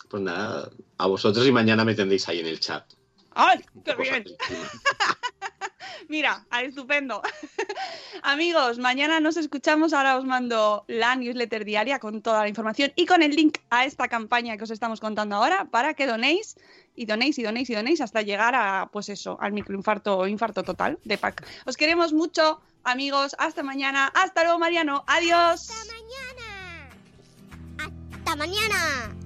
Pues 0.09 0.22
nada, 0.22 0.70
a 0.99 1.07
vosotros 1.07 1.47
y 1.47 1.53
mañana 1.53 1.85
me 1.85 1.95
tendréis 1.95 2.29
ahí 2.29 2.41
en 2.41 2.47
el 2.47 2.61
chat. 2.61 2.85
¡Ay, 3.33 3.61
qué 3.85 3.95
bien! 3.97 4.24
Mira, 6.09 6.44
ah, 6.51 6.62
estupendo. 6.62 7.22
Amigos, 8.22 8.78
mañana 8.78 9.20
nos 9.20 9.36
escuchamos. 9.36 9.92
Ahora 9.92 10.16
os 10.16 10.24
mando 10.24 10.84
la 10.88 11.16
newsletter 11.16 11.64
diaria 11.64 11.99
con 11.99 12.22
toda 12.22 12.42
la 12.42 12.49
información 12.49 12.92
y 12.97 13.07
con 13.07 13.22
el 13.22 13.32
link 13.32 13.59
a 13.70 13.84
esta 13.84 14.09
campaña 14.09 14.57
que 14.57 14.64
os 14.64 14.70
estamos 14.70 15.01
contando 15.01 15.36
ahora 15.36 15.66
para 15.66 15.94
que 15.94 16.07
donéis 16.07 16.57
y 16.94 17.07
donéis 17.07 17.38
y 17.38 17.42
donéis 17.42 17.70
y 17.70 17.74
donéis 17.74 18.01
hasta 18.01 18.22
llegar 18.22 18.55
a, 18.55 18.88
pues 18.92 19.09
eso, 19.09 19.36
al 19.40 19.53
microinfarto 19.53 20.18
o 20.18 20.26
infarto 20.26 20.62
total 20.62 20.99
de 21.05 21.18
PAC. 21.18 21.47
Os 21.66 21.76
queremos 21.76 22.12
mucho, 22.12 22.61
amigos. 22.84 23.34
Hasta 23.38 23.62
mañana. 23.62 24.11
Hasta 24.14 24.44
luego, 24.44 24.59
Mariano. 24.59 25.05
Adiós. 25.07 25.70
¡Hasta 25.70 25.86
mañana! 28.36 29.26